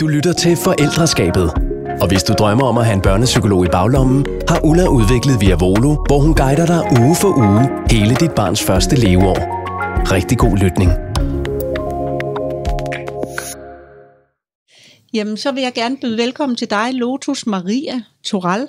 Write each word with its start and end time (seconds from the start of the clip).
Du 0.00 0.06
lytter 0.06 0.32
til 0.32 0.56
Forældreskabet. 0.56 1.50
Og 2.00 2.08
hvis 2.08 2.22
du 2.22 2.32
drømmer 2.32 2.66
om 2.66 2.78
at 2.78 2.84
have 2.84 2.94
en 2.94 3.02
børnepsykolog 3.02 3.64
i 3.64 3.68
baglommen, 3.68 4.26
har 4.48 4.60
Ulla 4.64 4.86
udviklet 4.88 5.40
Via 5.40 5.54
Volo, 5.54 5.94
hvor 6.06 6.18
hun 6.18 6.34
guider 6.34 6.66
dig 6.66 6.82
uge 7.00 7.16
for 7.16 7.28
uge 7.28 7.62
hele 7.90 8.14
dit 8.14 8.30
barns 8.36 8.62
første 8.62 8.96
leveår. 8.96 9.38
Rigtig 10.12 10.38
god 10.38 10.56
lytning. 10.56 10.90
Jamen, 15.14 15.36
så 15.36 15.52
vil 15.52 15.62
jeg 15.62 15.74
gerne 15.74 15.96
byde 15.96 16.18
velkommen 16.18 16.56
til 16.56 16.70
dig, 16.70 16.94
Lotus 16.94 17.46
Maria 17.46 18.02
Toral. 18.24 18.68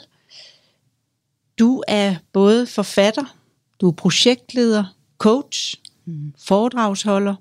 Du 1.59 1.83
er 1.87 2.15
både 2.33 2.67
forfatter, 2.67 3.35
du 3.81 3.87
er 3.87 3.93
projektleder, 3.93 4.83
coach, 5.17 5.75
foredragsholder, 6.47 7.35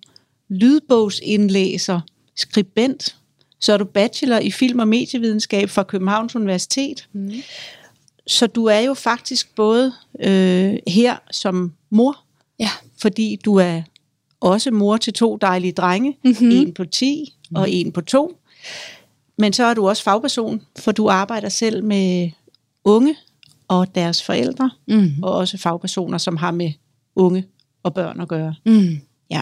lydbogsindlæser, 0.49 2.01
skribent, 2.37 3.17
så 3.61 3.73
er 3.73 3.77
du 3.77 3.85
bachelor 3.85 4.39
i 4.39 4.51
film- 4.51 4.79
og 4.79 4.89
medievidenskab 4.89 5.71
fra 5.71 5.83
Københavns 5.83 6.37
Universitet. 6.37 7.09
Mm. 7.13 7.33
Så 8.27 8.47
du 8.47 8.65
er 8.65 8.79
jo 8.79 8.95
faktisk 8.95 9.55
både 9.55 9.93
øh, 10.21 10.77
her 10.89 11.17
som 11.31 11.73
mor, 11.91 12.19
Ja. 12.59 12.71
fordi 13.03 13.37
du 13.45 13.55
er 13.57 13.83
også 14.41 14.71
mor 14.71 14.97
til 14.97 15.13
to 15.13 15.37
dejlige 15.37 15.73
drenge, 15.73 16.17
mm-hmm. 16.25 16.51
en 16.51 16.75
på 16.75 16.85
10 16.85 17.35
og 17.55 17.71
en 17.71 17.93
på 17.93 18.01
2. 18.01 18.39
Men 19.39 19.53
så 19.53 19.65
er 19.65 19.75
du 19.75 19.89
også 19.89 20.03
fagperson, 20.03 20.63
for 20.79 20.93
du 20.93 21.09
arbejder 21.09 21.49
selv 21.49 21.85
med 21.85 22.31
unge 22.85 23.17
og 23.69 23.95
deres 23.95 24.23
forældre, 24.23 24.71
Mm. 24.89 25.11
og 25.23 25.33
også 25.33 25.59
fagpersoner, 25.59 26.19
som 26.19 26.37
har 26.37 26.51
med 26.51 26.73
unge 27.17 27.45
og 27.83 27.95
børn 27.95 28.21
at 28.21 28.29
gøre. 28.29 28.55
Mm. 28.67 29.01
Ja. 29.31 29.41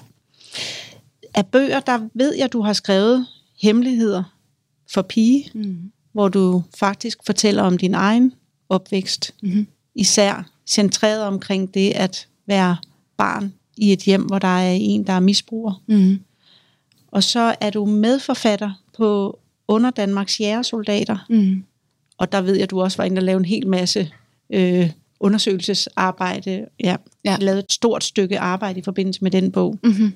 Af 1.34 1.46
bøger, 1.46 1.80
der 1.80 2.08
ved 2.14 2.34
jeg, 2.34 2.52
du 2.52 2.62
har 2.62 2.72
skrevet 2.72 3.26
Hemmeligheder 3.64 4.22
for 4.92 5.02
pige, 5.02 5.50
Mm. 5.54 5.76
hvor 6.12 6.28
du 6.28 6.62
faktisk 6.78 7.18
fortæller 7.26 7.62
om 7.62 7.78
din 7.78 7.94
egen 7.94 8.32
opvækst. 8.68 9.34
Mhm. 9.42 9.66
Især 9.94 10.50
centreret 10.66 11.22
omkring 11.22 11.74
det 11.74 11.90
at 11.90 12.28
være 12.46 12.76
barn 13.16 13.52
i 13.76 13.92
et 13.92 13.98
hjem, 14.00 14.22
hvor 14.22 14.38
der 14.38 14.48
er 14.48 14.72
en, 14.80 15.06
der 15.06 15.12
er 15.12 15.20
misbruger. 15.20 15.82
Mm. 15.86 16.20
Og 17.08 17.22
så 17.22 17.54
er 17.60 17.70
du 17.70 17.84
medforfatter 17.84 18.70
på 18.96 19.38
Under 19.68 19.90
Danmarks 19.90 20.40
Jægersoldater, 20.40 21.18
Mm. 21.30 21.64
og 22.18 22.32
der 22.32 22.40
ved 22.40 22.56
jeg, 22.56 22.70
du 22.70 22.80
også 22.82 22.96
var 22.96 23.04
inde 23.04 23.18
og 23.18 23.22
lave 23.22 23.36
en 23.38 23.44
hel 23.44 23.66
masse 23.68 24.10
øh, 24.50 24.90
undersøgelsesarbejde. 25.20 26.50
Ja, 26.50 26.66
Ja. 26.80 26.96
ja. 27.24 27.36
lavet 27.40 27.58
et 27.58 27.72
stort 27.72 28.04
stykke 28.04 28.38
arbejde 28.40 28.78
i 28.80 28.82
forbindelse 28.82 29.22
med 29.22 29.30
den 29.30 29.52
bog. 29.52 29.78
Mm-hmm. 29.84 30.12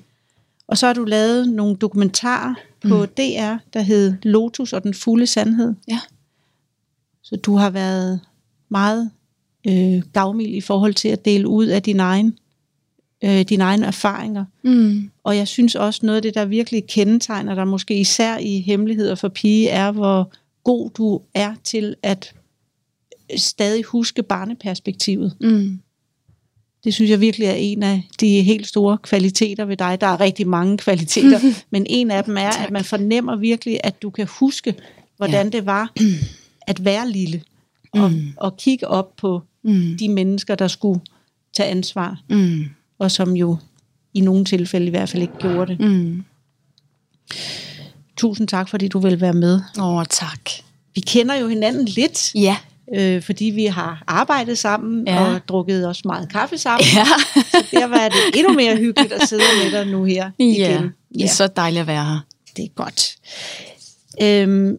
Og 0.67 0.77
så 0.77 0.85
har 0.87 0.93
du 0.93 1.03
lavet 1.03 1.49
nogle 1.49 1.75
dokumentarer 1.75 2.53
på 2.81 3.01
mm. 3.01 3.07
DR, 3.07 3.55
der 3.73 3.81
hed 3.81 4.13
Lotus 4.23 4.73
og 4.73 4.83
den 4.83 4.93
fulde 4.93 5.27
sandhed. 5.27 5.73
Ja. 5.87 5.99
Så 7.21 7.35
du 7.35 7.55
har 7.55 7.69
været 7.69 8.19
meget 8.69 9.11
øh, 9.67 10.03
gavmild 10.13 10.55
i 10.55 10.61
forhold 10.61 10.93
til 10.93 11.09
at 11.09 11.25
dele 11.25 11.47
ud 11.47 11.65
af 11.65 11.83
dine 11.83 12.03
egne, 12.03 12.33
øh, 13.23 13.41
dine 13.41 13.63
egne 13.63 13.85
erfaringer. 13.85 14.45
Mm. 14.63 15.11
Og 15.23 15.37
jeg 15.37 15.47
synes 15.47 15.75
også, 15.75 16.05
noget 16.05 16.15
af 16.15 16.21
det, 16.21 16.33
der 16.33 16.45
virkelig 16.45 16.87
kendetegner 16.87 17.55
dig, 17.55 17.67
måske 17.67 17.99
især 17.99 18.37
i 18.37 18.61
Hemmeligheder 18.61 19.15
for 19.15 19.29
pige, 19.29 19.69
er, 19.69 19.91
hvor 19.91 20.31
god 20.63 20.89
du 20.89 21.21
er 21.33 21.55
til 21.63 21.95
at 22.03 22.33
stadig 23.37 23.83
huske 23.83 24.23
barneperspektivet. 24.23 25.35
Mm. 25.41 25.79
Det 26.83 26.93
synes 26.93 27.11
jeg 27.11 27.21
virkelig 27.21 27.47
er 27.47 27.53
en 27.53 27.83
af 27.83 28.03
de 28.19 28.41
helt 28.41 28.67
store 28.67 28.97
kvaliteter 29.03 29.65
ved 29.65 29.77
dig. 29.77 30.01
Der 30.01 30.07
er 30.07 30.19
rigtig 30.19 30.47
mange 30.47 30.77
kvaliteter, 30.77 31.39
men 31.71 31.85
en 31.89 32.11
af 32.11 32.23
dem 32.23 32.37
er, 32.37 32.49
at 32.63 32.71
man 32.71 32.83
fornemmer 32.83 33.35
virkelig, 33.35 33.79
at 33.83 34.01
du 34.01 34.09
kan 34.09 34.27
huske, 34.39 34.73
hvordan 35.17 35.45
ja. 35.45 35.49
det 35.57 35.65
var 35.65 35.93
at 36.67 36.85
være 36.85 37.09
lille. 37.11 37.43
Og, 37.93 38.11
Mm. 38.11 38.33
og 38.37 38.57
kigge 38.57 38.87
op 38.87 39.15
på 39.17 39.41
Mm. 39.63 39.97
de 39.99 40.09
mennesker, 40.09 40.55
der 40.55 40.67
skulle 40.67 41.01
tage 41.53 41.69
ansvar, 41.69 42.21
Mm. 42.29 42.65
og 42.99 43.11
som 43.11 43.35
jo 43.35 43.57
i 44.13 44.21
nogle 44.21 44.45
tilfælde 44.45 44.87
i 44.87 44.89
hvert 44.89 45.09
fald 45.09 45.21
ikke 45.21 45.37
gjorde 45.39 45.71
det. 45.75 45.79
Mm. 45.79 46.23
Tusind 48.17 48.47
tak, 48.47 48.69
fordi 48.69 48.87
du 48.87 48.99
vil 48.99 49.21
være 49.21 49.33
med. 49.33 49.61
Åh, 49.79 49.95
oh, 49.95 50.05
tak. 50.09 50.49
Vi 50.95 51.01
kender 51.01 51.35
jo 51.35 51.47
hinanden 51.47 51.85
lidt, 51.85 52.35
Ja. 52.35 52.57
Øh, 52.95 53.21
fordi 53.21 53.45
vi 53.45 53.65
har 53.65 54.03
arbejdet 54.07 54.57
sammen 54.57 55.07
Ja. 55.07 55.33
og 55.33 55.41
drukket 55.47 55.87
også 55.87 56.01
meget 56.05 56.31
kaffe 56.31 56.57
sammen. 56.57 56.85
Ja. 56.95 57.05
Så 57.51 57.65
derfor 57.71 57.95
er 57.95 58.09
det 58.09 58.17
endnu 58.35 58.53
mere 58.53 58.75
hyggeligt 58.77 59.13
at 59.13 59.27
sidde 59.27 59.43
med 59.63 59.71
dig 59.71 59.87
nu 59.87 60.03
her 60.03 60.31
ja. 60.39 60.45
igen. 60.45 60.89
Det 61.13 61.23
er 61.23 61.27
så 61.27 61.47
dejligt 61.47 61.81
at 61.81 61.87
være 61.87 62.05
her. 62.05 62.19
det 62.57 62.63
er 62.65 62.69
godt. 62.75 63.15
Øhm, 64.21 64.77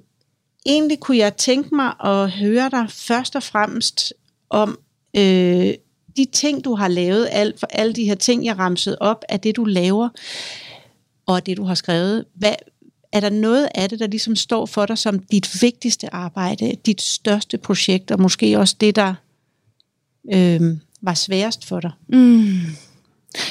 egentlig 0.66 1.00
kunne 1.00 1.16
jeg 1.16 1.36
tænke 1.36 1.74
mig 1.74 1.92
at 2.04 2.30
høre 2.30 2.70
dig 2.70 2.86
først 2.90 3.36
og 3.36 3.42
fremmest 3.42 4.12
om 4.50 4.78
øh, 5.16 5.74
de 6.16 6.24
ting, 6.32 6.64
du 6.64 6.74
har 6.74 6.88
lavet, 6.88 7.28
alt, 7.32 7.60
for 7.60 7.66
alle 7.70 7.92
de 7.92 8.04
her 8.04 8.14
ting, 8.14 8.44
jeg 8.44 8.58
ramsede 8.58 8.96
op, 9.00 9.24
af 9.28 9.40
det, 9.40 9.56
du 9.56 9.64
laver, 9.64 10.08
og 11.26 11.46
det, 11.46 11.56
du 11.56 11.64
har 11.64 11.74
skrevet. 11.74 12.24
Hvad, 12.34 12.54
er 13.12 13.20
der 13.20 13.30
noget 13.30 13.68
af 13.74 13.88
det, 13.88 13.98
der 13.98 14.06
ligesom 14.06 14.36
står 14.36 14.66
for 14.66 14.86
dig 14.86 14.98
som 14.98 15.18
dit 15.18 15.62
vigtigste 15.62 16.14
arbejde, 16.14 16.76
dit 16.86 17.02
største 17.02 17.58
projekt, 17.58 18.10
og 18.10 18.20
måske 18.20 18.58
også 18.58 18.76
det, 18.80 18.96
der 18.96 19.14
øh, 20.32 20.76
var 21.02 21.14
sværest 21.14 21.64
for 21.64 21.80
dig? 21.80 21.90
Mm. 22.08 22.60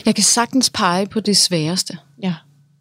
Jeg 0.05 0.15
kan 0.15 0.23
sagtens 0.23 0.69
pege 0.69 1.07
på 1.07 1.19
det 1.19 1.37
sværeste. 1.37 1.97
Ja. 2.23 2.33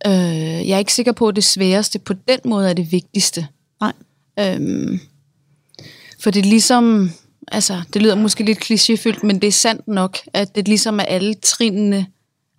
Øh, 0.06 0.68
jeg 0.68 0.74
er 0.74 0.78
ikke 0.78 0.94
sikker 0.94 1.12
på, 1.12 1.28
at 1.28 1.36
det 1.36 1.44
sværeste 1.44 1.98
på 1.98 2.12
den 2.12 2.38
måde 2.44 2.70
er 2.70 2.74
det 2.74 2.92
vigtigste. 2.92 3.46
Nej. 3.80 3.92
Øhm, 4.38 5.00
for 6.20 6.30
det 6.30 6.40
er 6.40 6.50
ligesom, 6.50 7.10
altså 7.48 7.82
det 7.92 8.02
lyder 8.02 8.14
måske 8.14 8.44
lidt 8.44 8.58
klichéfyldt, 8.58 9.26
men 9.26 9.40
det 9.40 9.48
er 9.48 9.52
sandt 9.52 9.88
nok, 9.88 10.18
at 10.32 10.54
det 10.54 10.68
ligesom 10.68 11.00
er 11.00 11.04
alle 11.04 11.34
trinene 11.34 12.06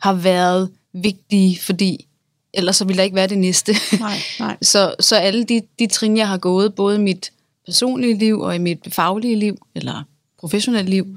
har 0.02 0.14
været 0.14 0.70
vigtige, 0.94 1.60
fordi 1.60 2.06
ellers 2.54 2.76
så 2.76 2.86
ville 2.86 2.98
der 2.98 3.04
ikke 3.04 3.16
være 3.16 3.28
det 3.28 3.38
næste. 3.38 3.76
Nej, 4.00 4.18
nej. 4.40 4.58
Så, 4.62 4.96
så 5.00 5.16
alle 5.16 5.44
de, 5.44 5.62
de 5.80 5.88
trin, 5.88 6.18
jeg 6.18 6.28
har 6.28 6.38
gået, 6.38 6.76
både 6.76 6.96
i 6.96 7.00
mit 7.00 7.32
personlige 7.66 8.18
liv 8.18 8.40
og 8.40 8.56
i 8.56 8.58
mit 8.58 8.88
faglige 8.90 9.36
liv, 9.36 9.58
eller 9.76 10.04
professionelle 10.40 10.90
liv, 10.90 11.08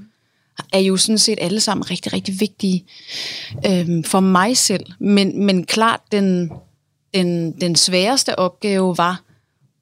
er 0.72 0.78
jo 0.78 0.96
sådan 0.96 1.18
set 1.18 1.38
alle 1.40 1.60
sammen 1.60 1.90
rigtig, 1.90 2.12
rigtig 2.12 2.40
vigtige 2.40 2.84
øhm, 3.66 4.04
for 4.04 4.20
mig 4.20 4.56
selv. 4.56 4.86
Men, 4.98 5.44
men 5.46 5.64
klart, 5.64 6.00
den, 6.12 6.52
den, 7.14 7.52
den 7.60 7.76
sværeste 7.76 8.38
opgave 8.38 8.98
var 8.98 9.22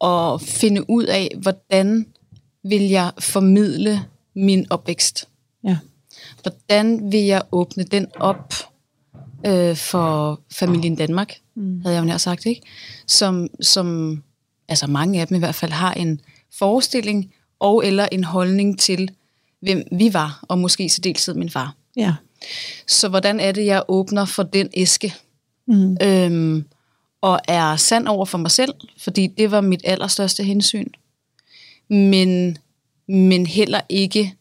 at 0.05 0.43
finde 0.43 0.91
ud 0.91 1.05
af, 1.05 1.31
hvordan 1.37 2.07
vil 2.65 2.83
jeg 2.83 3.13
formidle 3.19 4.01
min 4.35 4.67
opvækst. 4.71 5.29
Ja. 5.65 5.79
Hvordan 6.43 7.13
vil 7.13 7.21
jeg 7.21 7.43
åbne 7.53 7.85
den 7.85 8.07
op 8.17 8.55
øh, 9.47 9.77
for 9.77 10.41
familien 10.53 10.97
Danmark, 10.97 11.35
mm. 11.55 11.81
havde 11.81 11.95
jeg 11.95 12.03
jo 12.03 12.07
nær 12.07 12.17
sagt, 12.17 12.47
ikke? 12.47 12.63
Som, 13.07 13.49
som, 13.61 14.23
altså 14.69 14.87
mange 14.87 15.21
af 15.21 15.27
dem 15.27 15.35
i 15.35 15.39
hvert 15.39 15.55
fald, 15.55 15.73
har 15.73 15.93
en 15.93 16.21
forestilling 16.59 17.33
og 17.61 17.87
eller 17.87 18.09
en 18.13 18.25
holdning 18.25 18.79
til, 18.79 19.11
hvem 19.61 19.83
vi 19.93 20.15
var, 20.15 20.45
og 20.49 20.59
måske 20.59 20.89
så 20.89 21.01
deltid 21.01 21.35
min 21.35 21.51
far. 21.51 21.75
Ja. 21.97 22.15
Så 22.87 23.09
hvordan 23.09 23.41
er 23.41 23.53
det, 23.53 23.67
jeg 23.67 23.83
åbner 23.89 24.25
for 24.25 24.43
den 24.43 24.69
æske? 24.75 25.15
Mm. 25.67 25.97
Øhm, 26.03 26.65
og 27.21 27.41
er 27.49 27.77
sand 27.77 28.09
over 28.09 28.25
for 28.25 28.39
mig 28.39 28.51
selv, 28.51 28.75
fordi 28.99 29.27
det 29.27 29.51
var 29.51 29.61
mit 29.61 29.81
allerstørste 29.85 30.45
hensyn. 30.45 30.89
Men, 31.89 32.59
men 33.09 33.47
heller 33.47 33.81
ikke 33.89 34.35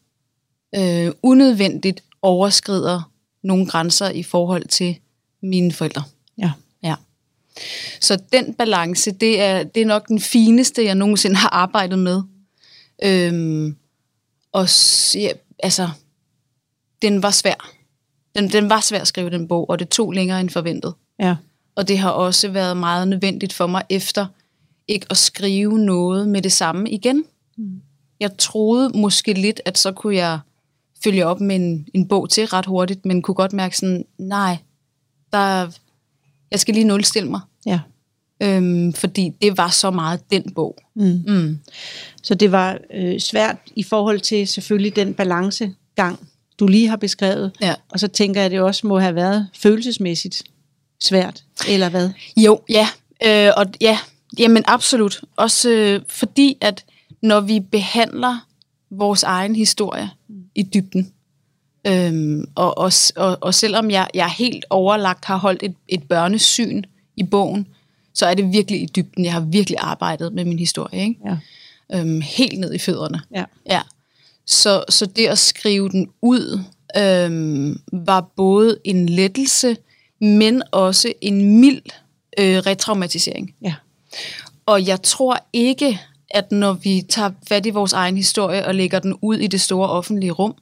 øh, 0.76 1.12
unødvendigt 1.22 2.02
overskrider 2.22 3.09
nogle 3.42 3.66
grænser 3.66 4.10
i 4.10 4.22
forhold 4.22 4.68
til 4.68 4.98
mine 5.42 5.72
forældre. 5.72 6.02
Ja. 6.38 6.52
Ja. 6.82 6.94
Så 8.00 8.22
den 8.32 8.54
balance, 8.54 9.10
det 9.10 9.40
er, 9.40 9.62
det 9.62 9.82
er 9.82 9.86
nok 9.86 10.08
den 10.08 10.20
fineste, 10.20 10.84
jeg 10.84 10.94
nogensinde 10.94 11.36
har 11.36 11.48
arbejdet 11.48 11.98
med. 11.98 12.22
Øhm, 13.04 13.76
og 14.52 14.68
ja, 15.14 15.30
altså, 15.58 15.88
den 17.02 17.22
var 17.22 17.30
svær. 17.30 17.70
Den, 18.36 18.48
den 18.48 18.70
var 18.70 18.80
svær 18.80 19.00
at 19.00 19.08
skrive 19.08 19.30
den 19.30 19.48
bog, 19.48 19.70
og 19.70 19.78
det 19.78 19.88
tog 19.88 20.12
længere 20.12 20.40
end 20.40 20.50
forventet. 20.50 20.94
Ja. 21.18 21.36
Og 21.74 21.88
det 21.88 21.98
har 21.98 22.10
også 22.10 22.48
været 22.48 22.76
meget 22.76 23.08
nødvendigt 23.08 23.52
for 23.52 23.66
mig 23.66 23.82
efter 23.90 24.26
ikke 24.88 25.06
at 25.10 25.16
skrive 25.16 25.78
noget 25.78 26.28
med 26.28 26.42
det 26.42 26.52
samme 26.52 26.90
igen. 26.90 27.24
Mm. 27.56 27.80
Jeg 28.20 28.38
troede 28.38 28.98
måske 28.98 29.32
lidt, 29.32 29.60
at 29.64 29.78
så 29.78 29.92
kunne 29.92 30.16
jeg 30.16 30.38
følge 31.04 31.26
op 31.26 31.40
med 31.40 31.56
en, 31.56 31.88
en 31.94 32.08
bog 32.08 32.30
til 32.30 32.46
ret 32.46 32.66
hurtigt, 32.66 33.06
men 33.06 33.22
kunne 33.22 33.34
godt 33.34 33.52
mærke 33.52 33.76
sådan, 33.76 34.04
nej, 34.18 34.56
der, 35.32 35.70
jeg 36.50 36.60
skal 36.60 36.74
lige 36.74 36.84
nulstille 36.84 37.30
mig. 37.30 37.40
Ja. 37.66 37.80
Øhm, 38.42 38.92
fordi 38.92 39.32
det 39.42 39.58
var 39.58 39.68
så 39.68 39.90
meget 39.90 40.30
den 40.30 40.52
bog. 40.54 40.78
Mm. 40.96 41.22
Mm. 41.26 41.58
Så 42.22 42.34
det 42.34 42.52
var 42.52 42.78
øh, 42.94 43.20
svært 43.20 43.56
i 43.76 43.82
forhold 43.82 44.20
til 44.20 44.48
selvfølgelig 44.48 44.96
den 44.96 45.14
balancegang, 45.14 46.18
du 46.58 46.66
lige 46.66 46.88
har 46.88 46.96
beskrevet. 46.96 47.52
Ja. 47.60 47.74
Og 47.88 48.00
så 48.00 48.08
tænker 48.08 48.40
jeg, 48.40 48.46
at 48.46 48.50
det 48.50 48.60
også 48.60 48.86
må 48.86 48.98
have 48.98 49.14
været 49.14 49.48
følelsesmæssigt 49.54 50.42
svært, 51.00 51.44
eller 51.68 51.88
hvad? 51.88 52.10
Jo, 52.36 52.60
ja. 52.68 52.88
Øh, 53.26 53.52
og 53.56 53.66
ja, 53.80 53.98
Jamen 54.38 54.64
absolut. 54.66 55.20
Også 55.36 55.70
øh, 55.70 56.00
fordi, 56.08 56.56
at 56.60 56.84
når 57.22 57.40
vi 57.40 57.60
behandler 57.60 58.46
vores 58.90 59.22
egen 59.22 59.56
historie 59.56 60.10
i 60.54 60.62
dybden, 60.62 61.12
øhm, 61.86 62.44
og, 62.54 62.78
og, 62.78 62.92
og, 63.16 63.38
og 63.40 63.54
selvom 63.54 63.90
jeg, 63.90 64.08
jeg 64.14 64.30
helt 64.30 64.64
overlagt 64.70 65.24
har 65.24 65.36
holdt 65.36 65.62
et, 65.62 65.74
et 65.88 66.02
børnesyn 66.02 66.82
i 67.16 67.22
bogen, 67.22 67.66
så 68.14 68.26
er 68.26 68.34
det 68.34 68.52
virkelig 68.52 68.82
i 68.82 68.86
dybden. 68.86 69.24
Jeg 69.24 69.32
har 69.32 69.40
virkelig 69.40 69.78
arbejdet 69.80 70.32
med 70.32 70.44
min 70.44 70.58
historie. 70.58 71.02
Ikke? 71.02 71.16
Ja. 71.24 71.36
Øhm, 71.98 72.20
helt 72.20 72.58
ned 72.58 72.74
i 72.74 72.78
fødderne. 72.78 73.20
Ja. 73.34 73.44
Ja. 73.70 73.80
Så, 74.46 74.84
så 74.88 75.06
det 75.06 75.26
at 75.26 75.38
skrive 75.38 75.88
den 75.88 76.10
ud, 76.22 76.60
øhm, 76.96 77.80
var 77.92 78.20
både 78.20 78.78
en 78.84 79.08
lettelse, 79.08 79.76
men 80.20 80.62
også 80.70 81.12
en 81.20 81.60
mild 81.60 81.82
øh, 82.38 82.56
retraumatisering. 82.56 83.54
Ja. 83.62 83.74
Og 84.66 84.86
jeg 84.86 85.02
tror 85.02 85.46
ikke, 85.52 86.00
at 86.30 86.52
når 86.52 86.72
vi 86.72 87.02
tager 87.08 87.30
fat 87.48 87.66
i 87.66 87.70
vores 87.70 87.92
egen 87.92 88.16
historie 88.16 88.66
og 88.66 88.74
lægger 88.74 88.98
den 88.98 89.14
ud 89.22 89.36
i 89.36 89.46
det 89.46 89.60
store 89.60 89.88
offentlige 89.88 90.30
rum, 90.32 90.54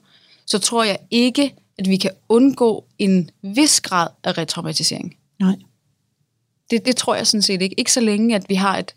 så 0.47 0.59
tror 0.59 0.85
jeg 0.85 0.99
ikke, 1.11 1.55
at 1.79 1.89
vi 1.89 1.97
kan 1.97 2.11
undgå 2.29 2.85
en 2.99 3.31
vis 3.43 3.81
grad 3.81 4.09
af 4.25 4.39
retraumatisering. 4.39 5.17
Nej. 5.41 5.57
Det, 6.71 6.87
det 6.87 6.97
tror 6.97 7.15
jeg 7.15 7.27
sådan 7.27 7.43
set 7.43 7.63
ikke. 7.63 7.75
Ikke 7.79 7.93
så 7.93 8.01
længe, 8.01 8.35
at 8.37 8.45
vi 8.49 8.55
har 8.55 8.79
et, 8.79 8.95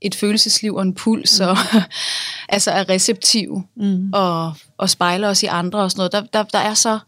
et 0.00 0.14
følelsesliv 0.14 0.74
og 0.74 0.82
en 0.82 0.94
puls, 0.94 1.40
og 1.40 1.56
altså 2.48 2.70
er 2.70 2.88
receptiv 2.88 3.62
Mm. 3.76 4.10
og, 4.12 4.52
og 4.78 4.90
spejler 4.90 5.28
os 5.28 5.42
i 5.42 5.46
andre 5.46 5.78
og 5.78 5.90
sådan 5.90 5.98
noget. 6.00 6.12
Der, 6.12 6.20
der, 6.42 6.42
der 6.42 6.58
er 6.58 6.74
så, 6.74 6.98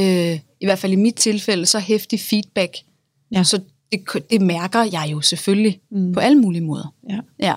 øh, 0.00 0.38
i 0.60 0.64
hvert 0.66 0.78
fald 0.78 0.92
i 0.92 0.96
mit 0.96 1.14
tilfælde, 1.14 1.66
så 1.66 1.78
hæftig 1.78 2.20
feedback. 2.20 2.76
Ja. 3.32 3.42
Så 3.42 3.60
det, 3.92 4.00
det 4.30 4.40
mærker 4.40 4.82
jeg 4.82 5.08
jo 5.12 5.20
selvfølgelig 5.20 5.80
Mm. 5.90 5.98
mm. 6.00 6.12
på 6.12 6.20
alle 6.20 6.38
mulige 6.38 6.62
måder. 6.62 6.94
Ja. 7.10 7.18
Ja. 7.38 7.54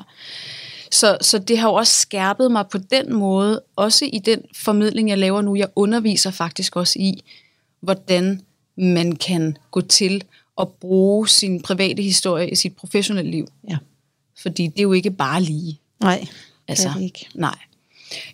Så, 0.91 1.17
så 1.21 1.39
det 1.39 1.57
har 1.57 1.69
jo 1.69 1.73
også 1.73 1.93
skærpet 1.93 2.51
mig 2.51 2.65
på 2.71 2.77
den 2.77 3.13
måde, 3.13 3.61
også 3.75 4.09
i 4.13 4.19
den 4.19 4.41
formidling, 4.55 5.09
jeg 5.09 5.17
laver 5.17 5.41
nu. 5.41 5.55
Jeg 5.55 5.67
underviser 5.75 6.31
faktisk 6.31 6.75
også 6.75 6.99
i, 6.99 7.23
hvordan 7.81 8.41
man 8.77 9.15
kan 9.15 9.57
gå 9.71 9.81
til 9.81 10.23
at 10.61 10.67
bruge 10.69 11.27
sin 11.27 11.61
private 11.61 12.01
historie 12.01 12.49
i 12.49 12.55
sit 12.55 12.75
professionelle 12.75 13.31
liv. 13.31 13.47
Ja. 13.69 13.77
Fordi 14.41 14.67
det 14.67 14.79
er 14.79 14.83
jo 14.83 14.93
ikke 14.93 15.11
bare 15.11 15.41
lige. 15.41 15.79
Nej, 15.99 16.27
Altså, 16.67 16.83
det 16.83 16.89
er 16.89 16.97
det 16.97 17.03
ikke. 17.03 17.27
Nej. 17.33 17.55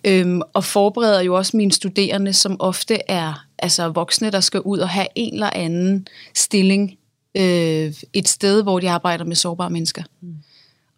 Øhm, 0.03 0.41
og 0.53 0.63
forbereder 0.63 1.21
jo 1.21 1.37
også 1.37 1.57
mine 1.57 1.71
studerende, 1.71 2.33
som 2.33 2.55
ofte 2.59 2.99
er 3.07 3.45
altså 3.59 3.89
voksne, 3.89 4.31
der 4.31 4.39
skal 4.39 4.61
ud 4.61 4.79
og 4.79 4.89
have 4.89 5.07
en 5.15 5.33
eller 5.33 5.49
anden 5.49 6.07
stilling 6.35 6.97
øh, 7.37 7.93
et 8.13 8.27
sted, 8.27 8.63
hvor 8.63 8.79
de 8.79 8.89
arbejder 8.89 9.25
med 9.25 9.35
sårbare 9.35 9.69
mennesker. 9.69 10.03
Mm. 10.21 10.35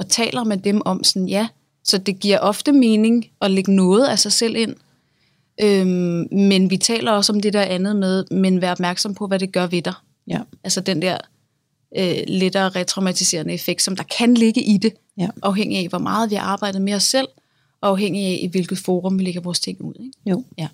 Og 0.03 0.09
taler 0.09 0.43
med 0.43 0.57
dem 0.57 0.81
om 0.85 1.03
sådan, 1.03 1.27
ja, 1.27 1.47
så 1.83 1.97
det 1.97 2.19
giver 2.19 2.39
ofte 2.39 2.71
mening 2.71 3.29
at 3.41 3.51
lægge 3.51 3.75
noget 3.75 4.07
af 4.07 4.19
sig 4.19 4.31
selv 4.31 4.55
ind. 4.55 4.75
Øhm, 5.61 6.27
men 6.31 6.69
vi 6.69 6.77
taler 6.77 7.11
også 7.11 7.33
om 7.33 7.39
det 7.41 7.53
der 7.53 7.61
andet 7.61 7.95
med, 7.95 8.25
men 8.31 8.61
vær 8.61 8.71
opmærksom 8.71 9.15
på, 9.15 9.27
hvad 9.27 9.39
det 9.39 9.51
gør 9.51 9.67
ved 9.67 9.81
dig. 9.81 9.93
Ja. 10.27 10.39
Altså 10.63 10.81
den 10.81 11.01
der 11.01 11.17
øh, 11.97 12.15
lettere 12.27 12.69
retraumatiserende 12.69 13.53
effekt, 13.53 13.81
som 13.81 13.95
der 13.95 14.03
kan 14.17 14.33
ligge 14.33 14.61
i 14.63 14.77
det, 14.77 14.93
Ja. 15.17 15.27
afhængig 15.43 15.77
af, 15.77 15.87
hvor 15.87 15.97
meget 15.97 16.29
vi 16.29 16.35
har 16.35 16.43
arbejdet 16.45 16.81
med 16.81 16.93
os 16.93 17.03
selv, 17.03 17.27
og 17.81 17.89
afhængig 17.89 18.25
af, 18.25 18.39
i 18.41 18.47
hvilket 18.47 18.77
forum 18.77 19.19
vi 19.19 19.23
lægger 19.23 19.41
vores 19.41 19.59
ting 19.59 19.81
ud. 19.81 19.93
Ikke? 19.99 20.11
Jo. 20.25 20.43
Ja. 20.57 20.67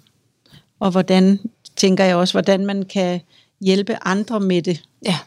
Og 0.79 0.91
hvordan, 0.91 1.39
tænker 1.75 2.03
jeg 2.03 2.15
også, 2.15 2.33
hvordan 2.33 2.65
man 2.65 2.83
kan 2.83 3.19
hjælpe 3.61 3.97
andre 4.01 4.39
med 4.39 4.61
det, 4.61 4.83
Ja, 5.05 5.17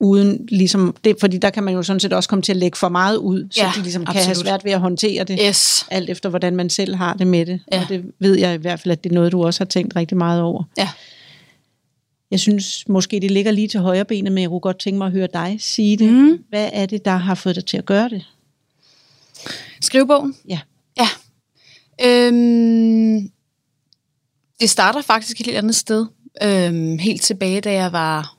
uden 0.00 0.46
ligesom, 0.48 0.96
det, 1.04 1.16
fordi 1.20 1.38
der 1.38 1.50
kan 1.50 1.62
man 1.62 1.74
jo 1.74 1.82
sådan 1.82 2.00
set 2.00 2.12
også 2.12 2.28
komme 2.28 2.42
til 2.42 2.52
at 2.52 2.56
lægge 2.56 2.78
for 2.78 2.88
meget 2.88 3.16
ud, 3.16 3.48
så 3.50 3.62
Ja, 3.62 3.72
de 3.76 3.82
ligesom 3.82 4.04
kan 4.04 4.14
have 4.14 4.28
absolut. 4.28 4.46
svært 4.46 4.64
ved 4.64 4.72
at 4.72 4.80
håndtere 4.80 5.24
det, 5.24 5.38
yes. 5.46 5.86
alt 5.90 6.10
efter 6.10 6.28
hvordan 6.28 6.56
man 6.56 6.70
selv 6.70 6.94
har 6.94 7.14
det 7.14 7.26
med 7.26 7.46
det. 7.46 7.60
Ja. 7.72 7.82
Og 7.82 7.88
det 7.88 8.04
ved 8.18 8.38
jeg 8.38 8.54
i 8.54 8.56
hvert 8.56 8.80
fald, 8.80 8.92
at 8.92 9.04
det 9.04 9.10
er 9.10 9.14
noget, 9.14 9.32
du 9.32 9.44
også 9.44 9.60
har 9.60 9.66
tænkt 9.66 9.96
rigtig 9.96 10.16
meget 10.18 10.42
over. 10.42 10.62
Ja. 10.78 10.88
Jeg 12.30 12.40
synes 12.40 12.88
måske, 12.88 13.20
det 13.20 13.30
ligger 13.30 13.52
lige 13.52 13.68
til 13.68 13.80
højre 13.80 14.04
benet, 14.04 14.32
men 14.32 14.42
jeg 14.42 14.50
kunne 14.50 14.60
godt 14.60 14.78
tænke 14.78 14.98
mig 14.98 15.06
at 15.06 15.12
høre 15.12 15.28
dig 15.32 15.56
sige 15.60 15.96
det. 15.96 16.12
Mm. 16.12 16.38
Hvad 16.48 16.70
er 16.72 16.86
det, 16.86 17.04
der 17.04 17.16
har 17.16 17.34
fået 17.34 17.56
dig 17.56 17.64
til 17.64 17.76
at 17.76 17.84
gøre 17.86 18.08
det? 18.08 18.24
Skrivebogen? 19.80 20.34
Ja. 20.48 20.60
Ja. 20.98 21.08
Øhm, 22.06 23.30
det 24.60 24.70
starter 24.70 25.02
faktisk 25.02 25.40
et 25.40 25.46
helt 25.46 25.58
andet 25.58 25.74
sted. 25.74 26.06
Øhm, 26.42 26.98
helt 26.98 27.22
tilbage, 27.22 27.60
da 27.60 27.72
jeg 27.72 27.92
var... 27.92 28.36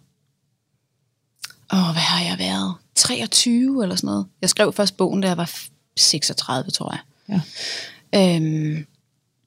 Åh, 1.73 1.91
hvad 1.91 2.01
har 2.01 2.23
jeg 2.23 2.39
været? 2.39 2.75
23 2.95 3.83
eller 3.83 3.95
sådan 3.95 4.07
noget. 4.07 4.25
Jeg 4.41 4.49
skrev 4.49 4.73
først 4.73 4.97
bogen, 4.97 5.21
da 5.21 5.27
jeg 5.27 5.37
var 5.37 5.51
36, 5.97 6.71
tror 6.71 6.91
jeg. 6.91 6.99
Ja. 8.13 8.35
Øhm, 8.35 8.85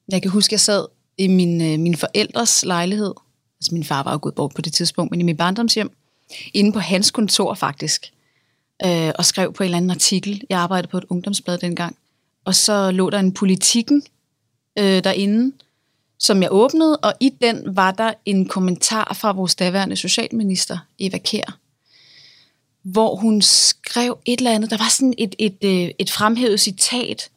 jeg 0.08 0.22
kan 0.22 0.30
huske, 0.30 0.52
jeg 0.52 0.60
sad 0.60 0.86
i 1.18 1.26
min, 1.26 1.62
øh, 1.62 1.78
min 1.78 1.96
forældres 1.96 2.64
lejlighed. 2.64 3.14
Altså 3.60 3.74
min 3.74 3.84
far 3.84 4.02
var 4.02 4.12
jo 4.12 4.18
gået 4.22 4.34
bort 4.34 4.52
på 4.54 4.62
det 4.62 4.72
tidspunkt, 4.72 5.10
men 5.10 5.20
i 5.20 5.24
mit 5.24 5.36
barndomshjem. 5.36 5.90
Inde 6.54 6.72
på 6.72 6.78
hans 6.78 7.10
kontor 7.10 7.54
faktisk. 7.54 8.12
Øh, 8.86 9.12
og 9.18 9.24
skrev 9.24 9.52
på 9.52 9.62
en 9.62 9.64
eller 9.64 9.76
anden 9.76 9.90
artikel. 9.90 10.42
Jeg 10.50 10.58
arbejdede 10.58 10.90
på 10.90 10.98
et 10.98 11.04
ungdomsblad 11.08 11.58
dengang. 11.58 11.96
Og 12.44 12.54
så 12.54 12.90
lå 12.90 13.10
der 13.10 13.18
en 13.18 13.32
politikken 13.32 14.02
øh, 14.78 15.04
derinde, 15.04 15.56
som 16.18 16.42
jeg 16.42 16.48
åbnede, 16.52 16.96
og 16.96 17.12
i 17.20 17.30
den 17.40 17.76
var 17.76 17.90
der 17.90 18.12
en 18.24 18.48
kommentar 18.48 19.14
fra 19.14 19.32
vores 19.32 19.54
daværende 19.54 19.96
socialminister, 19.96 20.78
Eva 20.98 21.18
Kær, 21.18 21.58
hvor 22.84 23.16
hun 23.16 23.42
skrev 23.42 24.18
et 24.24 24.38
eller 24.38 24.52
andet. 24.52 24.70
Der 24.70 24.76
var 24.76 24.88
sådan 24.90 25.14
et, 25.18 25.34
et, 25.38 25.56
et, 25.60 25.92
et 25.98 26.10
fremhævet 26.10 26.60
citat, 26.60 27.30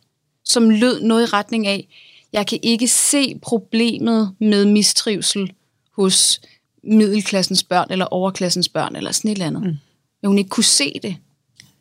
som 0.45 0.69
lød 0.69 1.01
noget 1.01 1.27
i 1.27 1.31
retning 1.31 1.67
af, 1.67 1.87
jeg 2.33 2.47
kan 2.47 2.59
ikke 2.63 2.87
se 2.87 3.39
problemet 3.41 4.35
med 4.39 4.65
mistrivsel 4.65 5.53
hos 5.91 6.41
middelklassens 6.83 7.63
børn, 7.63 7.87
eller 7.91 8.05
overklassens 8.05 8.69
børn, 8.69 8.95
eller 8.95 9.11
sådan 9.11 9.31
et 9.31 9.35
eller 9.35 9.45
andet. 9.45 9.63
Mm. 9.63 9.77
Men 10.21 10.27
hun 10.27 10.37
ikke 10.37 10.49
kunne 10.49 10.63
se 10.63 10.99
det. 11.03 11.17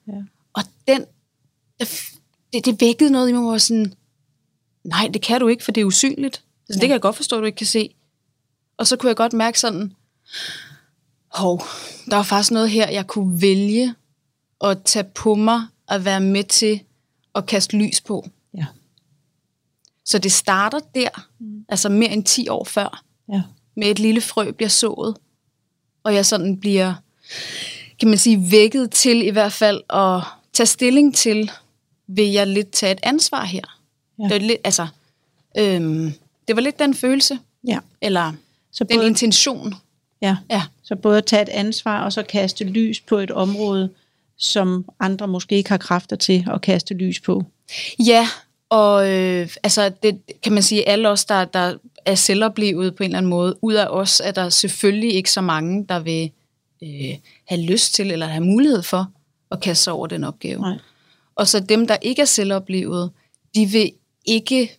Ja. 0.09 0.13
Og 0.53 0.63
den, 0.89 1.05
det, 2.53 2.65
det 2.65 2.81
vækkede 2.81 3.11
noget 3.11 3.29
i 3.29 3.33
mig, 3.33 3.41
hvor 3.41 3.51
jeg 3.51 3.53
var 3.53 3.59
sådan, 3.59 3.93
nej, 4.85 5.11
det 5.15 5.23
kan 5.23 5.41
du 5.41 5.49
ikke, 5.49 5.65
for 5.65 5.73
det 5.73 5.81
er 5.81 5.85
usynligt. 5.85 6.43
Altså, 6.69 6.81
det 6.81 6.89
kan 6.89 6.91
jeg 6.91 7.01
godt 7.01 7.17
forstå, 7.17 7.37
at 7.37 7.41
du 7.41 7.47
ikke 7.47 7.57
kan 7.57 7.67
se. 7.67 7.95
Og 8.77 8.87
så 8.87 8.97
kunne 8.97 9.09
jeg 9.09 9.17
godt 9.17 9.33
mærke 9.33 9.61
sådan, 9.61 9.93
hov, 11.37 11.63
der 12.11 12.17
var 12.17 12.23
faktisk 12.23 12.51
noget 12.51 12.71
her, 12.71 12.91
jeg 12.91 13.07
kunne 13.07 13.41
vælge 13.43 13.95
at 14.65 14.83
tage 14.85 15.05
på 15.05 15.35
mig 15.35 15.63
at 15.89 16.05
være 16.05 16.21
med 16.21 16.45
til 16.45 16.81
at 17.35 17.47
kaste 17.47 17.77
lys 17.77 18.01
på. 18.01 18.29
Ja. 18.57 18.65
Så 20.05 20.19
det 20.19 20.33
starter 20.33 20.79
der, 20.95 21.09
mm. 21.39 21.65
altså 21.69 21.89
mere 21.89 22.11
end 22.11 22.25
10 22.25 22.49
år 22.49 22.65
før, 22.65 23.03
Ja. 23.33 23.43
med 23.77 23.89
et 23.91 23.99
lille 23.99 24.21
frø 24.21 24.51
bliver 24.51 24.69
sået, 24.69 25.17
og 26.05 26.15
jeg 26.15 26.27
sådan 26.27 26.57
bliver, 26.57 26.95
kan 28.01 28.09
man 28.09 28.19
sige, 28.19 28.51
vækket 28.51 28.91
til 28.91 29.27
i 29.27 29.31
hvert 29.31 29.53
fald 29.53 29.83
at 29.91 30.23
tage 30.53 30.67
stilling 30.67 31.15
til, 31.15 31.51
vil 32.07 32.33
jeg 32.33 32.47
lidt 32.47 32.71
tage 32.71 32.93
et 32.93 33.01
ansvar 33.03 33.45
her? 33.45 33.81
Ja. 34.19 34.25
Det, 34.25 34.33
var 34.33 34.39
lidt, 34.39 34.59
altså, 34.65 34.87
øhm, 35.59 36.13
det 36.49 36.57
var 36.57 36.63
lidt 36.63 36.79
den 36.79 36.95
følelse, 36.95 37.39
ja. 37.67 37.79
eller 38.01 38.33
Så 38.73 38.85
den 38.85 38.97
både, 38.99 39.07
intention. 39.09 39.75
Ja. 40.29 40.37
Ja, 40.51 40.63
Så 40.83 40.97
både 40.97 41.19
at 41.19 41.27
tage 41.27 41.43
et 41.43 41.49
ansvar, 41.49 42.05
og 42.05 42.13
så 42.13 42.23
kaste 42.23 42.65
lys 42.65 43.01
på 43.01 43.17
et 43.17 43.31
område, 43.31 43.91
som 44.39 44.85
andre 45.01 45.29
måske 45.29 45.57
ikke 45.57 45.71
har 45.71 45.77
kræfter 45.77 46.17
til 46.17 46.47
at 46.53 46.61
kaste 46.61 46.95
lys 46.95 47.21
på. 47.21 47.45
ja 48.07 48.29
og 48.69 49.11
øh, 49.11 49.49
altså, 49.63 49.93
det 50.03 50.21
kan 50.43 50.53
man 50.53 50.63
sige, 50.63 50.89
alle 50.89 51.09
os, 51.09 51.25
der, 51.25 51.45
der 51.45 51.75
er 52.05 52.15
selvoplevet 52.15 52.95
på 52.95 53.03
en 53.03 53.09
eller 53.11 53.19
anden 53.19 53.31
måde, 53.31 53.59
ud 53.63 53.75
af 53.75 53.87
os 53.87 54.21
er 54.25 54.31
der 54.31 54.49
selvfølgelig 54.49 55.15
ikke 55.15 55.31
så 55.31 55.41
mange, 55.41 55.87
der 55.89 55.99
vil 55.99 56.31
øh, 56.83 57.15
have 57.49 57.63
lyst 57.63 57.95
til, 57.95 58.11
eller 58.11 58.27
have 58.27 58.45
mulighed 58.45 58.83
for 58.83 59.11
at 59.51 59.61
kaste 59.61 59.85
sig 59.85 59.93
over 59.93 60.07
den 60.07 60.25
opgave. 60.25 60.61
Nej. 60.61 60.79
Og 61.35 61.49
så 61.49 61.61
dem, 61.61 61.87
der 61.87 61.97
ikke 62.03 62.23
er 62.23 62.27
selvoplevet, 62.27 63.11
de 63.55 63.67
vil 63.67 63.93
ikke, 64.25 64.79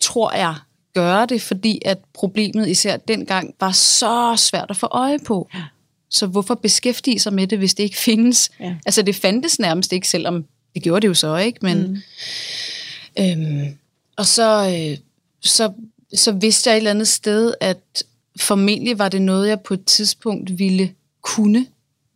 tror 0.00 0.32
jeg, 0.32 0.54
gøre 0.94 1.26
det, 1.26 1.42
fordi 1.42 1.82
at 1.84 1.98
problemet 2.14 2.68
især 2.68 2.96
dengang 2.96 3.54
var 3.60 3.72
så 3.72 4.34
svært 4.36 4.66
at 4.70 4.76
få 4.76 4.86
øje 4.90 5.18
på. 5.18 5.48
Ja. 5.54 5.62
Så 6.10 6.26
hvorfor 6.26 6.54
beskæftige 6.54 7.20
sig 7.20 7.32
med 7.32 7.46
det, 7.46 7.58
hvis 7.58 7.74
det 7.74 7.82
ikke 7.82 7.96
findes? 7.96 8.50
Ja. 8.60 8.76
Altså 8.86 9.02
det 9.02 9.16
fandtes 9.16 9.58
nærmest 9.58 9.92
ikke, 9.92 10.08
selvom 10.08 10.44
det 10.74 10.82
gjorde 10.82 11.00
det 11.00 11.08
jo 11.08 11.14
så, 11.14 11.36
ikke? 11.36 11.58
Men, 11.62 11.78
mm. 11.78 13.22
øhm, 13.24 13.76
og 14.16 14.26
så, 14.26 14.68
øh, 14.68 14.98
så, 15.40 15.72
så 16.14 16.32
vidste 16.32 16.70
jeg 16.70 16.76
et 16.76 16.76
eller 16.76 16.90
andet 16.90 17.08
sted, 17.08 17.54
at 17.60 18.04
formentlig 18.40 18.98
var 18.98 19.08
det 19.08 19.22
noget, 19.22 19.48
jeg 19.48 19.60
på 19.60 19.74
et 19.74 19.84
tidspunkt 19.84 20.58
ville 20.58 20.94
kunne. 21.22 21.66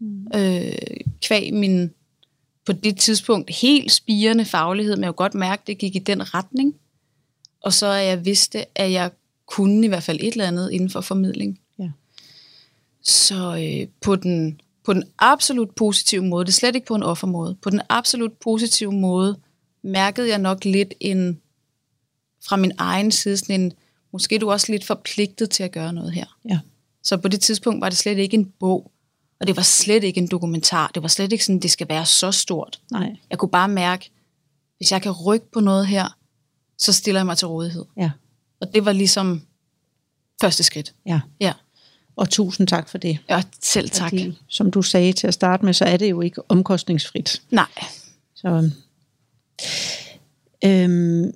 Mm. 0.01 0.27
Øh, 0.35 0.73
kvæg 1.23 1.55
min 1.55 1.91
på 2.67 2.73
det 2.73 2.97
tidspunkt 2.97 3.51
helt 3.51 3.93
spirende 3.93 4.45
faglighed, 4.45 4.97
men 4.97 5.05
jeg 5.05 5.09
kunne 5.09 5.25
godt 5.25 5.35
mærke, 5.35 5.61
at 5.61 5.67
det 5.67 5.79
gik 5.79 5.97
i 5.97 5.99
den 5.99 6.35
retning. 6.35 6.75
Og 7.65 7.73
så 7.73 7.87
er 7.87 8.01
jeg 8.01 8.25
vidste, 8.25 8.79
at 8.79 8.93
jeg 8.93 9.11
kunne 9.47 9.85
i 9.85 9.89
hvert 9.89 10.03
fald 10.03 10.19
et 10.21 10.33
eller 10.33 10.47
andet 10.47 10.71
inden 10.71 10.91
for 10.91 11.01
formidling. 11.01 11.61
Ja. 11.79 11.91
Så 13.03 13.57
øh, 13.57 13.89
på 14.01 14.17
den 14.17 14.61
på 14.85 14.93
den 14.93 15.05
absolut 15.19 15.71
positive 15.71 16.23
måde, 16.25 16.45
det 16.45 16.51
er 16.51 16.55
slet 16.55 16.75
ikke 16.75 16.87
på 16.87 16.95
en 16.95 17.03
offermåde, 17.03 17.57
på 17.63 17.71
den 17.71 17.81
absolut 17.89 18.33
positive 18.33 18.93
måde, 18.93 19.39
mærkede 19.83 20.29
jeg 20.29 20.39
nok 20.39 20.65
lidt 20.65 20.95
en, 21.01 21.41
fra 22.49 22.57
min 22.57 22.73
egen 22.79 23.11
side, 23.11 23.37
sådan 23.37 23.61
en, 23.61 23.73
måske 24.13 24.35
er 24.35 24.39
du 24.39 24.51
også 24.51 24.73
lidt 24.73 24.85
forpligtet 24.85 25.51
til 25.51 25.63
at 25.63 25.73
gøre 25.73 25.93
noget 25.93 26.13
her. 26.13 26.39
Ja. 26.49 26.59
Så 27.03 27.17
på 27.17 27.29
det 27.29 27.41
tidspunkt 27.41 27.81
var 27.81 27.89
det 27.89 27.99
slet 27.99 28.19
ikke 28.19 28.35
en 28.37 28.53
bog, 28.61 28.91
og 29.41 29.47
det 29.47 29.57
var 29.57 29.63
slet 29.63 30.05
ikke 30.05 30.19
en 30.19 30.27
dokumentar. 30.27 30.91
Det 30.95 31.03
var 31.03 31.09
slet 31.09 31.33
ikke 31.33 31.45
sådan, 31.45 31.61
det 31.61 31.71
skal 31.71 31.89
være 31.89 32.07
så 32.07 32.31
stort. 32.31 32.81
Nej. 32.91 33.17
Jeg 33.31 33.39
kunne 33.39 33.51
bare 33.51 33.69
mærke, 33.69 34.11
hvis 34.77 34.93
jeg 34.93 35.03
kan 35.03 35.13
rykke 35.13 35.51
på 35.51 35.61
noget 35.61 35.87
her, 35.87 36.17
så 36.79 36.93
stiller 36.93 37.21
jeg 37.21 37.27
mig 37.27 37.39
til 37.39 37.49
rådighed. 37.49 37.85
Ja. 37.97 38.11
Og 38.61 38.75
det 38.75 38.85
var 38.85 38.93
ligesom 38.93 39.43
første 40.41 40.63
skridt. 40.63 40.95
Ja. 41.07 41.21
Ja, 41.41 41.53
Og 42.17 42.31
tusind 42.31 42.67
tak 42.67 42.89
for 42.89 42.99
det. 42.99 43.19
ja 43.31 43.43
selv 43.63 43.91
tak. 43.91 44.09
Fordi, 44.11 44.39
som 44.49 44.71
du 44.71 44.83
sagde 44.83 45.13
til 45.13 45.27
at 45.27 45.35
starte 45.35 45.65
med, 45.65 45.73
så 45.73 45.85
er 45.85 45.97
det 45.97 46.11
jo 46.11 46.21
ikke 46.21 46.51
omkostningsfrit. 46.51 47.43
Nej. 47.51 47.67
Så, 48.35 48.71
øhm, 50.65 51.33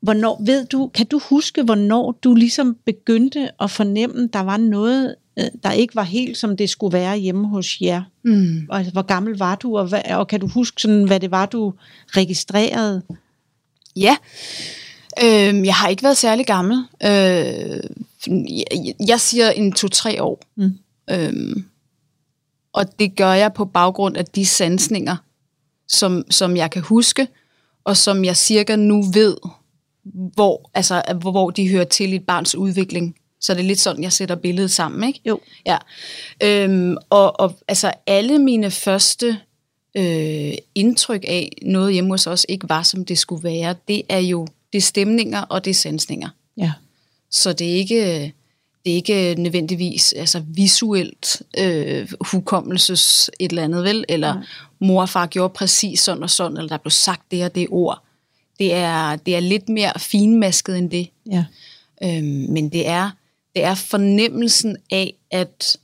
hvornår, 0.00 0.42
ved 0.44 0.66
du, 0.66 0.90
kan 0.94 1.06
du 1.06 1.20
huske, 1.28 1.62
hvornår 1.62 2.12
du 2.12 2.34
ligesom 2.34 2.76
begyndte 2.86 3.50
at 3.62 3.70
fornemme, 3.70 4.28
der 4.32 4.40
var 4.40 4.56
noget, 4.56 5.14
øh, 5.38 5.44
der 5.62 5.72
ikke 5.72 5.94
var 5.94 6.02
helt, 6.02 6.38
som 6.38 6.56
det 6.56 6.70
skulle 6.70 6.92
være 6.92 7.16
hjemme 7.16 7.48
hos 7.48 7.80
jer? 7.80 8.02
Mm. 8.24 8.66
Og, 8.70 8.78
altså, 8.78 8.92
hvor 8.92 9.02
gammel 9.02 9.38
var 9.38 9.54
du, 9.54 9.78
og, 9.78 9.86
hvad, 9.86 10.02
og 10.10 10.28
kan 10.28 10.40
du 10.40 10.46
huske, 10.46 10.82
sådan, 10.82 11.04
hvad 11.04 11.20
det 11.20 11.30
var, 11.30 11.46
du 11.46 11.74
registrerede? 12.08 13.02
Ja, 13.96 14.16
øhm, 15.24 15.64
jeg 15.64 15.74
har 15.74 15.88
ikke 15.88 16.02
været 16.02 16.16
særlig 16.16 16.46
gammel. 16.46 16.84
Øh, 17.02 17.80
jeg, 18.28 18.94
jeg 19.06 19.20
siger 19.20 19.50
en 19.50 19.72
to-tre 19.72 20.22
år. 20.22 20.40
Mm. 20.56 20.78
Øhm, 21.10 21.64
og 22.72 22.98
det 22.98 23.16
gør 23.16 23.32
jeg 23.32 23.52
på 23.52 23.64
baggrund 23.64 24.16
af 24.16 24.24
de 24.24 24.46
sansninger, 24.46 25.16
som, 25.88 26.24
som 26.30 26.56
jeg 26.56 26.70
kan 26.70 26.82
huske, 26.82 27.28
og 27.84 27.96
som 27.96 28.24
jeg 28.24 28.36
cirka 28.36 28.76
nu 28.76 29.02
ved, 29.02 29.36
hvor, 30.04 30.70
altså, 30.74 31.02
hvor, 31.20 31.30
hvor 31.30 31.50
de 31.50 31.68
hører 31.68 31.84
til 31.84 32.12
i 32.12 32.16
et 32.16 32.26
barns 32.26 32.54
udvikling. 32.54 33.16
Så 33.40 33.54
det 33.54 33.60
er 33.60 33.64
lidt 33.64 33.80
sådan, 33.80 34.02
jeg 34.02 34.12
sætter 34.12 34.34
billedet 34.34 34.70
sammen, 34.70 35.08
ikke? 35.08 35.20
Jo. 35.24 35.40
Ja. 35.66 35.78
Øhm, 36.42 36.96
og, 37.10 37.40
og 37.40 37.54
altså 37.68 37.92
alle 38.06 38.38
mine 38.38 38.70
første 38.70 39.38
øh, 39.96 40.52
indtryk 40.74 41.24
af 41.28 41.52
noget 41.62 41.92
hjemme 41.92 42.10
hos 42.10 42.26
os 42.26 42.46
ikke 42.48 42.68
var, 42.68 42.82
som 42.82 43.04
det 43.04 43.18
skulle 43.18 43.44
være, 43.44 43.74
det 43.88 44.02
er 44.08 44.18
jo 44.18 44.46
det 44.72 44.78
er 44.78 44.82
stemninger 44.82 45.40
og 45.40 45.64
det 45.64 45.70
er 45.70 45.74
sansninger. 45.74 46.28
Ja. 46.56 46.72
Så 47.30 47.52
det 47.52 47.70
er 47.70 47.74
ikke, 47.74 48.32
det 48.84 48.92
er 48.92 48.94
ikke 48.94 49.34
nødvendigvis 49.38 50.12
altså 50.12 50.42
visuelt 50.46 51.42
øh, 51.58 52.08
hukommelses 52.20 53.30
et 53.40 53.50
eller 53.50 53.64
andet, 53.64 53.84
vel? 53.84 54.04
Eller 54.08 54.34
Nej. 54.34 54.44
mor 54.78 55.02
og 55.02 55.08
far 55.08 55.26
gjorde 55.26 55.54
præcis 55.54 56.00
sådan 56.00 56.22
og 56.22 56.30
sådan, 56.30 56.56
eller 56.56 56.68
der 56.68 56.76
blev 56.76 56.90
sagt 56.90 57.30
det 57.30 57.44
og 57.44 57.54
det 57.54 57.66
ord. 57.70 58.02
Det 58.58 58.74
er, 58.74 59.16
det 59.16 59.36
er 59.36 59.40
lidt 59.40 59.68
mere 59.68 59.92
finmasket 59.98 60.78
end 60.78 60.90
det. 60.90 61.08
Ja. 61.30 61.44
Øhm, 62.02 62.46
men 62.48 62.68
det 62.68 62.88
er, 62.88 63.10
det 63.54 63.64
er 63.64 63.74
fornemmelsen 63.74 64.76
af, 64.90 65.14
at 65.30 65.76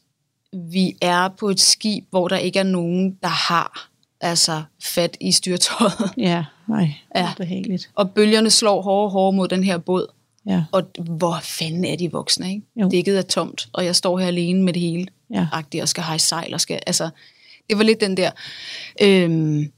vi 0.52 0.96
er 1.00 1.28
på 1.28 1.48
et 1.48 1.60
skib, 1.60 2.04
hvor 2.10 2.28
der 2.28 2.36
ikke 2.36 2.58
er 2.58 2.62
nogen, 2.62 3.18
der 3.22 3.28
har 3.28 3.87
altså 4.20 4.62
fat 4.82 5.16
i 5.20 5.32
styrtøjet. 5.32 5.92
Ja. 6.16 6.44
Nej. 6.68 6.90
Ja. 7.16 7.32
Behageligt. 7.36 7.90
Og 7.94 8.10
bølgerne 8.10 8.50
slår 8.50 8.82
hårdere 8.82 9.04
og 9.04 9.10
hårdere 9.10 9.36
mod 9.36 9.48
den 9.48 9.64
her 9.64 9.78
båd. 9.78 10.06
Ja. 10.46 10.64
Og 10.72 10.82
hvor 10.98 11.38
fanden 11.42 11.84
er 11.84 11.96
de 11.96 12.12
voksne, 12.12 12.50
ikke? 12.50 12.66
Jo. 12.76 12.88
Dækket 12.88 13.18
er 13.18 13.22
tomt, 13.22 13.68
og 13.72 13.84
jeg 13.84 13.96
står 13.96 14.18
her 14.18 14.26
alene 14.26 14.62
med 14.62 14.72
det 14.72 14.82
hele. 14.82 15.06
Ja. 15.30 15.46
Agtigt, 15.52 15.82
og 15.82 15.88
skal 15.88 16.04
hejse 16.04 16.26
sejl, 16.26 16.54
og 16.54 16.60
skal, 16.60 16.80
altså, 16.86 17.10
det 17.70 17.78
var 17.78 17.84
lidt 17.84 18.00
den 18.00 18.16
der 18.16 18.30
øhm, 19.02 19.72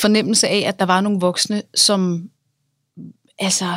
fornemmelse 0.00 0.48
af, 0.48 0.64
at 0.66 0.78
der 0.78 0.86
var 0.86 1.00
nogle 1.00 1.20
voksne, 1.20 1.62
som, 1.74 2.30
altså, 3.38 3.74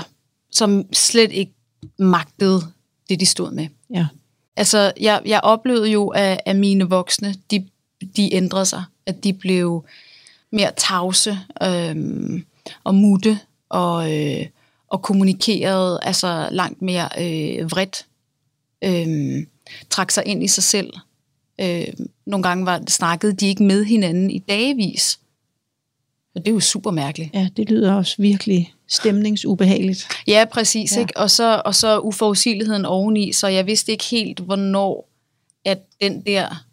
som 0.51 0.93
slet 0.93 1.31
ikke 1.31 1.53
magtede 1.99 2.61
det, 3.09 3.19
de 3.19 3.25
stod 3.25 3.51
med. 3.51 3.67
Ja. 3.93 4.07
Altså, 4.55 4.93
jeg, 4.99 5.21
jeg 5.25 5.39
oplevede 5.43 5.89
jo, 5.89 6.07
at, 6.07 6.39
at 6.45 6.55
mine 6.55 6.89
voksne, 6.89 7.35
de, 7.51 7.67
de 8.15 8.33
ændrede 8.33 8.65
sig. 8.65 8.83
At 9.05 9.23
de 9.23 9.33
blev 9.33 9.85
mere 10.51 10.71
tavse 10.77 11.39
øhm, 11.63 12.45
og 12.83 12.95
mutte 12.95 13.39
og, 13.69 14.17
øh, 14.17 14.45
og 14.87 15.01
kommunikerede 15.01 15.99
altså 16.01 16.47
langt 16.51 16.81
mere 16.81 17.09
øh, 17.17 17.71
vredt. 17.71 18.05
Øhm, 18.83 19.47
trak 19.89 20.11
sig 20.11 20.23
ind 20.25 20.43
i 20.43 20.47
sig 20.47 20.63
selv. 20.63 20.93
Øh, 21.61 21.87
nogle 22.25 22.43
gange 22.43 22.65
var, 22.65 22.81
snakkede 22.87 23.33
de 23.33 23.47
ikke 23.47 23.63
med 23.63 23.85
hinanden 23.85 24.31
i 24.31 24.39
dagevis. 24.39 25.19
Og 26.35 26.41
det 26.41 26.47
er 26.47 26.53
jo 26.53 26.59
super 26.59 26.91
mærkeligt. 26.91 27.33
ja, 27.33 27.49
det 27.57 27.69
lyder 27.69 27.93
også 27.93 28.15
virkelig 28.17 28.73
stemningsubehageligt. 28.87 30.07
Ja, 30.27 30.45
præcis. 30.51 30.95
Ja. 30.95 31.01
Ikke? 31.01 31.17
Og, 31.17 31.31
så, 31.31 31.61
og 31.65 31.75
så 31.75 31.99
uforudsigeligheden 31.99 32.85
oveni, 32.85 33.33
så 33.33 33.47
jeg 33.47 33.67
vidste 33.67 33.91
ikke 33.91 34.03
helt, 34.03 34.39
hvornår 34.39 35.09
at 35.65 35.79
den 36.01 36.21
der, 36.21 36.65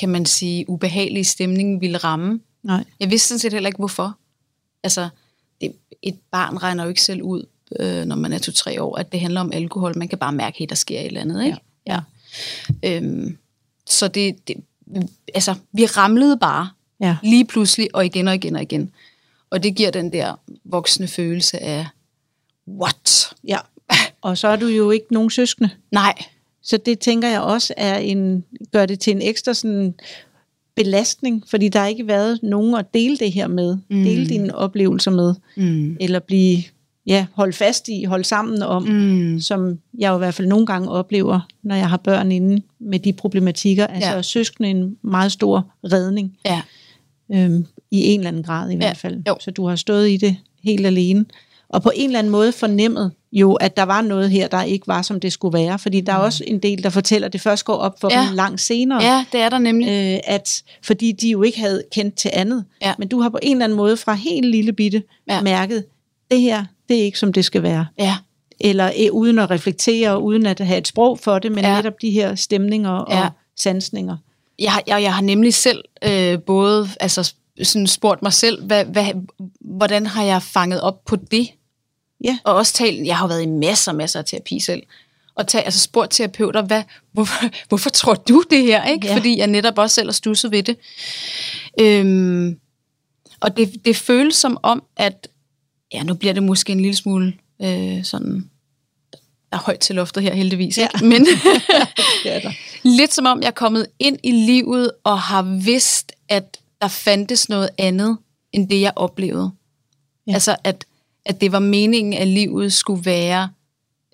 kan 0.00 0.08
man 0.08 0.26
sige, 0.26 0.70
ubehagelige 0.70 1.24
stemning 1.24 1.80
ville 1.80 1.98
ramme. 1.98 2.40
Nej. 2.62 2.84
Jeg 3.00 3.10
vidste 3.10 3.28
sådan 3.28 3.38
set 3.38 3.52
heller 3.52 3.68
ikke, 3.68 3.78
hvorfor. 3.78 4.18
Altså, 4.82 5.08
det, 5.60 5.72
et 6.02 6.18
barn 6.30 6.62
regner 6.62 6.82
jo 6.82 6.88
ikke 6.88 7.02
selv 7.02 7.22
ud, 7.22 7.46
øh, 7.80 8.04
når 8.04 8.16
man 8.16 8.32
er 8.32 8.38
to-tre 8.38 8.82
år, 8.82 8.96
at 8.96 9.12
det 9.12 9.20
handler 9.20 9.40
om 9.40 9.52
alkohol. 9.52 9.98
Man 9.98 10.08
kan 10.08 10.18
bare 10.18 10.32
mærke, 10.32 10.62
at 10.62 10.68
der 10.68 10.74
sker 10.74 11.00
et 11.00 11.06
eller 11.06 11.20
andet. 11.20 11.44
Ikke? 11.44 11.58
Ja. 11.86 12.00
Øhm, 12.84 13.38
så 13.86 14.08
det, 14.08 14.48
det, 14.48 14.56
altså, 15.34 15.54
vi 15.72 15.86
ramlede 15.86 16.36
bare 16.36 16.70
Ja. 17.00 17.16
lige 17.22 17.44
pludselig, 17.44 17.88
og 17.94 18.06
igen 18.06 18.28
og 18.28 18.34
igen 18.34 18.56
og 18.56 18.62
igen. 18.62 18.90
Og 19.50 19.62
det 19.62 19.76
giver 19.76 19.90
den 19.90 20.12
der 20.12 20.34
voksne 20.64 21.08
følelse 21.08 21.58
af, 21.58 21.86
what? 22.68 23.34
ja. 23.48 23.58
Og 24.20 24.38
så 24.38 24.48
er 24.48 24.56
du 24.56 24.66
jo 24.66 24.90
ikke 24.90 25.06
nogen 25.10 25.30
søskende. 25.30 25.70
Nej, 25.92 26.14
Så 26.62 26.76
det 26.76 26.98
tænker 26.98 27.28
jeg 27.28 27.40
også 27.40 27.74
er 27.76 27.98
en, 27.98 28.44
gør 28.72 28.86
det 28.86 29.00
til 29.00 29.10
en 29.10 29.22
ekstra 29.22 29.54
sådan 29.54 29.94
belastning, 30.76 31.44
fordi 31.50 31.68
der 31.68 31.80
har 31.80 31.86
ikke 31.86 32.06
været 32.06 32.38
nogen 32.42 32.74
at 32.74 32.94
dele 32.94 33.16
det 33.16 33.32
her 33.32 33.46
med, 33.48 33.76
mm. 33.90 34.02
dele 34.04 34.28
dine 34.28 34.54
oplevelser 34.54 35.10
med, 35.10 35.34
mm. 35.56 35.96
eller 36.00 36.18
blive 36.18 36.58
ja, 37.06 37.26
holdt 37.32 37.54
fast 37.56 37.88
i, 37.88 38.04
holdt 38.04 38.26
sammen 38.26 38.62
om, 38.62 38.82
Mm. 38.82 39.40
som 39.40 39.78
jeg 39.98 40.08
jo 40.10 40.14
i 40.14 40.18
hvert 40.18 40.34
fald 40.34 40.48
nogle 40.48 40.66
gange 40.66 40.90
oplever, 40.90 41.40
når 41.62 41.74
jeg 41.74 41.88
har 41.88 41.96
børn 41.96 42.32
inde 42.32 42.62
med 42.78 42.98
de 42.98 43.12
problematikker. 43.12 43.86
Altså 43.86 44.10
Ja. 44.14 44.22
søskende 44.22 44.70
en 44.70 44.96
meget 45.02 45.32
stor 45.32 45.72
redning, 45.84 46.36
ja. 46.44 46.60
øhm, 47.32 47.66
i 47.90 48.06
en 48.06 48.20
eller 48.20 48.28
anden 48.28 48.42
grad 48.42 48.70
i 48.70 48.76
hvert 48.76 48.96
fald. 48.96 49.22
jo. 49.28 49.36
Så 49.40 49.50
du 49.50 49.66
har 49.66 49.76
stået 49.76 50.10
i 50.10 50.16
det 50.16 50.36
helt 50.62 50.86
alene. 50.86 51.24
Og 51.68 51.82
på 51.82 51.90
en 51.94 52.06
eller 52.06 52.18
anden 52.18 52.30
måde 52.30 52.52
fornemmet 52.52 53.12
jo, 53.32 53.54
at 53.54 53.76
der 53.76 53.82
var 53.82 54.02
noget 54.02 54.30
her, 54.30 54.48
der 54.48 54.62
ikke 54.62 54.86
var, 54.88 55.02
som 55.02 55.20
det 55.20 55.32
skulle 55.32 55.58
være. 55.58 55.78
Fordi 55.78 56.00
der 56.00 56.12
er 56.12 56.16
også 56.16 56.44
en 56.46 56.58
del, 56.58 56.82
der 56.82 56.90
fortæller, 56.90 57.26
at 57.26 57.32
det 57.32 57.40
først 57.40 57.64
går 57.64 57.74
op 57.76 58.00
for 58.00 58.08
Mm. 58.08 58.14
Ja. 58.14 58.26
dem 58.26 58.34
langt 58.34 58.60
senere. 58.60 59.02
ja, 59.02 59.24
det 59.32 59.40
er 59.40 59.48
der 59.48 59.58
nemlig. 59.58 59.88
Øh, 59.88 60.18
at, 60.24 60.62
fordi 60.82 61.12
de 61.12 61.28
jo 61.30 61.42
ikke 61.42 61.58
havde 61.60 61.82
kendt 61.92 62.14
til 62.14 62.30
andet. 62.34 62.64
Ja. 62.82 62.94
Men 62.98 63.08
du 63.08 63.20
har 63.20 63.28
på 63.28 63.38
en 63.42 63.52
eller 63.56 63.64
anden 63.64 63.76
måde 63.76 63.96
fra 63.96 64.14
helt 64.14 64.46
lille 64.46 64.72
bitte 64.72 65.02
Ja. 65.28 65.40
mærket, 65.42 65.84
det 66.30 66.40
her, 66.40 66.64
det 66.88 66.98
er 67.00 67.02
ikke 67.04 67.18
som 67.18 67.32
det 67.32 67.44
skal 67.44 67.62
være. 67.62 67.86
Ja, 67.98 68.16
Eller 68.60 68.86
øh, 69.00 69.12
uden 69.12 69.38
at 69.38 69.50
reflektere, 69.50 70.10
og 70.10 70.24
uden 70.24 70.46
at 70.46 70.60
have 70.60 70.78
et 70.78 70.88
sprog 70.88 71.18
for 71.18 71.38
det, 71.38 71.52
men 71.52 71.64
Ja. 71.64 71.76
netop 71.76 71.94
de 72.02 72.10
her 72.10 72.34
stemninger 72.34 72.90
og 72.90 73.12
Ja. 73.16 73.28
sansninger. 73.56 74.16
jeg, 74.58 74.72
har- 74.72 74.82
jeg, 74.86 75.02
jeg 75.02 75.14
har 75.14 75.22
nemlig 75.22 75.54
selv 75.54 75.84
øh, 76.04 76.38
både 76.46 76.88
altså, 77.00 77.32
sådan 77.62 77.86
spurgt 77.86 78.22
mig 78.22 78.32
selv, 78.32 78.64
hvad, 78.64 78.84
hvad, 78.84 79.06
hvordan 79.60 80.06
har 80.06 80.22
jeg 80.24 80.42
fanget 80.42 80.80
op 80.80 81.04
på 81.04 81.16
det? 81.16 81.48
Ja. 82.24 82.38
Og 82.44 82.54
også 82.54 82.72
talt, 82.72 83.06
jeg 83.06 83.16
har 83.16 83.28
været 83.28 83.42
i 83.42 83.46
masser 83.46 83.92
masser 83.92 84.18
af 84.18 84.24
terapi 84.24 84.60
selv, 84.60 84.82
og 85.34 85.48
tag, 85.48 85.64
altså 85.64 85.80
spurgt 85.80 86.10
terapeuter, 86.10 86.62
hvad, 86.62 86.82
hvorfor, 87.12 87.44
hvorfor 87.68 87.90
tror 87.90 88.14
du 88.14 88.44
det 88.50 88.62
her? 88.62 88.84
Ikke? 88.84 89.06
Ja. 89.06 89.16
Fordi 89.16 89.38
jeg 89.38 89.46
netop 89.46 89.78
også 89.78 89.94
selv 89.94 90.08
har 90.08 90.12
stusset 90.12 90.50
ved 90.50 90.62
det. 90.62 90.76
Øhm, 91.80 92.58
og 93.40 93.56
det, 93.56 93.84
det 93.84 93.96
føles 93.96 94.36
som 94.36 94.58
om, 94.62 94.82
at 94.96 95.28
ja, 95.92 96.02
nu 96.02 96.14
bliver 96.14 96.34
det 96.34 96.42
måske 96.42 96.72
en 96.72 96.80
lille 96.80 96.96
smule 96.96 97.32
øh, 97.62 98.04
sådan, 98.04 98.50
der 99.50 99.56
er 99.56 99.62
højt 99.62 99.78
til 99.78 99.94
loftet 99.94 100.22
her 100.22 100.34
heldigvis, 100.34 100.78
ikke? 100.78 100.90
Ja. 101.00 101.06
men 101.06 101.26
lidt 102.98 103.14
som 103.14 103.26
om 103.26 103.40
jeg 103.40 103.46
er 103.46 103.50
kommet 103.50 103.86
ind 103.98 104.18
i 104.22 104.32
livet 104.32 104.90
og 105.04 105.20
har 105.20 105.42
vidst, 105.42 106.12
at 106.28 106.58
der 106.80 106.88
fandtes 106.88 107.48
noget 107.48 107.70
andet, 107.78 108.18
end 108.52 108.68
det 108.68 108.80
jeg 108.80 108.92
oplevede. 108.96 109.50
Ja. 110.26 110.32
Altså, 110.32 110.56
at, 110.64 110.84
at 111.24 111.40
det 111.40 111.52
var 111.52 111.58
meningen, 111.58 112.12
at 112.12 112.28
livet 112.28 112.72
skulle 112.72 113.04
være 113.04 113.48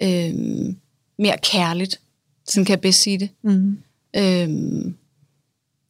øhm, 0.02 0.76
mere 1.18 1.36
kærligt. 1.42 2.00
Sådan 2.48 2.64
kan 2.64 2.70
jeg 2.72 2.80
bedst 2.80 3.02
sige 3.02 3.18
det. 3.18 3.28
Mm. 3.42 3.78
Øhm, 4.16 4.94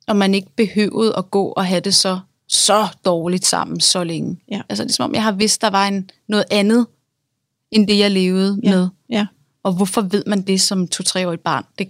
og 0.06 0.16
man 0.16 0.34
ikke 0.34 0.48
behøvede 0.56 1.14
at 1.16 1.30
gå 1.30 1.44
og 1.46 1.66
have 1.66 1.80
det 1.80 1.94
så, 1.94 2.18
så 2.48 2.86
dårligt 3.04 3.46
sammen 3.46 3.80
så 3.80 4.04
længe. 4.04 4.36
Ja. 4.50 4.62
Altså, 4.68 4.84
det 4.84 4.90
er 4.90 4.94
som 4.94 5.04
om, 5.10 5.14
jeg 5.14 5.22
har 5.22 5.32
vidst, 5.32 5.60
der 5.62 5.70
var 5.70 5.86
en, 5.88 6.10
noget 6.28 6.44
andet, 6.50 6.86
end 7.70 7.88
det 7.88 7.98
jeg 7.98 8.10
levede 8.10 8.60
Ja. 8.62 8.70
med. 8.70 8.88
Ja. 9.10 9.26
Og 9.62 9.72
hvorfor 9.72 10.00
ved 10.00 10.24
man 10.26 10.42
det 10.42 10.60
som 10.60 10.88
to-treårigt 10.88 11.42
barn? 11.42 11.64
Det, 11.78 11.88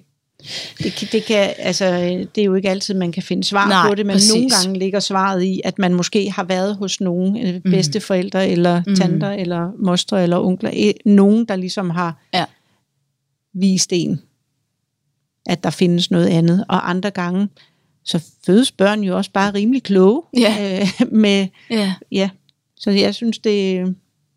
Det, 0.79 1.09
det, 1.13 1.25
kan, 1.25 1.55
altså, 1.59 1.87
det 2.35 2.41
er 2.41 2.45
jo 2.45 2.55
ikke 2.55 2.71
altid, 2.71 2.95
man 2.95 3.13
kan 3.13 3.23
finde 3.23 3.45
svar 3.45 3.69
Nej, 3.69 3.89
på 3.89 3.95
det, 3.95 4.07
men 4.07 4.15
præcis. 4.15 4.33
nogle 4.35 4.51
gange 4.51 4.79
ligger 4.79 5.01
svaret 5.01 5.43
i, 5.43 5.61
at 5.65 5.79
man 5.79 5.95
måske 5.95 6.31
har 6.31 6.45
været 6.45 6.77
hos 6.77 7.01
nogen, 7.01 7.47
øh, 7.47 7.61
bedsteforældre, 7.61 8.49
eller 8.49 8.83
Mhm. 8.87 8.97
tanter, 8.97 9.31
eller 9.31 9.71
mostre, 9.79 10.23
eller 10.23 10.39
onkler, 10.39 10.71
eh, 10.75 10.93
nogen, 11.05 11.45
der 11.45 11.57
ligesom 11.57 11.91
har 11.91 12.27
Ja. 12.35 12.45
vist 13.55 13.93
en, 13.93 14.21
at 15.47 15.65
der 15.65 15.71
findes 15.71 16.11
noget 16.11 16.27
andet. 16.27 16.65
Og 16.69 16.91
andre 16.91 17.11
gange, 17.11 17.49
så 18.05 18.25
fødes 18.47 18.73
børn 18.73 19.01
jo 19.05 19.17
også 19.17 19.31
bare 19.31 19.55
rimelig 19.55 19.83
kloge. 19.83 20.23
Ja. 20.39 20.81
Øh, 20.81 21.07
med, 21.23 21.47
Ja. 21.71 21.95
ja. 22.13 22.31
Så 22.77 22.91
jeg 22.91 23.15
synes, 23.15 23.39
det, 23.39 23.87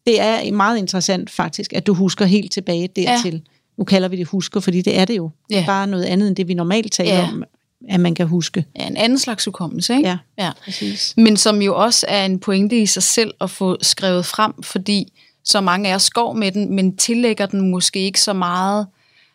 det 0.08 0.22
er 0.22 0.52
meget 0.52 0.78
interessant 0.78 1.30
faktisk, 1.30 1.74
at 1.74 1.88
du 1.88 1.94
husker 1.94 2.26
helt 2.26 2.52
tilbage 2.52 2.88
dertil. 2.96 3.34
Ja. 3.34 3.40
Nu 3.80 3.86
kalder 3.86 4.08
vi 4.08 4.16
det 4.18 4.28
husker, 4.28 4.60
fordi 4.60 4.82
det 4.82 4.98
er 5.00 5.06
det 5.06 5.18
jo. 5.18 5.30
Det 5.50 5.56
er 5.58 5.60
Ja. 5.60 5.66
bare 5.66 5.88
noget 5.88 6.04
andet, 6.04 6.28
end 6.28 6.36
det 6.36 6.48
vi 6.48 6.54
normalt 6.54 6.92
taler 6.92 7.14
Ja. 7.16 7.24
om, 7.32 7.44
at 7.90 8.00
man 8.00 8.16
kan 8.16 8.28
huske. 8.28 8.66
ja, 8.80 8.88
en 8.88 8.98
anden 8.98 9.18
slags 9.20 9.46
hukommelse, 9.46 9.96
ikke? 9.98 10.10
Ja, 10.10 10.18
ja. 10.38 10.52
præcis. 10.66 11.14
Men 11.18 11.38
som 11.38 11.62
jo 11.62 11.76
også 11.76 12.06
er 12.10 12.26
en 12.26 12.40
pointe 12.40 12.82
i 12.82 12.86
sig 12.86 13.04
selv 13.04 13.34
at 13.42 13.50
få 13.50 13.78
skrevet 13.82 14.26
frem, 14.26 14.64
fordi 14.64 15.14
så 15.44 15.62
mange 15.62 15.90
af 15.90 15.96
os 15.96 16.10
går 16.10 16.34
med 16.34 16.52
den, 16.52 16.76
men 16.76 16.98
tillægger 16.98 17.46
den 17.46 17.70
måske 17.72 18.00
ikke 18.00 18.22
så 18.22 18.34
meget 18.34 18.88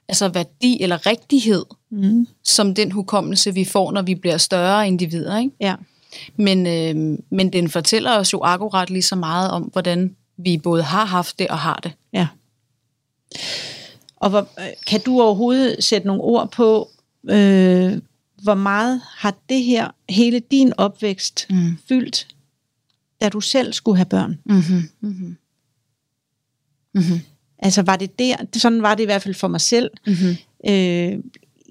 altså 0.09 0.29
værdi 0.29 0.83
eller 0.83 1.07
rigtighed, 1.07 1.65
Mm. 1.91 2.27
som 2.45 2.75
den 2.75 2.93
hukommelse, 2.93 3.55
vi 3.55 3.65
får, 3.65 3.93
når 3.93 4.03
vi 4.03 4.15
bliver 4.15 4.37
større 4.39 4.87
individer. 4.87 5.39
Ikke? 5.39 5.51
Ja. 5.61 5.75
Men, 6.37 6.67
øh, 6.67 7.19
men 7.31 7.53
den 7.53 7.71
fortæller 7.71 8.19
os 8.19 8.33
jo 8.33 8.41
akkurat 8.43 8.91
lige 8.91 9.03
så 9.03 9.17
meget 9.17 9.51
om, 9.51 9.63
hvordan 9.63 10.17
vi 10.37 10.59
både 10.59 10.83
har 10.83 11.05
haft 11.05 11.39
det 11.39 11.49
og 11.49 11.59
har 11.59 11.81
det. 11.83 11.93
Ja. 12.13 12.27
Og 14.25 14.31
hvor, 14.31 14.49
øh, 14.61 14.67
kan 14.87 15.01
du 15.01 15.21
overhovedet 15.21 15.85
sætte 15.85 16.07
nogle 16.07 16.23
ord 16.23 16.51
på, 16.51 16.91
øh, 17.31 17.99
hvor 18.43 18.55
meget 18.55 19.01
har 19.17 19.35
det 19.49 19.63
her, 19.65 19.89
hele 20.09 20.41
din 20.51 20.73
opvækst, 20.77 21.47
Mm. 21.51 21.79
fyldt, 21.89 22.27
da 23.21 23.29
du 23.29 23.41
selv 23.41 23.73
skulle 23.73 23.97
have 23.97 24.07
børn? 24.07 24.39
Mm-hmm. 24.45 24.89
Mm-hmm. 25.01 25.37
Mm-hmm. 26.95 27.21
Altså 27.59 27.83
var 27.83 27.97
det 27.97 28.19
der, 28.19 28.37
sådan 28.57 28.83
var 28.83 28.95
det 28.95 29.03
i 29.03 29.07
hvert 29.07 29.23
fald 29.23 29.35
for 29.35 29.49
mig 29.49 29.61
selv. 29.61 29.91
Mm-hmm. 30.07 30.37
Øh, 30.69 31.19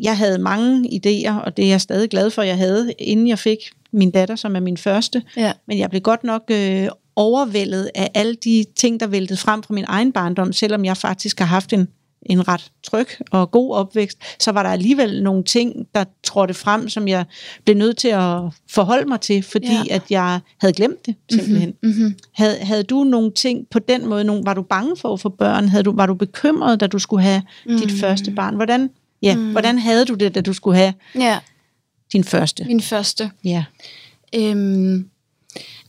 jeg 0.02 0.18
havde 0.18 0.38
mange 0.38 0.90
idéer, 0.90 1.32
og 1.34 1.58
det 1.58 1.66
er 1.66 1.70
jeg 1.70 1.82
stadig 1.82 2.10
glad 2.10 2.30
for, 2.30 2.42
jeg 2.42 2.58
havde, 2.58 2.94
inden 3.00 3.28
jeg 3.28 3.40
fik 3.40 3.58
min 3.92 4.12
datter, 4.12 4.36
som 4.36 4.56
er 4.56 4.60
min 4.60 4.78
første. 4.78 5.24
Ja. 5.38 5.54
Men 5.68 5.78
jeg 5.78 5.90
blev 5.90 6.02
godt 6.02 6.24
nok 6.24 6.44
øh, 6.52 6.88
overvældet 7.16 7.90
af 7.96 8.12
alle 8.14 8.36
de 8.36 8.66
ting, 8.76 9.00
der 9.00 9.08
væltede 9.08 9.40
frem 9.40 9.64
fra 9.64 9.74
min 9.74 9.86
egen 9.88 10.12
barndom, 10.12 10.54
selvom 10.54 10.86
jeg 10.86 10.98
faktisk 10.98 11.40
har 11.40 11.46
haft 11.46 11.74
en, 11.74 11.88
en 12.26 12.48
ret 12.48 12.72
tryg 12.84 13.08
og 13.32 13.52
god 13.52 13.76
opvækst, 13.76 14.18
så 14.40 14.52
var 14.52 14.64
der 14.64 14.70
alligevel 14.70 15.24
nogle 15.24 15.44
ting, 15.44 15.88
der 15.96 16.04
trådte 16.24 16.54
frem, 16.54 16.90
som 16.90 17.08
jeg 17.08 17.26
blev 17.66 17.78
nødt 17.78 17.98
til 17.98 18.08
at 18.08 18.40
forholde 18.70 19.08
mig 19.08 19.22
til, 19.22 19.44
fordi 19.44 19.68
Ja. 19.90 19.96
at 19.96 20.02
jeg 20.10 20.40
havde 20.58 20.74
glemt 20.74 21.06
det 21.06 21.16
simpelthen. 21.32 21.74
Mm-hmm. 21.84 22.16
Havde, 22.34 22.58
havde 22.58 22.84
du 22.84 23.04
nogle 23.04 23.32
ting 23.32 23.68
på 23.72 23.80
den 23.80 24.08
måde, 24.08 24.24
nogle, 24.24 24.46
var 24.46 24.54
du 24.54 24.62
bange 24.62 24.98
for 24.98 25.14
at 25.14 25.20
få 25.20 25.30
børn? 25.30 25.68
Havde 25.68 25.84
du, 25.84 25.92
var 25.96 26.06
du 26.06 26.14
bekymret, 26.14 26.80
da 26.80 26.88
du 26.88 27.00
skulle 27.00 27.24
have 27.24 27.42
mm. 27.66 27.78
dit 27.80 27.92
første 28.00 28.32
barn? 28.32 28.56
Hvordan, 28.56 28.90
ja, 29.22 29.36
mm. 29.36 29.52
hvordan 29.52 29.80
havde 29.80 30.06
du 30.06 30.14
det, 30.14 30.36
da 30.36 30.42
du 30.42 30.54
skulle 30.54 30.78
have 30.78 30.94
Ja, 31.16 31.40
din 32.14 32.24
første? 32.24 32.64
min 32.66 32.82
første. 32.82 33.32
Ja. 33.44 33.66
Øhm, 34.36 35.10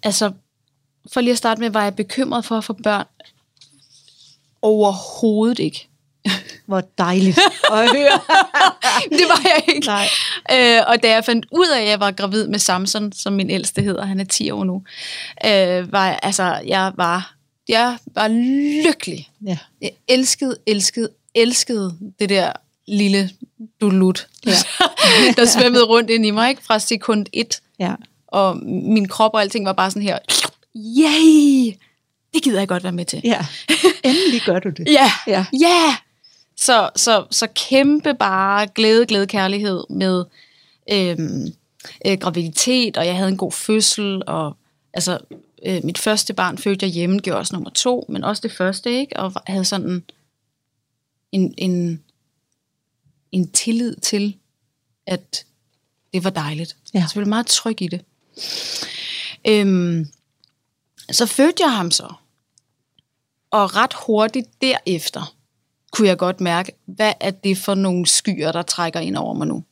altså, 0.02 0.32
for 1.12 1.20
lige 1.20 1.32
at 1.32 1.38
starte 1.38 1.60
med, 1.60 1.70
var 1.70 1.82
jeg 1.82 1.94
bekymret 1.94 2.44
for 2.44 2.58
at 2.58 2.64
få 2.64 2.72
børn? 2.72 3.06
Overhovedet 4.62 5.58
ikke. 5.58 5.88
Hvor 6.66 6.82
dejligt 6.98 7.38
at 7.72 7.90
høre. 7.96 8.20
det 9.10 9.28
var 9.28 9.40
jeg 9.44 9.64
ikke. 9.74 9.86
Nej. 9.86 10.06
Øh, 10.52 10.80
og 10.86 11.02
da 11.02 11.10
jeg 11.10 11.24
fandt 11.24 11.46
ud 11.52 11.66
af, 11.76 11.82
at 11.82 11.88
jeg 11.88 12.00
var 12.00 12.10
gravid 12.10 12.46
med 12.48 12.58
Samson, 12.58 13.12
som 13.12 13.32
min 13.32 13.50
ældste 13.50 13.82
hedder, 13.82 14.04
han 14.04 14.20
er 14.20 14.24
10 14.24 14.50
år 14.50 14.64
nu, 14.64 14.82
øh, 15.46 15.92
var 15.92 16.06
jeg, 16.06 16.18
altså, 16.22 16.60
jeg 16.66 16.92
var, 16.96 17.34
jeg 17.68 17.98
var 18.14 18.28
lykkelig. 18.84 19.28
Ja. 19.46 19.58
Jeg 19.82 19.90
elskede, 20.08 20.56
elskede, 20.66 21.08
elskede 21.34 21.96
det 22.18 22.28
der 22.28 22.52
lille 22.88 23.30
dulut, 23.80 24.26
ja. 24.46 24.52
der 25.36 25.44
svømmede 25.46 25.84
rundt 25.84 26.10
ind 26.10 26.26
i 26.26 26.30
mig, 26.30 26.50
ikke? 26.50 26.62
fra 26.64 26.78
sekund 26.78 27.26
et. 27.32 27.60
Ja. 27.78 27.94
Og 28.28 28.56
min 28.66 29.08
krop 29.08 29.30
og 29.34 29.40
alting 29.40 29.66
var 29.66 29.72
bare 29.72 29.90
sådan 29.90 30.02
her, 30.02 30.18
yay, 30.76 31.74
det 32.34 32.42
gider 32.42 32.58
jeg 32.58 32.68
godt 32.68 32.82
være 32.82 32.92
med 32.92 33.04
til. 33.04 33.20
ja. 33.24 33.46
Endelig 34.04 34.40
gør 34.46 34.58
du 34.58 34.68
det. 34.70 34.88
Ja, 34.88 35.12
Ja. 35.26 35.44
ja. 35.60 35.96
Så, 36.56 36.90
så, 36.96 37.26
så 37.30 37.46
kæmpe 37.54 38.14
bare 38.14 38.66
glæde, 38.66 39.06
glæde, 39.06 39.26
kærlighed 39.26 39.84
med 39.90 40.24
øhm, 40.92 41.46
øh, 42.06 42.18
graviditet, 42.18 42.96
og 42.96 43.06
jeg 43.06 43.16
havde 43.16 43.28
en 43.28 43.36
god 43.36 43.52
fødsel, 43.52 44.22
og 44.26 44.56
altså, 44.92 45.18
øh, 45.66 45.84
mit 45.84 45.98
første 45.98 46.34
barn 46.34 46.58
fødte 46.58 46.86
jeg 46.86 46.92
hjemme, 46.92 47.18
gjorde 47.18 47.38
også 47.38 47.54
nummer 47.54 47.70
to, 47.70 48.06
men 48.08 48.24
også 48.24 48.40
det 48.42 48.52
første, 48.52 49.00
ikke? 49.00 49.16
Og 49.16 49.32
havde 49.46 49.64
sådan 49.64 50.04
en, 51.32 51.54
en, 51.58 52.02
en 53.32 53.50
tillid 53.50 53.96
til, 53.96 54.36
at 55.06 55.44
det 56.12 56.24
var 56.24 56.30
dejligt. 56.30 56.76
Ja. 56.94 56.98
Jeg 56.98 57.08
var 57.14 57.24
meget 57.24 57.46
tryg 57.46 57.82
i 57.82 57.88
det. 57.88 58.04
Øhm, 59.48 60.06
så 61.10 61.26
fødte 61.26 61.62
jeg 61.62 61.76
ham 61.76 61.90
så. 61.90 62.14
Og 63.50 63.76
ret 63.76 63.94
hurtigt 64.06 64.48
derefter 64.60 65.33
kunne 65.94 66.08
jeg 66.08 66.18
godt 66.18 66.40
mærke, 66.40 66.72
hvad 66.86 67.12
er 67.20 67.30
det 67.30 67.58
for 67.58 67.74
nogle 67.74 68.06
skyer, 68.06 68.52
der 68.52 68.62
trækker 68.62 69.00
ind 69.00 69.16
over 69.16 69.34
mig 69.34 69.46
nu? 69.46 69.64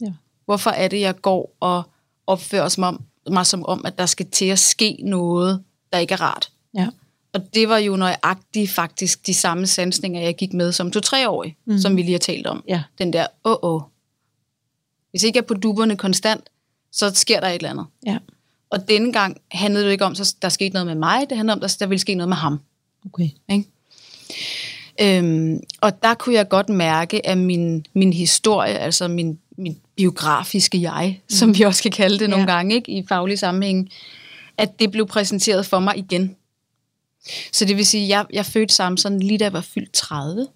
Ja. 0.00 0.12
Hvorfor 0.44 0.70
er 0.70 0.88
det, 0.88 1.00
jeg 1.00 1.20
går 1.20 1.56
og 1.60 1.82
opfører 2.26 2.68
som 2.68 2.84
om, 2.84 3.02
mig 3.30 3.46
som 3.46 3.66
om, 3.66 3.84
at 3.84 3.98
der 3.98 4.06
skal 4.06 4.26
til 4.30 4.44
at 4.44 4.58
ske 4.58 4.96
noget, 5.04 5.64
der 5.92 5.98
ikke 5.98 6.14
er 6.14 6.20
rart? 6.20 6.50
Ja. 6.74 6.88
Og 7.32 7.54
det 7.54 7.68
var 7.68 7.78
jo 7.78 7.96
nøjagtigt 7.96 8.70
faktisk 8.70 9.26
de 9.26 9.34
samme 9.34 9.66
sansninger, 9.66 10.20
jeg 10.20 10.36
gik 10.36 10.52
med 10.52 10.72
som 10.72 10.90
to-treårig, 10.90 11.56
mm. 11.64 11.78
som 11.78 11.96
vi 11.96 12.02
lige 12.02 12.12
har 12.12 12.18
talt 12.18 12.46
om. 12.46 12.64
Ja. 12.68 12.82
Den 12.98 13.12
der, 13.12 13.26
åh, 13.44 13.56
åh. 13.62 13.82
Hvis 15.10 15.22
ikke 15.22 15.36
jeg 15.36 15.42
er 15.42 15.46
på 15.46 15.54
duberne 15.54 15.96
konstant, 15.96 16.50
så 16.92 17.10
sker 17.14 17.40
der 17.40 17.48
et 17.48 17.54
eller 17.54 17.70
andet. 17.70 17.86
Ja. 18.06 18.18
Og 18.70 18.88
denne 18.88 19.12
gang 19.12 19.40
handlede 19.52 19.84
det 19.84 19.92
ikke 19.92 20.04
om, 20.04 20.12
at 20.12 20.34
der 20.42 20.48
skete 20.48 20.72
noget 20.72 20.86
med 20.86 20.94
mig, 20.94 21.26
det 21.28 21.36
handlede 21.36 21.56
om, 21.56 21.62
at 21.62 21.76
der 21.80 21.86
ville 21.86 22.00
ske 22.00 22.14
noget 22.14 22.28
med 22.28 22.36
ham. 22.36 22.60
Okay. 23.06 23.28
Ikke? 23.48 23.68
Øhm, 25.00 25.60
og 25.80 26.02
der 26.02 26.14
kunne 26.14 26.34
jeg 26.34 26.48
godt 26.48 26.68
mærke, 26.68 27.26
at 27.26 27.38
min, 27.38 27.86
min 27.94 28.12
historie, 28.12 28.78
altså 28.78 29.08
min, 29.08 29.38
min 29.58 29.76
biografiske 29.96 30.80
jeg, 30.82 31.20
mm. 31.22 31.30
som 31.36 31.58
vi 31.58 31.62
også 31.62 31.82
kan 31.82 31.92
kalde 31.92 32.18
det 32.18 32.30
nogle 32.30 32.44
Ja. 32.44 32.52
gange 32.54 32.74
ikke, 32.74 32.92
i 32.92 33.04
faglig 33.08 33.38
sammenhæng, 33.38 33.90
at 34.58 34.78
det 34.80 34.90
blev 34.90 35.06
præsenteret 35.06 35.66
for 35.66 35.78
mig 35.78 35.98
igen. 35.98 36.36
Så 37.52 37.64
det 37.64 37.76
vil 37.76 37.86
sige, 37.86 38.02
at 38.04 38.08
jeg, 38.08 38.24
jeg 38.32 38.46
fødte 38.46 38.74
Samson 38.74 39.18
lige 39.18 39.38
da 39.38 39.44
jeg 39.44 39.52
var 39.52 39.60
fyldt 39.60 39.92
30, 39.92 40.46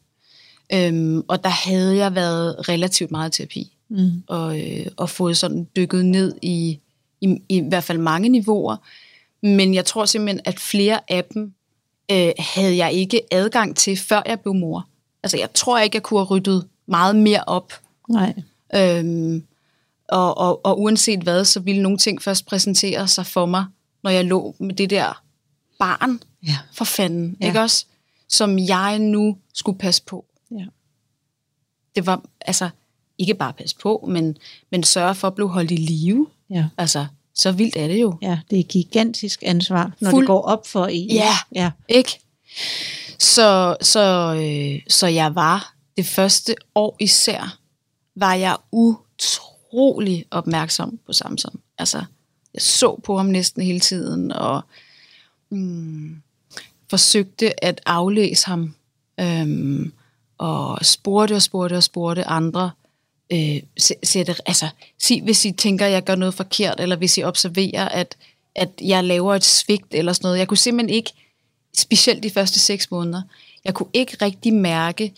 øhm, 0.72 1.22
og 1.28 1.44
der 1.44 1.50
havde 1.50 1.96
jeg 1.96 2.14
været 2.14 2.68
relativt 2.68 3.10
meget 3.10 3.34
i 3.34 3.36
terapi, 3.36 3.70
Mm. 3.88 4.10
og, 4.26 4.60
øh, 4.60 4.86
og 4.96 5.10
fået 5.10 5.36
sådan 5.36 5.68
dykket 5.76 6.04
ned 6.06 6.34
i, 6.42 6.78
i, 7.20 7.36
i 7.48 7.60
hvert 7.68 7.84
fald 7.84 7.98
mange 7.98 8.28
niveauer. 8.28 8.76
Men 9.42 9.74
jeg 9.74 9.84
tror 9.84 10.04
simpelthen, 10.04 10.40
at 10.44 10.60
flere 10.60 11.00
af 11.12 11.24
dem 11.24 11.52
øh, 12.10 12.32
havde 12.38 12.76
jeg 12.76 12.92
ikke 12.92 13.20
adgang 13.30 13.76
til, 13.76 13.96
før 13.96 14.22
jeg 14.26 14.40
blev 14.40 14.54
mor. 14.54 14.86
Altså 15.22 15.38
jeg 15.38 15.52
tror 15.54 15.78
ikke, 15.78 15.96
jeg 15.96 16.02
kunne 16.02 16.20
have 16.20 16.26
ryddet 16.28 16.68
meget 16.86 17.16
mere 17.16 17.44
op. 17.46 17.72
Nej. 18.08 18.34
Øhm, 18.74 19.46
og, 20.08 20.38
og, 20.38 20.64
og 20.66 20.80
uanset 20.80 21.20
hvad, 21.22 21.44
så 21.44 21.60
ville 21.60 21.82
nogle 21.82 21.98
ting 21.98 22.22
først 22.22 22.46
præsentere 22.46 23.08
sig 23.08 23.26
for 23.26 23.46
mig, 23.46 23.64
når 24.02 24.10
jeg 24.10 24.24
lå 24.24 24.54
med 24.58 24.74
det 24.74 24.90
der 24.90 25.22
barn 25.78 26.20
Ja. 26.46 26.56
for 26.72 26.84
fanden, 26.84 27.36
Ja. 27.40 27.46
ikke 27.46 27.60
også? 27.60 27.86
Som 28.28 28.58
jeg 28.58 28.98
nu 28.98 29.36
skulle 29.54 29.78
passe 29.78 30.02
på. 30.02 30.24
Ja. 30.50 30.64
Det 31.96 32.06
var 32.06 32.22
altså 32.40 32.68
ikke 33.18 33.34
bare 33.34 33.52
passe 33.52 33.76
på, 33.76 34.04
men, 34.08 34.36
men 34.70 34.82
sørge 34.84 35.14
for 35.14 35.28
at 35.28 35.34
blive 35.34 35.48
holdt 35.48 35.70
i 35.70 35.76
live. 35.76 36.26
Ja. 36.50 36.66
Altså, 36.78 37.06
så 37.34 37.52
vildt 37.52 37.76
er 37.76 37.88
det 37.88 38.00
jo. 38.00 38.18
Ja, 38.22 38.38
det 38.50 38.56
er 38.56 38.60
et 38.60 38.68
gigantisk 38.68 39.42
ansvar, 39.46 39.92
når 40.00 40.10
Fuld- 40.10 40.22
det 40.22 40.26
går 40.26 40.42
op 40.42 40.66
for 40.66 40.86
en. 40.86 41.10
Ja. 41.10 41.34
Ja. 41.54 41.70
Ikke? 41.88 42.20
Så, 43.18 43.76
så, 43.80 44.34
øh, 44.34 44.80
så 44.88 45.06
jeg 45.06 45.34
var 45.34 45.74
det 45.96 46.06
første 46.06 46.54
år 46.74 46.96
især, 47.00 47.58
var 48.16 48.34
jeg 48.34 48.56
utrolig 48.72 50.24
opmærksom 50.30 50.98
på 51.06 51.12
Samson. 51.12 51.60
Altså, 51.78 52.04
jeg 52.54 52.62
så 52.62 53.00
på 53.04 53.16
ham 53.16 53.26
næsten 53.26 53.62
hele 53.62 53.80
tiden, 53.80 54.32
og 54.32 54.60
mm, 55.50 56.22
forsøgte 56.90 57.64
at 57.64 57.80
aflæse 57.86 58.46
ham, 58.46 58.74
øhm, 59.20 59.92
og 60.38 60.78
spurgte 60.86 61.34
og 61.34 61.42
spurgte 61.42 61.74
og 61.76 61.82
spurgte 61.82 62.24
andre, 62.24 62.70
øh, 63.32 63.62
sætte, 64.04 64.34
altså, 64.46 64.68
sig, 64.98 65.22
hvis 65.22 65.44
I 65.44 65.52
tænker, 65.52 65.86
at 65.86 65.92
jeg 65.92 66.04
gør 66.04 66.14
noget 66.14 66.34
forkert, 66.34 66.80
eller 66.80 66.96
hvis 66.96 67.18
I 67.18 67.22
observerer, 67.22 67.88
at, 67.88 68.16
at 68.54 68.68
jeg 68.80 69.04
laver 69.04 69.34
et 69.34 69.44
svigt, 69.44 69.86
eller 69.90 70.12
sådan 70.12 70.26
noget. 70.26 70.38
Jeg 70.38 70.48
kunne 70.48 70.58
simpelthen 70.58 70.96
ikke, 70.96 71.12
specielt 71.78 72.22
de 72.22 72.30
første 72.30 72.60
seks 72.60 72.90
måneder, 72.90 73.22
jeg 73.64 73.74
kunne 73.74 73.88
ikke 73.92 74.16
rigtig 74.22 74.54
mærke, 74.54 75.12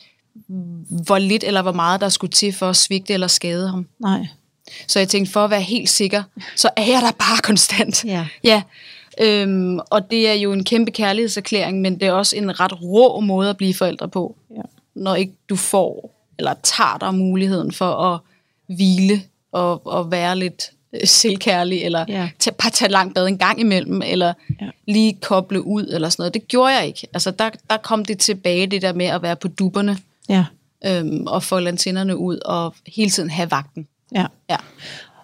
hvor 1.07 1.19
lidt 1.19 1.45
eller 1.45 1.63
hvor 1.63 1.73
meget 1.73 2.01
der 2.01 2.09
skulle 2.09 2.31
til 2.31 2.53
for 2.53 2.69
at 2.69 2.77
svigte 2.77 3.13
eller 3.13 3.27
skade 3.27 3.69
ham. 3.69 3.87
Nej. 3.99 4.27
Så 4.87 4.99
jeg 4.99 5.09
tænkte, 5.09 5.33
for 5.33 5.45
at 5.45 5.51
være 5.51 5.63
helt 5.63 5.89
sikker, 5.89 6.23
så 6.57 6.71
er 6.77 6.85
jeg 6.85 7.03
der 7.03 7.11
bare 7.11 7.39
konstant. 7.43 8.05
Ja. 8.05 8.27
ja. 8.45 8.63
Øhm, 9.21 9.79
og 9.91 10.11
det 10.11 10.29
er 10.29 10.33
jo 10.33 10.53
en 10.53 10.65
kæmpe 10.65 10.91
kærlighedserklæring, 10.91 11.81
men 11.81 12.01
det 12.01 12.09
er 12.09 12.13
også 12.13 12.37
en 12.37 12.61
ret 12.61 12.83
rå 12.83 13.21
måde 13.21 13.51
at 13.51 13.57
blive 13.57 13.75
forældre 13.75 14.09
på. 14.09 14.37
Ja. 14.57 14.63
Når 14.95 15.15
ikke 15.15 15.33
du 15.49 15.57
får, 15.57 16.16
eller 16.39 16.55
tager 16.63 16.99
dig 17.01 17.15
muligheden 17.15 17.73
for 17.73 17.91
at 18.13 18.21
hvile 18.77 19.23
og, 19.53 19.87
og 19.87 20.11
være 20.11 20.37
lidt 20.39 20.71
øh, 20.93 21.01
selvkærlig, 21.07 21.83
eller 21.83 22.05
Ja. 22.09 22.29
tage, 22.39 22.55
bare 22.55 22.71
tage 22.71 22.91
langt 22.91 23.15
bad 23.15 23.27
en 23.27 23.39
gang 23.39 23.61
imellem, 23.61 24.03
eller 24.05 24.33
Ja. 24.61 24.67
lige 24.87 25.19
koble 25.23 25.67
ud, 25.67 25.87
eller 25.93 26.09
sådan 26.09 26.23
noget. 26.23 26.35
Det 26.35 26.49
gjorde 26.49 26.75
jeg 26.75 26.87
ikke. 26.87 27.07
Altså, 27.15 27.31
der, 27.31 27.51
der 27.71 27.77
kom 27.77 28.05
det 28.05 28.19
tilbage, 28.19 28.67
det 28.67 28.83
der 28.83 28.93
med 28.93 29.07
at 29.07 29.23
være 29.23 29.37
på 29.37 29.49
dupperne, 29.49 29.99
Ja. 30.29 30.45
øhm, 30.87 31.27
og 31.27 31.43
få 31.43 31.57
antennerne 31.57 32.17
ud, 32.17 32.39
og 32.39 32.75
hele 32.87 33.11
tiden 33.11 33.31
have 33.31 33.51
vagten. 33.51 33.87
Ja. 34.15 34.27
Ja. 34.51 34.57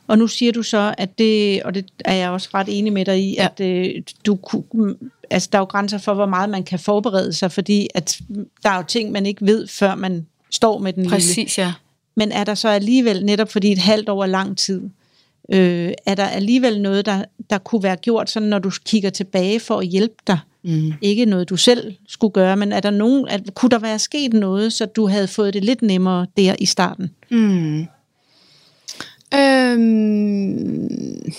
Og 0.06 0.18
nu 0.18 0.26
siger 0.26 0.52
du 0.52 0.62
så, 0.62 0.94
at 0.98 1.18
det, 1.18 1.62
og 1.62 1.74
det 1.74 1.84
er 2.04 2.14
jeg 2.14 2.30
også 2.30 2.48
ret 2.54 2.66
enig 2.70 2.92
med 2.92 3.04
dig 3.04 3.18
i, 3.20 3.34
Ja. 3.38 3.44
at 3.58 3.60
øh, 3.60 4.02
du 4.26 4.36
kunne, 4.36 4.94
altså 5.30 5.48
der 5.52 5.58
er 5.58 5.60
jo 5.62 5.64
grænser 5.64 5.98
for, 5.98 6.14
hvor 6.14 6.26
meget 6.26 6.50
man 6.50 6.64
kan 6.64 6.78
forberede 6.78 7.32
sig, 7.32 7.52
fordi 7.52 7.88
at 7.94 8.18
der 8.62 8.70
er 8.70 8.76
jo 8.76 8.82
ting, 8.88 9.12
man 9.12 9.26
ikke 9.26 9.46
ved, 9.46 9.66
før 9.68 9.94
man 9.94 10.26
står 10.52 10.78
med 10.78 10.92
den 10.92 11.02
lille. 11.02 11.14
Præcis, 11.16 11.58
ja. 11.58 11.72
Men 12.14 12.32
er 12.32 12.44
der 12.44 12.54
så 12.54 12.68
alligevel, 12.68 13.24
netop 13.24 13.52
fordi 13.52 13.72
et 13.72 13.78
halvt 13.78 14.08
år 14.08 14.22
er 14.22 14.26
lang 14.26 14.58
tid, 14.58 14.82
øh, 15.52 15.92
er 16.06 16.14
der 16.14 16.26
alligevel 16.26 16.80
noget, 16.80 17.06
der, 17.06 17.24
der 17.50 17.58
kunne 17.58 17.82
være 17.82 17.96
gjort, 17.96 18.30
sådan 18.30 18.48
når 18.48 18.58
du 18.58 18.70
kigger 18.84 19.10
tilbage 19.10 19.60
for 19.60 19.78
at 19.78 19.86
hjælpe 19.86 20.14
dig? 20.26 20.38
Mm. 20.64 20.92
Ikke 21.02 21.24
noget, 21.24 21.48
du 21.48 21.56
selv 21.56 21.94
skulle 22.08 22.32
gøre, 22.32 22.56
men 22.56 22.72
er 22.72 22.80
der 22.80 22.90
nogen, 22.90 23.28
at, 23.28 23.54
kunne 23.54 23.70
der 23.70 23.78
være 23.78 23.98
sket 23.98 24.32
noget, 24.32 24.72
så 24.72 24.86
du 24.86 25.06
havde 25.06 25.28
fået 25.28 25.54
det 25.54 25.64
lidt 25.64 25.82
nemmere 25.82 26.26
der 26.36 26.54
i 26.58 26.66
starten? 26.66 27.10
Mm. 27.30 27.86
Øhm. 29.34 31.32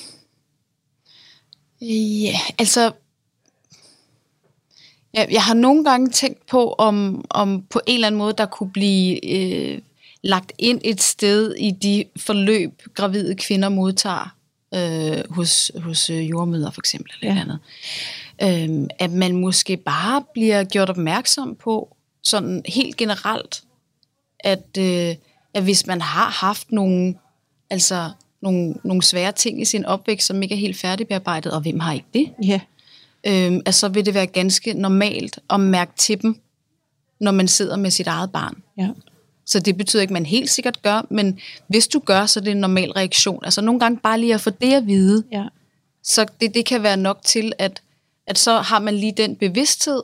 Ja, 1.82 2.38
altså... 2.60 2.92
Ja, 5.14 5.26
jeg 5.32 5.44
har 5.44 5.54
nogle 5.54 5.84
gange 5.84 6.10
tænkt 6.10 6.46
på, 6.46 6.74
om, 6.74 7.26
om 7.30 7.62
på 7.70 7.82
en 7.88 7.94
eller 7.94 8.08
anden 8.08 8.18
måde, 8.20 8.34
der 8.38 8.46
kunne 8.46 8.72
blive 8.72 9.26
øh, 9.36 9.82
lagt 10.22 10.52
ind 10.58 10.82
et 10.84 11.02
sted 11.02 11.56
i 11.56 11.72
de 11.72 12.06
forløb, 12.18 12.82
gravide 12.94 13.36
kvinder 13.36 13.70
modtager 13.70 14.36
øh, 14.74 15.24
hos, 15.30 15.72
hos 15.76 16.10
øh, 16.10 16.30
jordmøder 16.30 16.72
for 16.72 16.82
eksempel. 16.82 17.12
Eller 17.22 17.34
Ja. 17.34 17.40
ja. 17.40 17.42
andet. 17.42 17.60
Øhm, 18.72 18.88
at 19.00 19.12
man 19.12 19.36
måske 19.36 19.78
bare 19.78 20.24
bliver 20.34 20.64
gjort 20.64 20.90
opmærksom 20.90 21.56
på, 21.56 21.96
sådan 22.24 22.62
helt 22.66 22.98
generelt, 22.98 23.64
at, 24.40 24.78
øh, 24.78 25.16
at 25.54 25.64
hvis 25.64 25.88
man 25.88 26.02
har 26.02 26.30
haft 26.30 26.72
nogle, 26.72 27.16
altså, 27.70 28.12
nogle, 28.42 28.76
nogle 28.84 29.04
svære 29.04 29.32
ting 29.32 29.62
i 29.62 29.66
sin 29.66 29.86
opvækst, 29.86 30.28
som 30.28 30.42
ikke 30.44 30.56
er 30.56 30.60
helt 30.60 30.78
færdigbearbejdet, 30.78 31.52
og 31.52 31.62
hvem 31.62 31.80
har 31.80 31.94
ikke 31.94 32.08
det, 32.14 32.30
Ja, 32.44 32.60
øhm, 33.28 33.62
at 33.66 33.76
så 33.76 33.88
vil 33.88 34.06
det 34.06 34.14
være 34.14 34.28
ganske 34.28 34.74
normalt 34.74 35.40
at 35.50 35.60
mærke 35.60 35.92
til 35.98 36.22
dem, 36.22 36.36
når 37.20 37.32
man 37.32 37.48
sidder 37.48 37.78
med 37.78 37.92
sit 37.92 38.08
eget 38.08 38.32
barn. 38.32 38.64
ja, 38.78 38.90
Så 39.46 39.60
det 39.60 39.78
betyder 39.78 40.02
ikke, 40.02 40.12
at 40.12 40.14
man 40.14 40.26
helt 40.26 40.50
sikkert 40.50 40.82
gør, 40.82 41.06
men 41.10 41.40
hvis 41.68 41.88
du 41.88 42.00
gør, 42.00 42.26
så 42.26 42.40
er 42.40 42.44
det 42.44 42.52
en 42.52 42.58
normal 42.58 42.92
reaktion. 42.92 43.46
Altså 43.46 43.62
nogle 43.62 43.80
gange 43.80 43.98
bare 43.98 44.20
lige 44.20 44.34
at 44.34 44.42
få 44.42 44.50
det 44.50 44.74
at 44.74 44.88
vide, 44.88 45.24
ja, 45.32 45.44
så 46.04 46.26
det, 46.42 46.54
det 46.54 46.66
kan 46.66 46.84
være 46.84 46.98
nok 46.98 47.20
til, 47.24 47.54
at, 47.58 47.82
at 48.28 48.38
så 48.38 48.60
har 48.60 48.80
man 48.80 48.96
lige 48.96 49.12
den 49.18 49.36
bevidsthed, 49.36 50.04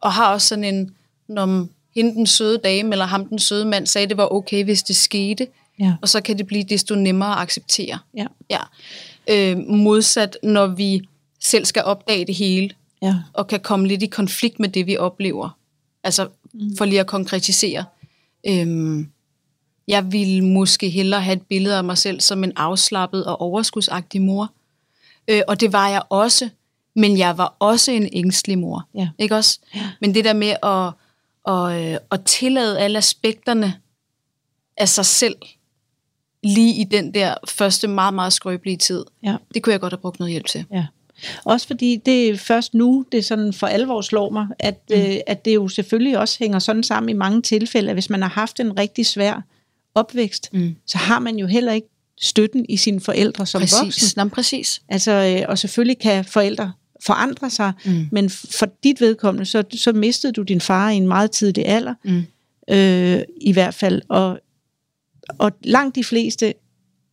og 0.00 0.12
har 0.12 0.32
også 0.32 0.48
sådan 0.48 0.64
en, 0.64 0.94
når 1.28 1.66
hende 1.94 2.14
den 2.14 2.26
søde 2.26 2.58
dame, 2.58 2.92
eller 2.92 3.06
ham 3.06 3.26
den 3.26 3.38
søde 3.38 3.64
mand, 3.64 3.86
sagde, 3.86 4.06
det 4.06 4.16
var 4.16 4.32
okay, 4.32 4.64
hvis 4.64 4.82
det 4.82 4.96
skete, 4.96 5.46
ja, 5.80 5.94
og 6.02 6.08
så 6.08 6.20
kan 6.20 6.38
det 6.38 6.46
blive 6.46 6.64
desto 6.64 6.94
nemmere 6.94 7.32
at 7.32 7.38
acceptere. 7.38 7.98
ja, 8.16 8.26
Ja. 8.50 8.60
Øh, 9.28 9.58
modsat, 9.58 10.38
når 10.42 10.66
vi 10.66 11.08
selv 11.40 11.64
skal 11.64 11.84
opdage 11.84 12.26
det 12.26 12.34
hele, 12.34 12.70
ja, 13.02 13.16
og 13.32 13.46
kan 13.46 13.60
komme 13.60 13.88
lidt 13.88 14.02
i 14.02 14.06
konflikt 14.06 14.60
med 14.60 14.68
det, 14.68 14.86
vi 14.86 14.96
oplever. 14.96 15.56
Altså, 16.04 16.28
for 16.78 16.84
lige 16.84 17.00
at 17.00 17.06
konkretisere. 17.06 17.84
Øhm, 18.46 19.10
jeg 19.88 20.12
ville 20.12 20.44
måske 20.44 20.90
hellere 20.90 21.20
have 21.20 21.36
et 21.36 21.42
billede 21.42 21.76
af 21.76 21.84
mig 21.84 21.98
selv 21.98 22.20
som 22.20 22.44
en 22.44 22.52
afslappet 22.56 23.24
og 23.24 23.40
overskudsagtig 23.40 24.22
mor. 24.22 24.52
Øh, 25.28 25.42
og 25.48 25.60
det 25.60 25.72
var 25.72 25.88
jeg 25.88 26.02
også, 26.08 26.48
men 26.94 27.18
jeg 27.18 27.38
var 27.38 27.56
også 27.58 27.92
en 27.92 28.08
ængstelig 28.12 28.58
mor. 28.58 28.88
Ja. 28.94 29.08
Ikke 29.18 29.36
også? 29.36 29.60
Men 30.00 30.14
det 30.14 30.24
der 30.24 30.32
med 30.32 30.54
at, 30.62 30.92
at, 31.54 31.92
øh, 31.92 31.98
at 32.10 32.24
tillade 32.24 32.80
alle 32.80 32.98
aspekterne 32.98 33.74
af 34.76 34.88
sig 34.88 35.06
selv, 35.06 35.36
lige 36.42 36.80
i 36.80 36.84
den 36.84 37.14
der 37.14 37.34
første 37.48 37.88
meget, 37.88 38.14
meget 38.14 38.32
skrøbelige 38.32 38.76
tid, 38.76 39.04
ja. 39.22 39.36
det 39.54 39.62
kunne 39.62 39.72
jeg 39.72 39.80
godt 39.80 39.92
have 39.92 40.00
brugt 40.00 40.18
noget 40.18 40.30
hjælp 40.30 40.46
til. 40.46 40.64
Ja. 40.72 40.86
Også 41.44 41.66
fordi 41.66 41.96
det 42.06 42.28
er 42.28 42.36
først 42.36 42.74
nu, 42.74 43.04
det 43.12 43.24
sådan 43.24 43.52
for 43.52 43.66
alvor 43.66 44.00
slår 44.00 44.30
mig, 44.30 44.46
at, 44.58 44.80
mm. 44.90 44.96
øh, 44.96 45.16
at 45.26 45.44
det 45.44 45.54
jo 45.54 45.68
selvfølgelig 45.68 46.18
også 46.18 46.36
hænger 46.38 46.58
sådan 46.58 46.82
sammen 46.82 47.08
i 47.08 47.12
mange 47.12 47.42
tilfælde, 47.42 47.88
at 47.90 47.94
hvis 47.94 48.10
man 48.10 48.22
har 48.22 48.28
haft 48.28 48.60
en 48.60 48.78
rigtig 48.78 49.06
svær 49.06 49.42
opvækst, 49.94 50.48
Mm. 50.52 50.76
så 50.86 50.98
har 50.98 51.18
man 51.18 51.36
jo 51.36 51.46
heller 51.46 51.72
ikke 51.72 51.88
støtten 52.20 52.66
i 52.68 52.76
sine 52.76 53.00
forældre 53.00 53.46
som 53.46 53.60
Præcis. 53.60 53.78
voksen. 53.82 54.12
Nå, 54.16 54.28
præcis. 54.28 54.82
Altså, 54.88 55.12
øh, 55.12 55.48
og 55.48 55.58
selvfølgelig 55.58 55.98
kan 55.98 56.24
forældre 56.24 56.72
forandre 57.04 57.50
sig, 57.50 57.72
Mm. 57.84 58.08
men 58.12 58.30
for 58.30 58.68
dit 58.84 59.00
vedkommende, 59.00 59.46
så, 59.46 59.64
så 59.74 59.92
mistede 59.92 60.32
du 60.32 60.42
din 60.42 60.60
far 60.60 60.90
i 60.90 60.96
en 60.96 61.08
meget 61.08 61.30
tidlig 61.30 61.66
alder, 61.66 61.94
Mm. 62.04 62.22
øh, 62.74 63.20
i 63.40 63.52
hvert 63.52 63.74
fald. 63.74 64.02
Og, 64.08 64.38
og 65.38 65.52
langt 65.64 65.96
de 65.96 66.04
fleste 66.04 66.54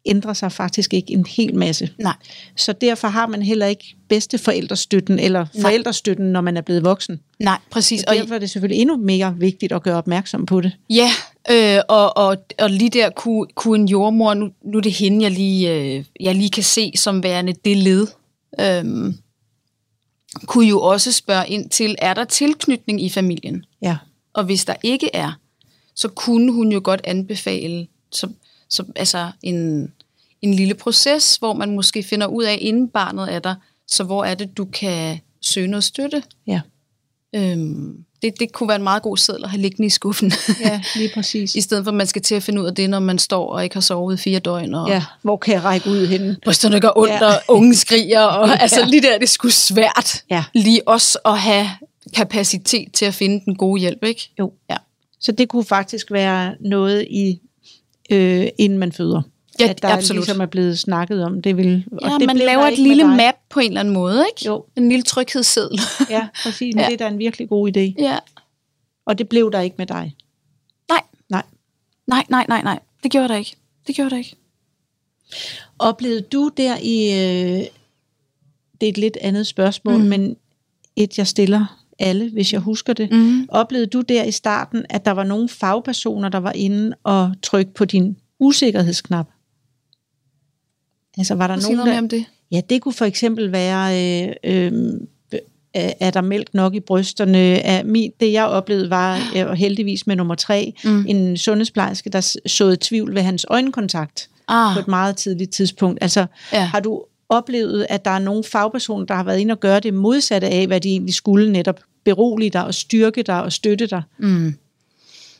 ændrer 0.07 0.33
sig 0.33 0.51
faktisk 0.51 0.93
ikke 0.93 1.13
en 1.13 1.25
hel 1.25 1.55
masse. 1.55 1.89
Nej. 1.99 2.13
Så 2.55 2.73
derfor 2.73 3.07
har 3.07 3.27
man 3.27 3.41
heller 3.41 3.65
ikke 3.65 3.95
bedste 4.09 4.37
forældrestøtten, 4.37 5.19
eller 5.19 5.45
Nej. 5.53 5.61
forældrestøtten, 5.61 6.25
når 6.25 6.41
man 6.41 6.57
er 6.57 6.61
blevet 6.61 6.83
voksen. 6.83 7.19
Nej, 7.39 7.57
præcis. 7.69 8.03
Og 8.03 8.15
derfor 8.15 8.35
er 8.35 8.39
det 8.39 8.49
selvfølgelig 8.49 8.81
endnu 8.81 8.97
mere 8.97 9.35
vigtigt 9.37 9.71
at 9.71 9.83
gøre 9.83 9.95
opmærksom 9.97 10.45
på 10.45 10.61
det. 10.61 10.71
Ja, 10.89 11.09
øh, 11.51 11.81
og, 11.87 12.17
og, 12.17 12.37
og 12.59 12.69
lige 12.69 12.89
der 12.89 13.09
kunne, 13.09 13.47
kunne 13.55 13.81
en 13.81 13.87
jordmor, 13.87 14.33
nu, 14.33 14.49
nu 14.65 14.77
er 14.77 14.81
det 14.81 14.91
hende, 14.91 15.23
jeg 15.23 15.31
lige, 15.31 15.73
øh, 15.73 16.05
jeg 16.19 16.35
lige 16.35 16.49
kan 16.49 16.63
se 16.63 16.91
som 16.95 17.23
værende 17.23 17.53
det 17.65 17.77
led, 17.77 18.07
øh, 18.59 19.13
kunne 20.45 20.67
jo 20.67 20.81
også 20.81 21.11
spørge 21.11 21.49
ind 21.49 21.69
til, 21.69 21.95
er 21.97 22.13
der 22.13 22.23
tilknytning 22.23 23.03
i 23.03 23.09
familien? 23.09 23.65
Ja, 23.81 23.97
Og 24.33 24.43
hvis 24.43 24.65
der 24.65 24.75
ikke 24.83 25.09
er, 25.13 25.31
så 25.95 26.07
kunne 26.07 26.53
hun 26.53 26.71
jo 26.71 26.81
godt 26.83 27.01
anbefale 27.03 27.87
så, 28.11 28.29
så, 28.69 28.83
altså 28.95 29.31
en, 29.41 29.91
en 30.41 30.53
lille 30.53 30.73
proces, 30.73 31.35
hvor 31.35 31.53
man 31.53 31.75
måske 31.75 32.03
finder 32.03 32.27
ud 32.27 32.43
af, 32.43 32.57
inden 32.61 32.87
barnet 32.87 33.33
er 33.33 33.39
der, 33.39 33.55
så 33.87 34.03
hvor 34.03 34.23
er 34.25 34.35
det, 34.35 34.57
du 34.57 34.65
kan 34.65 35.19
søge 35.41 35.67
noget 35.67 35.83
støtte. 35.83 36.23
ja. 36.47 36.61
Øhm, 37.35 37.97
det, 38.21 38.39
det 38.39 38.51
kunne 38.51 38.67
være 38.69 38.75
en 38.75 38.83
meget 38.83 39.03
god 39.03 39.17
seddel 39.17 39.43
at 39.43 39.49
have 39.49 39.61
liggende 39.61 39.85
i 39.85 39.89
skuffen. 39.89 40.31
Ja, 40.65 40.81
lige 40.95 41.09
præcis. 41.13 41.55
I 41.55 41.61
stedet 41.61 41.83
for, 41.83 41.91
at 41.91 41.95
man 41.97 42.07
skal 42.07 42.21
til 42.21 42.35
at 42.35 42.43
finde 42.43 42.61
ud 42.61 42.67
af 42.67 42.75
det, 42.75 42.89
når 42.89 42.99
man 42.99 43.19
står 43.19 43.49
og 43.53 43.63
ikke 43.63 43.75
har 43.75 43.81
sovet 43.81 44.19
i 44.19 44.23
fire 44.23 44.39
døgn, 44.39 44.73
og 44.73 44.87
Ja, 44.89 45.03
hvor 45.21 45.37
kan 45.37 45.53
jeg 45.53 45.63
række 45.63 45.89
ud 45.89 46.07
henne? 46.07 46.37
brysterne 46.43 46.79
gør 46.81 46.89
ondt, 46.97 47.13
Ja. 47.13 47.25
og 47.27 47.41
unge 47.47 47.75
skriger, 47.75 48.21
og 48.21 48.49
altså 48.61 48.85
lige 48.85 49.01
der, 49.01 49.17
det 49.17 49.29
sgu 49.29 49.49
svært. 49.49 50.23
Ja. 50.29 50.43
Lige 50.53 50.87
også 50.87 51.19
at 51.25 51.39
have 51.39 51.67
kapacitet 52.15 52.93
til 52.93 53.05
at 53.05 53.13
finde 53.13 53.45
den 53.45 53.55
gode 53.55 53.79
hjælp, 53.81 54.03
ikke? 54.03 54.29
Jo. 54.39 54.53
Ja. 54.69 54.77
Så 55.19 55.31
det 55.31 55.49
kunne 55.49 55.65
faktisk 55.65 56.11
være 56.11 56.55
noget 56.59 57.07
i, 57.09 57.39
øh, 58.09 58.47
inden 58.57 58.79
man 58.79 58.91
føder. 58.91 59.21
Ja, 59.59 59.67
at 59.69 59.81
der 59.81 59.89
absolut. 59.89 60.17
ligesom 60.25 60.41
er 60.41 60.45
blevet 60.45 60.79
snakket 60.79 61.23
om. 61.23 61.41
Det 61.41 61.57
vil, 61.57 61.85
Ja, 62.01 62.17
det 62.19 62.27
man 62.27 62.37
laver 62.37 62.63
et 62.63 62.79
lille 62.79 63.07
map 63.07 63.35
på 63.49 63.59
en 63.59 63.67
eller 63.67 63.79
anden 63.79 63.93
måde, 63.93 64.25
ikke? 64.35 64.45
Jo. 64.47 64.65
En 64.75 64.89
lille 64.89 65.03
tryghedsseddel. 65.03 65.79
Ja, 66.09 66.27
præcis. 66.43 66.75
Men 66.75 66.81
Ja. 66.83 66.85
det 66.89 66.93
er 66.93 66.97
da 66.97 67.07
en 67.13 67.19
virkelig 67.19 67.49
god 67.49 67.77
idé. 67.77 67.93
ja. 68.03 68.17
Og 69.05 69.17
det 69.17 69.29
blev 69.29 69.51
der 69.51 69.59
ikke 69.61 69.75
med 69.77 69.85
dig. 69.85 70.15
Nej. 70.89 71.01
Nej. 71.29 71.43
Nej, 72.07 72.23
nej, 72.29 72.45
nej, 72.49 72.61
nej. 72.63 72.79
Det 73.03 73.11
gjorde 73.11 73.27
der 73.27 73.35
ikke. 73.35 73.55
Det 73.87 73.95
gjorde 73.95 74.09
der 74.09 74.17
ikke. 74.17 74.35
Oplevede 75.79 76.21
du 76.21 76.51
der 76.57 76.77
i... 76.83 77.11
Øh, 77.11 77.65
det 78.81 78.87
er 78.87 78.91
et 78.91 78.97
lidt 78.97 79.17
andet 79.21 79.47
spørgsmål. 79.47 79.97
Mm. 79.97 80.03
men 80.05 80.37
et, 80.95 81.17
jeg 81.17 81.27
stiller 81.27 81.83
alle, 81.99 82.29
hvis 82.29 82.53
jeg 82.53 82.61
husker 82.61 82.93
det. 82.93 83.11
Mm. 83.11 83.45
Oplevede 83.49 83.87
du 83.87 84.01
der 84.01 84.23
i 84.23 84.31
starten, 84.31 84.85
at 84.89 85.05
der 85.05 85.11
var 85.11 85.23
nogle 85.23 85.49
fagpersoner, 85.49 86.29
der 86.29 86.37
var 86.37 86.51
inde 86.51 86.95
og 87.03 87.33
trykke 87.43 87.73
på 87.73 87.85
din 87.85 88.17
usikkerhedsknap? 88.39 89.27
Altså 91.17 91.35
var 91.35 91.47
der 91.47 91.55
nogen, 91.55 91.87
der... 91.87 91.97
om 91.97 92.09
det. 92.09 92.25
Ja, 92.51 92.61
det 92.69 92.81
kunne 92.81 92.93
for 92.93 93.05
eksempel 93.05 93.51
være, 93.51 94.01
øh, 94.23 94.33
øh, 94.43 94.71
er 95.73 95.93
er 95.99 96.11
der 96.11 96.21
mælk 96.21 96.53
nok 96.53 96.75
i 96.75 96.79
brysterne? 96.79 97.37
Er, 97.59 97.83
min, 97.83 98.11
det 98.19 98.31
jeg 98.31 98.45
oplevede 98.45 98.89
var, 98.89 99.19
øh, 99.35 99.47
og 99.47 99.55
heldigvis 99.55 100.07
med 100.07 100.15
nummer 100.15 100.35
tre, 100.35 100.73
Mm. 100.83 101.05
en 101.07 101.37
sundhedsplejerske, 101.37 102.09
der 102.09 102.37
såede 102.45 102.77
tvivl 102.81 103.15
ved 103.15 103.21
hans 103.21 103.45
øjenkontakt 103.49 104.29
Ah, 104.47 104.73
på 104.73 104.79
et 104.79 104.87
meget 104.87 105.15
tidligt 105.17 105.51
tidspunkt. 105.51 105.97
Altså, 106.01 106.25
ja. 106.53 106.65
har 106.65 106.79
du 106.79 107.03
oplevet, 107.29 107.85
at 107.89 108.05
der 108.05 108.11
er 108.11 108.19
nogle 108.19 108.43
fagpersoner, 108.43 109.05
der 109.05 109.13
har 109.13 109.23
været 109.23 109.39
inde 109.39 109.51
og 109.51 109.59
gøre 109.59 109.79
det 109.79 109.93
modsatte 109.93 110.47
af, 110.47 110.67
hvad 110.67 110.81
de 110.81 110.89
egentlig 110.89 111.13
skulle 111.13 111.51
netop 111.51 111.79
berolige 112.05 112.49
dig 112.49 112.65
og 112.65 112.73
styrke 112.73 113.23
dig 113.23 113.43
og 113.43 113.51
støtte 113.51 113.87
dig? 113.87 114.01
Mm. 114.17 114.55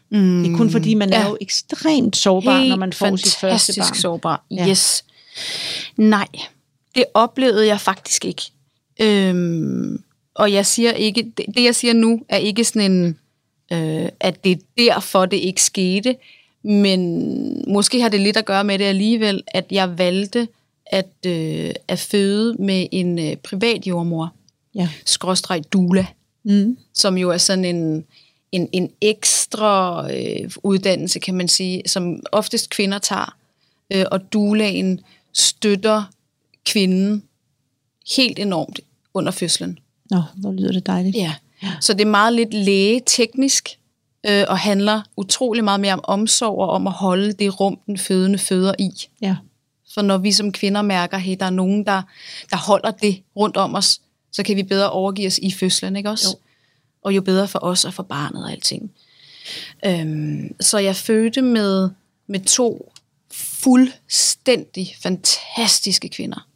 Mm. 0.10 0.44
Det 0.44 0.52
er 0.54 0.58
kun 0.58 0.70
fordi, 0.70 0.94
man 0.94 1.10
ja. 1.10 1.22
er 1.22 1.28
jo 1.30 1.38
ekstremt 1.42 2.16
sårbar, 2.16 2.58
Helt 2.58 2.70
når 2.70 2.76
man 2.78 2.94
får 2.94 3.16
sit 3.16 3.36
første 3.36 3.74
barn. 3.80 3.96
sårbar. 3.96 4.46
Ja. 4.52 4.66
Nej, 5.98 6.28
det 6.96 7.06
oplevede 7.14 7.68
jeg 7.68 7.82
faktisk 7.82 8.26
ikke. 8.26 8.42
Øhm, 9.02 10.04
og 10.36 10.54
jeg 10.54 10.66
siger 10.66 10.92
ikke, 10.92 11.32
det, 11.38 11.46
det 11.56 11.64
jeg 11.64 11.76
siger 11.76 11.94
nu, 11.94 12.22
er 12.30 12.38
ikke 12.38 12.64
sådan 12.64 12.92
en, 12.92 13.18
øh, 13.74 14.10
at 14.20 14.44
det 14.44 14.52
er 14.52 14.58
derfor, 14.78 15.26
det 15.26 15.38
ikke 15.38 15.64
skete, 15.64 16.16
men 16.64 17.72
måske 17.74 18.02
har 18.02 18.10
det 18.10 18.20
lidt 18.20 18.38
at 18.38 18.46
gøre 18.46 18.64
med 18.64 18.80
det 18.80 18.86
alligevel, 18.86 19.44
at 19.48 19.66
jeg 19.72 19.98
valgte 19.98 20.48
at, 20.86 21.10
øh, 21.26 21.72
at 21.88 22.00
føde 22.00 22.56
med 22.60 22.88
en 22.92 23.20
øh, 23.20 23.36
privat 23.36 23.88
jordmor, 23.88 24.34
Ja. 24.76 24.90
skråstreg 25.06 25.64
dula, 25.74 26.06
Mm. 26.44 26.78
som 26.94 27.18
jo 27.18 27.30
er 27.30 27.38
sådan 27.38 27.66
en, 27.66 28.06
en, 28.52 28.70
en 28.74 28.92
ekstra 29.02 30.08
øh, 30.14 30.52
uddannelse, 30.64 31.20
kan 31.20 31.34
man 31.34 31.48
sige, 31.48 31.82
som 31.86 32.20
oftest 32.32 32.70
kvinder 32.70 33.00
tager. 33.00 33.36
Øh, 33.94 34.06
og 34.12 34.34
dulaen 34.34 35.00
støtter 35.38 36.04
kvinden 36.66 37.24
helt 38.16 38.40
enormt 38.40 38.80
under 39.14 39.32
fødslen. 39.32 39.80
Nå, 40.10 40.22
hvor 40.36 40.52
lyder 40.52 40.72
det 40.72 40.88
dejligt. 40.88 41.16
Ja. 41.16 41.34
Så 41.82 41.94
det 41.94 42.02
er 42.02 42.10
meget 42.10 42.34
lidt 42.34 42.54
lægeteknisk, 42.54 43.78
øh, 44.28 44.46
og 44.48 44.58
handler 44.58 45.02
utrolig 45.18 45.64
meget 45.64 45.80
mere 45.80 45.94
om 45.94 46.02
omsorg 46.04 46.60
og 46.60 46.70
om 46.70 46.88
at 46.88 46.94
holde 46.94 47.34
det 47.34 47.60
rum, 47.60 47.80
den 47.86 47.98
fødende 47.98 48.38
føder 48.38 48.74
i. 48.80 48.92
Ja. 49.22 49.36
For 49.94 50.02
når 50.02 50.18
vi 50.18 50.32
som 50.32 50.52
kvinder 50.52 50.82
mærker, 50.82 51.18
at 51.18 51.40
der 51.40 51.46
er 51.46 51.50
nogen, 51.50 51.86
der, 51.86 52.02
der 52.50 52.58
holder 52.58 52.92
det 52.92 53.24
rundt 53.36 53.58
om 53.58 53.76
os, 53.76 54.02
så 54.32 54.44
kan 54.44 54.56
vi 54.56 54.64
bedre 54.64 54.90
overgive 54.90 55.28
os 55.28 55.38
i 55.38 55.52
fødslen, 55.52 55.96
ikke 55.96 56.10
også? 56.10 56.28
Jo. 56.30 56.40
Og 57.02 57.16
jo 57.16 57.22
bedre 57.22 57.48
for 57.48 57.60
os 57.60 57.86
og 57.86 57.94
for 57.94 58.04
barnet 58.04 58.44
og 58.44 58.52
alting. 58.52 58.92
Øhm, 59.86 60.56
så 60.62 60.78
jeg 60.78 60.96
fødte 60.96 61.42
med, 61.42 61.90
med 62.28 62.40
to 62.40 62.92
fuldstændig 63.38 64.96
fantastiske 65.02 66.10
kvinder, 66.10 66.48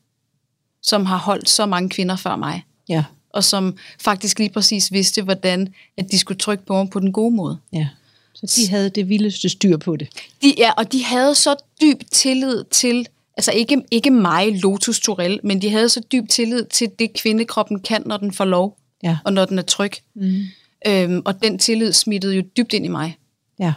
som 0.82 1.06
har 1.06 1.18
holdt 1.18 1.50
så 1.50 1.66
mange 1.66 1.90
kvinder 1.90 2.16
før 2.16 2.36
mig, 2.36 2.64
Ja. 2.90 3.04
og 3.30 3.44
som 3.44 3.78
faktisk 4.00 4.40
lige 4.40 4.50
præcis 4.50 4.92
vidste, 4.92 5.22
hvordan 5.22 5.74
at 5.98 6.12
de 6.12 6.18
skulle 6.20 6.38
trykke 6.40 6.66
på 6.66 6.74
mig 6.74 6.90
på 6.90 7.00
den 7.00 7.12
gode 7.14 7.36
måde. 7.36 7.58
ja. 7.74 7.88
Så 8.34 8.62
de 8.62 8.70
havde 8.70 8.90
det 8.90 9.10
vildeste 9.10 9.50
styr 9.50 9.78
på 9.78 9.96
det. 9.96 10.08
De, 10.42 10.54
ja, 10.58 10.72
og 10.78 10.92
de 10.92 11.04
havde 11.04 11.36
så 11.36 11.56
dyb 11.82 12.02
tillid 12.12 12.64
til, 12.72 13.08
altså 13.38 13.52
ikke, 13.52 13.82
ikke 13.92 14.12
mig, 14.12 14.60
Lotus 14.62 15.00
Torell, 15.00 15.40
men 15.44 15.62
de 15.62 15.70
havde 15.70 15.90
så 15.90 16.02
dyb 16.12 16.30
tillid 16.30 16.66
til 16.66 16.90
det, 17.00 17.14
kvindekroppen 17.14 17.80
kan, 17.80 18.04
når 18.06 18.18
den 18.18 18.34
får 18.34 18.46
lov, 18.46 18.78
Ja. 19.04 19.18
og 19.26 19.34
når 19.34 19.46
den 19.46 19.58
er 19.60 19.64
tryg. 19.64 19.92
Mm. 20.16 20.42
Øhm, 20.88 21.22
og 21.26 21.44
den 21.44 21.60
tillid 21.60 21.94
smittede 21.94 22.36
jo 22.36 22.44
dybt 22.58 22.74
ind 22.74 22.86
i 22.86 22.88
mig. 22.88 23.18
Ja. 23.60 23.74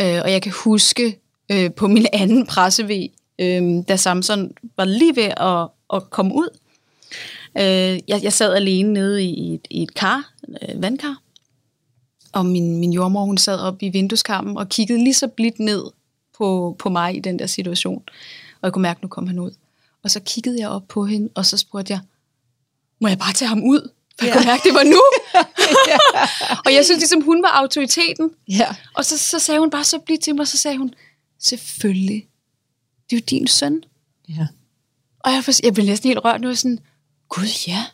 Øh, 0.00 0.20
og 0.24 0.32
jeg 0.32 0.42
kan 0.42 0.52
huske 0.64 1.18
øh, 1.50 1.72
på 1.72 1.88
min 1.88 2.06
anden 2.12 2.46
pressev, 2.46 2.90
øh, 3.38 3.62
da 3.88 3.96
Samson 3.96 4.52
var 4.76 4.84
lige 4.84 5.16
ved 5.16 5.32
at, 5.36 5.68
at 5.96 6.10
komme 6.10 6.34
ud. 6.34 6.48
Øh, 7.58 8.00
jeg, 8.08 8.22
jeg 8.22 8.32
sad 8.32 8.54
alene 8.54 8.92
nede 8.92 9.24
i, 9.24 9.54
et, 9.54 9.66
i 9.70 9.82
et 9.82 9.94
kar, 9.94 10.32
øh, 10.48 10.82
vandkar, 10.82 11.16
og 12.32 12.46
min, 12.46 12.76
min 12.76 12.92
jordmor, 12.92 13.24
hun 13.24 13.38
sad 13.38 13.60
op 13.60 13.82
i 13.82 13.88
vindueskarmen 13.88 14.56
og 14.56 14.68
kiggede 14.68 15.04
lige 15.04 15.14
så 15.14 15.28
blidt 15.28 15.58
ned 15.58 15.84
på, 16.38 16.76
på 16.78 16.88
mig 16.88 17.16
i 17.16 17.20
den 17.20 17.38
der 17.38 17.46
situation. 17.46 18.02
Og 18.60 18.66
jeg 18.66 18.72
kunne 18.72 18.82
mærke, 18.82 18.98
at 18.98 19.02
nu 19.02 19.08
kom 19.08 19.26
han 19.26 19.38
ud. 19.38 19.50
Og 20.02 20.10
så 20.10 20.20
kiggede 20.20 20.60
jeg 20.60 20.68
op 20.68 20.88
på 20.88 21.04
hende, 21.04 21.28
og 21.34 21.46
så 21.46 21.56
spurgte 21.56 21.92
jeg, 21.92 22.00
må 23.00 23.08
jeg 23.08 23.18
bare 23.18 23.32
tage 23.32 23.48
ham 23.48 23.62
ud? 23.62 23.90
For 24.18 24.26
jeg 24.26 24.34
kunne 24.34 24.46
mærke, 24.46 24.62
det 24.64 24.74
var 24.74 24.84
nu. 24.84 25.02
og 26.66 26.74
jeg 26.74 26.84
synes 26.84 27.00
ligesom, 27.00 27.20
hun 27.22 27.42
var 27.42 27.48
autoriteten. 27.48 28.30
Ja. 28.48 28.68
Og 28.94 29.04
så, 29.04 29.18
så 29.18 29.38
sagde 29.38 29.60
hun 29.60 29.70
bare 29.70 29.84
så 29.84 29.98
blidt 29.98 30.22
til 30.22 30.34
mig, 30.34 30.48
så 30.48 30.56
sagde 30.56 30.78
hun, 30.78 30.94
selvfølgelig, 31.40 32.26
det 33.10 33.16
er 33.16 33.20
jo 33.20 33.24
din 33.30 33.46
søn. 33.46 33.82
Ja. 34.28 34.46
Og 35.20 35.32
jeg, 35.32 35.44
jeg 35.62 35.74
blev 35.74 35.86
næsten 35.86 36.08
helt 36.08 36.24
rørt 36.24 36.40
nu, 36.40 36.54
sådan, 36.54 36.78
gud 37.28 37.66
ja, 37.68 37.84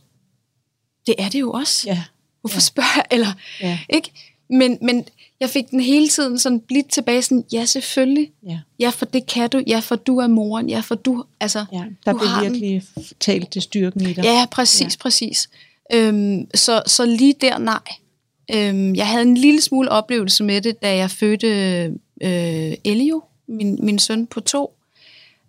det 1.07 1.15
er 1.19 1.29
det 1.29 1.41
jo 1.41 1.53
også. 1.53 1.83
Ja. 1.87 2.03
Hvorfor 2.41 2.61
spørger 2.61 2.89
jeg? 2.97 3.05
Eller, 3.11 3.33
Ja. 3.61 3.79
ikke? 3.89 4.11
Men, 4.51 4.79
men 4.83 5.05
jeg 5.41 5.51
fik 5.51 5.71
den 5.71 5.81
hele 5.81 6.09
tiden 6.09 6.39
sådan 6.39 6.61
blidt 6.61 6.89
tilbage, 6.93 7.23
sådan, 7.23 7.45
ja, 7.53 7.65
selvfølgelig. 7.65 8.33
Ja. 8.47 8.59
Ja, 8.79 8.89
for 8.91 9.05
det 9.07 9.27
kan 9.27 9.51
du. 9.51 9.63
Ja, 9.67 9.79
for 9.79 9.97
du 9.97 10.19
er 10.19 10.27
moren. 10.27 10.69
Ja, 10.71 10.81
for 10.81 10.95
du, 10.95 11.25
altså, 11.41 11.65
ja. 11.73 11.85
Der 12.07 12.13
du 12.13 12.19
blev 12.19 12.29
har 12.29 12.43
den. 12.43 12.53
virkelig 12.53 12.83
talt 13.21 13.51
til 13.51 13.63
styrken 13.63 14.01
i 14.01 14.13
dig. 14.13 14.25
Ja, 14.25 14.47
præcis, 14.51 14.95
ja. 14.95 14.99
præcis. 15.01 15.49
Øhm, 15.93 16.47
så, 16.55 16.83
så 16.87 17.07
lige 17.07 17.35
der, 17.41 17.59
nej. 17.59 17.81
Øhm, 18.55 18.95
jeg 18.95 19.07
havde 19.09 19.23
en 19.23 19.37
lille 19.37 19.61
smule 19.61 19.91
oplevelse 19.91 20.45
med 20.45 20.61
det, 20.61 20.83
da 20.83 20.97
jeg 20.97 21.11
fødte 21.11 21.47
øh, 22.23 22.75
Elio, 22.85 23.23
min, 23.49 23.79
min 23.83 23.99
søn 23.99 24.27
på 24.27 24.41
to. 24.41 24.77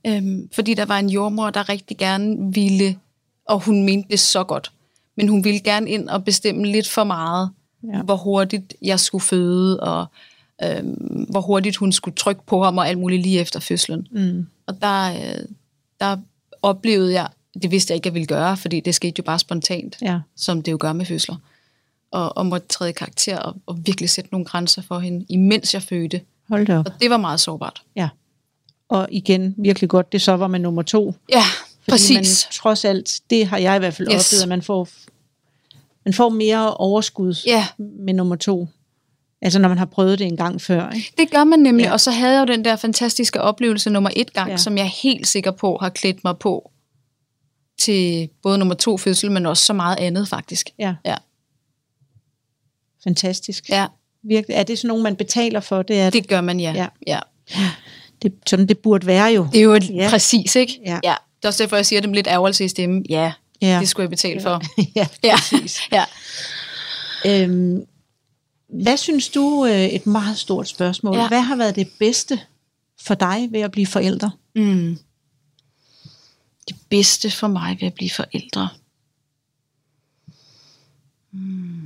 Øhm, 0.08 0.50
fordi 0.54 0.74
der 0.74 0.86
var 0.86 1.00
en 1.00 1.10
jordmor, 1.10 1.50
der 1.50 1.70
rigtig 1.70 1.98
gerne 1.98 2.54
ville, 2.54 2.98
og 3.46 3.60
hun 3.60 3.84
mente 3.84 4.10
det 4.12 4.20
så 4.20 4.44
godt, 4.44 4.72
men 5.18 5.28
hun 5.30 5.44
ville 5.44 5.60
gerne 5.60 5.90
ind 5.90 6.10
og 6.10 6.24
bestemme 6.26 6.66
lidt 6.66 6.90
for 6.90 7.04
meget, 7.04 7.50
Ja. 7.94 8.02
hvor 8.02 8.16
hurtigt 8.16 8.74
jeg 8.82 9.00
skulle 9.00 9.24
føde, 9.24 9.80
og 9.80 10.06
øhm, 10.64 11.26
hvor 11.30 11.42
hurtigt 11.42 11.76
hun 11.76 11.92
skulle 11.92 12.16
trykke 12.16 12.42
på 12.46 12.64
ham 12.64 12.78
og 12.78 12.88
alt 12.90 13.00
muligt 13.00 13.22
lige 13.22 13.40
efter 13.40 13.60
fødslen. 13.60 14.08
Mm. 14.12 14.48
Og 14.66 14.82
der, 14.82 15.14
øh, 15.14 15.46
der 16.00 16.18
oplevede 16.62 17.14
jeg, 17.14 17.28
det 17.62 17.72
vidste 17.72 17.92
jeg 17.92 17.96
ikke, 17.96 18.08
jeg 18.08 18.14
ville 18.14 18.26
gøre, 18.28 18.58
fordi 18.58 18.80
det 18.80 18.96
skete 18.96 19.14
jo 19.18 19.24
bare 19.24 19.40
spontant, 19.40 19.98
Ja. 20.02 20.20
som 20.36 20.62
det 20.64 20.72
jo 20.72 20.78
gør 20.80 20.94
med 20.94 21.06
fødsler. 21.06 21.36
Og, 22.12 22.38
og 22.38 22.46
måtte 22.46 22.68
træde 22.68 22.94
karakter 22.94 23.38
og, 23.38 23.56
og 23.66 23.78
virkelig 23.86 24.10
sætte 24.10 24.30
nogle 24.32 24.46
grænser 24.46 24.82
for 24.82 25.00
hende, 25.00 25.26
imens 25.30 25.74
jeg 25.74 25.82
fødte. 25.84 26.22
Hold 26.50 26.66
da 26.68 26.78
op. 26.80 26.86
Og 26.86 26.92
det 27.02 27.10
var 27.10 27.18
meget 27.18 27.40
sårbart. 27.40 27.82
Ja. 27.96 28.10
Og 28.90 29.08
igen, 29.12 29.56
virkelig 29.58 29.90
godt, 29.90 30.12
det 30.12 30.22
så 30.22 30.36
var 30.38 30.48
med 30.48 30.60
nummer 30.60 30.82
to. 30.82 31.16
Ja, 31.34 31.42
Fordi 31.84 31.90
præcis. 31.92 32.16
man 32.18 32.52
trods 32.54 32.86
alt, 32.86 33.20
det 33.30 33.48
har 33.48 33.58
jeg 33.58 33.76
i 33.76 33.80
hvert 33.80 33.94
fald 33.94 34.08
Yes. 34.14 34.28
oplevet, 34.34 34.44
at 34.44 34.50
man 34.50 34.62
får, 34.62 34.88
man 36.06 36.14
får 36.14 36.30
mere 36.30 36.74
overskud 36.78 37.36
Ja. 37.46 37.68
med 37.80 38.14
nummer 38.14 38.36
to. 38.36 38.68
Altså 39.42 39.60
når 39.60 39.70
man 39.70 39.78
har 39.78 39.86
prøvet 39.86 40.20
det 40.20 40.28
en 40.28 40.38
gang 40.38 40.62
før. 40.62 40.90
Ikke? 40.90 41.14
Det 41.18 41.32
gør 41.32 41.44
man 41.44 41.60
nemlig, 41.60 41.84
Ja. 41.84 41.92
og 41.94 42.00
så 42.00 42.12
havde 42.12 42.34
jeg 42.40 42.50
jo 42.50 42.54
den 42.54 42.66
der 42.66 42.76
fantastiske 42.76 43.42
oplevelse 43.42 43.90
nummer 43.90 44.10
et 44.16 44.34
gang, 44.34 44.50
ja. 44.52 44.58
som 44.58 44.78
jeg 44.78 44.84
er 44.84 45.02
helt 45.04 45.28
sikker 45.28 45.52
på 45.52 45.78
har 45.82 45.90
klædt 45.90 46.24
mig 46.24 46.38
på 46.38 46.72
til 47.80 48.30
både 48.44 48.58
nummer 48.58 48.76
to 48.76 48.98
fødsel, 48.98 49.32
men 49.32 49.46
også 49.46 49.64
så 49.66 49.74
meget 49.74 49.98
andet 50.00 50.28
faktisk. 50.28 50.70
Ja. 50.80 50.96
Ja. 51.06 51.16
Fantastisk. 53.04 53.70
Ja, 53.70 53.88
Virkelig. 54.24 54.56
Er 54.56 54.64
det 54.64 54.78
sådan 54.78 54.88
nogen, 54.88 55.04
man 55.04 55.16
betaler 55.16 55.60
for? 55.60 55.82
Det 55.82 56.00
er 56.00 56.06
det. 56.10 56.14
det 56.14 56.30
gør 56.30 56.42
man, 56.42 56.60
ja. 56.60 56.74
Ja. 56.74 56.88
ja. 57.08 57.20
det 58.22 58.34
sådan 58.48 58.68
det 58.68 58.78
burde 58.80 59.08
være 59.08 59.26
jo. 59.26 59.48
Det 59.54 59.60
er 59.60 59.64
jo 59.64 59.74
et, 59.74 59.90
Ja. 59.90 59.96
ja. 59.96 60.10
præcis, 60.10 60.56
ikke? 60.56 60.80
Ja. 60.86 61.00
ja. 61.04 61.16
Det 61.38 61.44
er 61.46 61.48
også 61.48 61.64
derfor, 61.64 61.76
jeg 61.76 61.86
siger 61.86 62.02
det 62.02 62.10
med 62.10 62.16
lidt 62.16 62.28
ærgerelse 62.28 62.66
i 62.66 62.68
stemmen. 62.68 63.06
Ja, 63.10 63.32
Ja. 63.62 63.68
ja. 63.74 63.80
det 63.80 63.90
skulle 63.90 64.04
jeg 64.04 64.10
betale 64.10 64.42
for. 64.42 64.62
ja, 64.96 65.08
Ja, 65.24 65.36
præcis. 65.36 65.80
ja. 65.92 66.06
Øhm, 67.26 67.86
hvad 68.70 68.98
synes 68.98 69.30
du, 69.30 69.66
øh, 69.66 69.86
et 69.86 70.08
meget 70.08 70.38
stort 70.38 70.68
spørgsmål, 70.68 71.16
ja. 71.16 71.22
Ja. 71.22 71.28
hvad 71.28 71.42
har 71.42 71.56
været 71.56 71.76
det 71.76 71.90
bedste 72.00 72.40
for 73.02 73.14
dig 73.16 73.48
ved 73.52 73.60
at 73.62 73.72
blive 73.72 73.88
forældre? 73.88 74.32
Mm. 74.56 74.98
Det 76.68 76.76
bedste 76.90 77.32
for 77.32 77.48
mig 77.48 77.78
ved 77.82 77.88
at 77.88 77.94
blive 77.94 78.10
forældre. 78.10 78.70
Mm. 81.32 81.77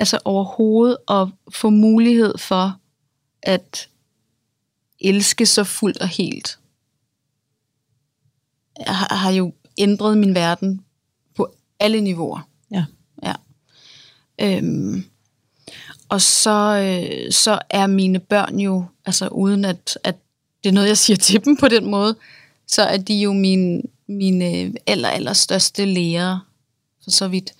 Altså 0.00 0.18
overhovedet 0.24 0.96
at 1.10 1.28
få 1.54 1.70
mulighed 1.70 2.38
for 2.38 2.76
at 3.42 3.88
elske 5.00 5.46
så 5.46 5.64
fuldt 5.64 5.98
og 5.98 6.08
helt. 6.08 6.58
Jeg 8.86 8.96
har, 8.96 9.14
har 9.16 9.30
jo 9.30 9.52
ændret 9.78 10.18
min 10.18 10.34
verden 10.34 10.80
på 11.34 11.54
alle 11.80 12.00
niveauer. 12.00 12.48
Ja. 12.70 12.84
Ja. 13.22 13.34
Øhm, 14.40 15.04
og 16.08 16.20
så, 16.20 16.76
øh, 16.76 17.32
så 17.32 17.58
er 17.70 17.86
mine 17.86 18.18
børn 18.18 18.60
jo, 18.60 18.84
altså 19.06 19.28
uden 19.28 19.64
at, 19.64 19.98
at 20.04 20.16
det 20.64 20.68
er 20.68 20.72
noget, 20.72 20.88
jeg 20.88 20.98
siger 20.98 21.16
til 21.16 21.44
dem 21.44 21.56
på 21.56 21.68
den 21.68 21.86
måde, 21.86 22.16
så 22.66 22.82
er 22.82 22.96
de 22.96 23.14
jo 23.14 23.32
mine, 23.32 23.82
mine 24.06 24.72
aller, 24.86 25.08
aller 25.08 25.32
største 25.32 25.84
lærere, 25.84 26.40
for 27.04 27.10
så 27.10 27.28
vidt. 27.28 27.52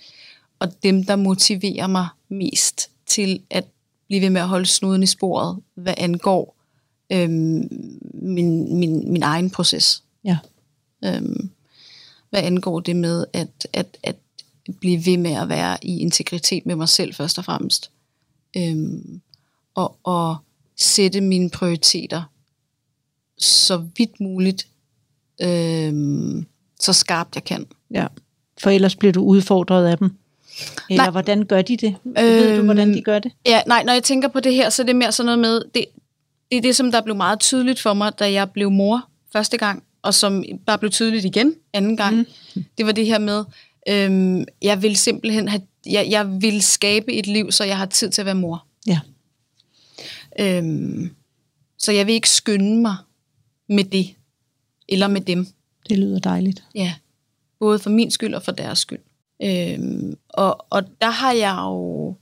Og 0.61 0.83
dem, 0.83 1.05
der 1.05 1.17
motiverer 1.17 1.87
mig 1.87 2.09
mest 2.29 2.91
til 3.07 3.43
at 3.51 3.65
blive 4.07 4.23
ved 4.23 4.31
med 4.31 4.41
at 4.41 4.49
holde 4.49 4.67
snuden 4.67 5.03
i 5.03 5.07
sporet, 5.07 5.59
hvad 5.75 5.95
angår 5.97 6.57
øhm, 7.13 7.69
min, 8.15 8.79
min, 8.79 9.13
min 9.13 9.23
egen 9.23 9.51
proces. 9.51 10.03
Ja. 10.25 10.39
Øhm, 11.05 11.51
hvad 12.31 12.43
angår 12.43 12.81
det 12.81 12.97
med 12.97 13.27
at, 13.33 13.69
at, 13.73 13.99
at 14.03 14.17
blive 14.81 15.07
ved 15.07 15.17
med 15.17 15.35
at 15.35 15.49
være 15.49 15.79
i 15.83 15.99
integritet 15.99 16.67
med 16.67 16.77
mig 16.77 16.89
selv 16.89 17.15
først 17.15 17.39
og 17.39 17.45
fremmest. 17.45 17.91
Øhm, 18.57 19.21
og, 19.75 19.97
og 20.03 20.37
sætte 20.77 21.21
mine 21.21 21.51
prioriteter 21.51 22.23
så 23.39 23.87
vidt 23.97 24.21
muligt, 24.21 24.69
øhm, 25.43 26.47
så 26.81 26.93
skarpt 26.93 27.35
jeg 27.35 27.45
kan. 27.45 27.67
ja. 27.91 28.07
For 28.63 28.71
ellers 28.71 28.97
bliver 28.97 29.13
du 29.13 29.23
udfordret 29.23 29.87
af 29.87 29.99
dem. 29.99 30.20
Eller 30.91 31.03
Nej. 31.05 31.11
hvordan 31.11 31.45
gør 31.45 31.63
de 31.63 31.77
det? 31.77 31.97
Øh, 32.19 32.25
Ved 32.25 32.57
du, 32.57 32.63
hvordan 32.65 32.89
de 32.89 32.95
Øhm, 32.95 33.03
gør 33.05 33.19
det? 33.19 33.33
Ja, 33.47 33.61
nej, 33.67 33.83
når 33.83 33.93
jeg 33.93 34.03
tænker 34.03 34.29
på 34.29 34.41
det 34.41 34.55
her, 34.55 34.71
så 34.71 34.83
er 34.83 34.87
det 34.87 34.97
mere 34.97 35.13
sådan 35.13 35.27
noget 35.27 35.39
med, 35.39 35.63
det, 35.75 35.85
det 36.51 36.57
er 36.59 36.63
det, 36.63 36.77
som 36.77 36.93
der 36.93 37.01
blev 37.01 37.17
meget 37.17 37.41
tydeligt 37.41 37.81
for 37.81 37.95
mig, 37.95 38.13
da 38.19 38.33
jeg 38.33 38.51
blev 38.51 38.71
mor 38.71 39.09
første 39.33 39.57
gang, 39.59 39.83
og 40.03 40.15
som 40.15 40.45
bare 40.67 40.79
blev 40.79 40.91
tydeligt 40.91 41.25
igen 41.25 41.55
anden 41.73 41.97
gang. 41.97 42.17
Mm. 42.55 42.65
Det 42.79 42.87
var 42.87 42.93
det 42.93 43.07
her 43.07 43.19
med, 43.19 43.45
øhm, 43.89 44.45
jeg 44.63 44.83
vil 44.83 44.97
simpelthen 44.97 45.49
have, 45.49 45.63
jeg, 45.87 46.07
jeg 46.11 46.43
vil 46.43 46.63
skabe 46.63 47.13
et 47.13 47.27
liv, 47.27 47.53
så 47.53 47.65
jeg 47.65 47.77
har 47.79 47.87
tid 47.87 48.11
til 48.11 48.23
at 48.23 48.27
være 48.27 48.35
mor. 48.35 48.67
Ja. 48.87 49.01
Øhm, 50.41 51.11
så 51.79 51.93
jeg 51.93 52.07
vil 52.07 52.15
ikke 52.15 52.31
skynde 52.31 52.77
mig 52.83 52.97
med 53.69 53.85
det, 53.85 54.11
eller 54.89 55.09
med 55.09 55.21
dem. 55.21 55.47
Det 55.89 55.99
lyder 55.99 56.19
dejligt. 56.19 56.63
Ja, 56.75 56.95
både 57.61 57.79
for 57.79 57.91
min 57.91 58.11
skyld 58.11 58.35
og 58.35 58.43
for 58.43 58.53
deres 58.53 58.79
skyld. 58.79 58.99
Øhm, 59.43 60.17
og, 60.29 60.67
og 60.71 60.83
der 61.01 61.11
har 61.11 61.33
jeg 61.33 61.57
jo 61.61 62.15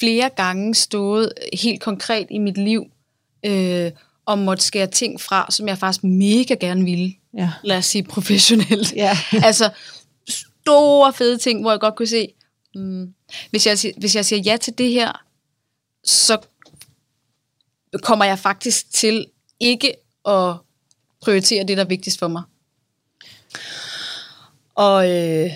flere 0.00 0.30
gange 0.36 0.74
stået 0.74 1.32
helt 1.62 1.80
konkret 1.80 2.26
i 2.30 2.38
mit 2.38 2.58
liv 2.58 2.84
øh, 3.46 3.92
og 4.26 4.38
måtte 4.38 4.64
skære 4.64 4.86
ting 4.86 5.20
fra, 5.20 5.46
som 5.50 5.68
jeg 5.68 5.78
faktisk 5.78 6.04
mega 6.04 6.54
gerne 6.54 6.84
ville. 6.84 7.12
Ja. 7.36 7.50
Lad 7.62 7.78
os 7.78 7.86
sige 7.86 8.02
professionelt. 8.02 8.92
Ja. 8.92 9.18
altså 9.44 9.70
store 10.28 11.12
fede 11.12 11.38
ting, 11.38 11.60
hvor 11.60 11.70
jeg 11.70 11.80
godt 11.80 11.94
kunne 11.94 12.06
se, 12.06 12.32
mm, 12.74 13.14
hvis, 13.50 13.66
jeg, 13.66 13.78
hvis 13.96 14.16
jeg 14.16 14.24
siger 14.24 14.40
ja 14.40 14.56
til 14.56 14.78
det 14.78 14.90
her, 14.90 15.12
så 16.04 16.38
kommer 18.02 18.24
jeg 18.24 18.38
faktisk 18.38 18.92
til 18.92 19.26
ikke 19.60 19.94
at 20.28 20.54
prioritere 21.22 21.64
det, 21.64 21.76
der 21.76 21.84
er 21.84 21.88
vigtigst 21.88 22.18
for 22.18 22.28
mig. 22.28 22.42
Og, 24.74 25.10
øh, 25.10 25.50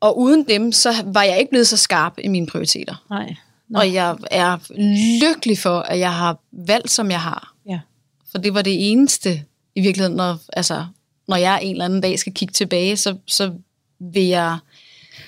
og 0.00 0.18
uden 0.18 0.44
dem, 0.48 0.72
så 0.72 0.92
var 1.06 1.22
jeg 1.22 1.38
ikke 1.38 1.50
blevet 1.50 1.66
så 1.66 1.76
skarp 1.76 2.18
i 2.18 2.28
mine 2.28 2.46
prioriteter. 2.46 3.04
Nej. 3.10 3.34
Nå. 3.68 3.78
Og 3.78 3.92
jeg 3.92 4.16
er 4.30 4.58
lykkelig 5.22 5.58
for, 5.58 5.78
at 5.78 5.98
jeg 5.98 6.14
har 6.14 6.38
valgt, 6.52 6.90
som 6.90 7.10
jeg 7.10 7.20
har. 7.20 7.54
Ja. 7.66 7.80
For 8.30 8.38
det 8.38 8.54
var 8.54 8.62
det 8.62 8.90
eneste, 8.90 9.44
i 9.74 9.80
virkeligheden, 9.80 10.16
når, 10.16 10.38
altså, 10.52 10.86
når 11.28 11.36
jeg 11.36 11.60
en 11.62 11.70
eller 11.70 11.84
anden 11.84 12.00
dag 12.00 12.18
skal 12.18 12.34
kigge 12.34 12.52
tilbage, 12.52 12.96
så, 12.96 13.16
så 13.26 13.52
vil 14.00 14.26
jeg 14.26 14.58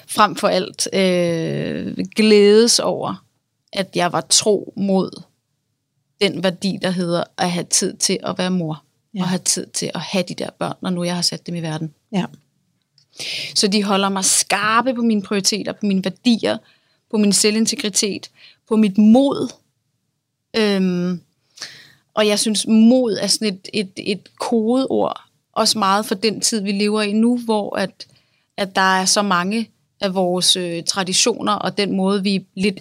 frem 0.08 0.36
for 0.36 0.48
alt 0.48 0.88
øh, 0.92 1.96
glædes 2.16 2.78
over, 2.78 3.24
at 3.72 3.96
jeg 3.96 4.12
var 4.12 4.20
tro 4.20 4.72
mod 4.76 5.22
den 6.20 6.42
værdi, 6.42 6.78
der 6.82 6.90
hedder 6.90 7.24
at 7.38 7.50
have 7.50 7.64
tid 7.64 7.96
til 7.96 8.18
at 8.22 8.38
være 8.38 8.50
mor. 8.50 8.82
Ja. 9.14 9.22
Og 9.22 9.28
have 9.28 9.38
tid 9.38 9.66
til 9.66 9.90
at 9.94 10.00
have 10.00 10.24
de 10.28 10.34
der 10.34 10.50
børn, 10.58 10.74
når 10.82 10.90
nu 10.90 11.04
jeg 11.04 11.14
har 11.14 11.22
sat 11.22 11.46
dem 11.46 11.54
i 11.54 11.60
verden. 11.60 11.94
Ja. 12.12 12.24
Så 13.54 13.68
de 13.68 13.84
holder 13.84 14.08
mig 14.08 14.24
skarpe 14.24 14.94
på 14.94 15.02
mine 15.02 15.22
prioriteter, 15.22 15.72
på 15.72 15.86
mine 15.86 16.04
værdier, 16.04 16.58
på 17.10 17.16
min 17.16 17.32
selvintegritet, 17.32 18.30
på 18.68 18.76
mit 18.76 18.98
mod. 18.98 19.52
Øhm, 20.56 21.20
og 22.14 22.26
jeg 22.26 22.38
synes, 22.38 22.66
mod 22.66 23.18
er 23.20 23.26
sådan 23.26 23.48
et, 23.48 23.68
et, 23.72 23.90
et 23.96 24.28
kodeord, 24.38 25.20
også 25.52 25.78
meget 25.78 26.06
for 26.06 26.14
den 26.14 26.40
tid, 26.40 26.60
vi 26.60 26.72
lever 26.72 27.02
i 27.02 27.12
nu, 27.12 27.38
hvor 27.38 27.76
at, 27.76 28.06
at 28.56 28.76
der 28.76 29.00
er 29.00 29.04
så 29.04 29.22
mange 29.22 29.68
af 30.00 30.14
vores 30.14 30.56
øh, 30.56 30.82
traditioner, 30.84 31.52
og 31.52 31.78
den 31.78 31.96
måde, 31.96 32.22
vi 32.22 32.46
lidt 32.54 32.80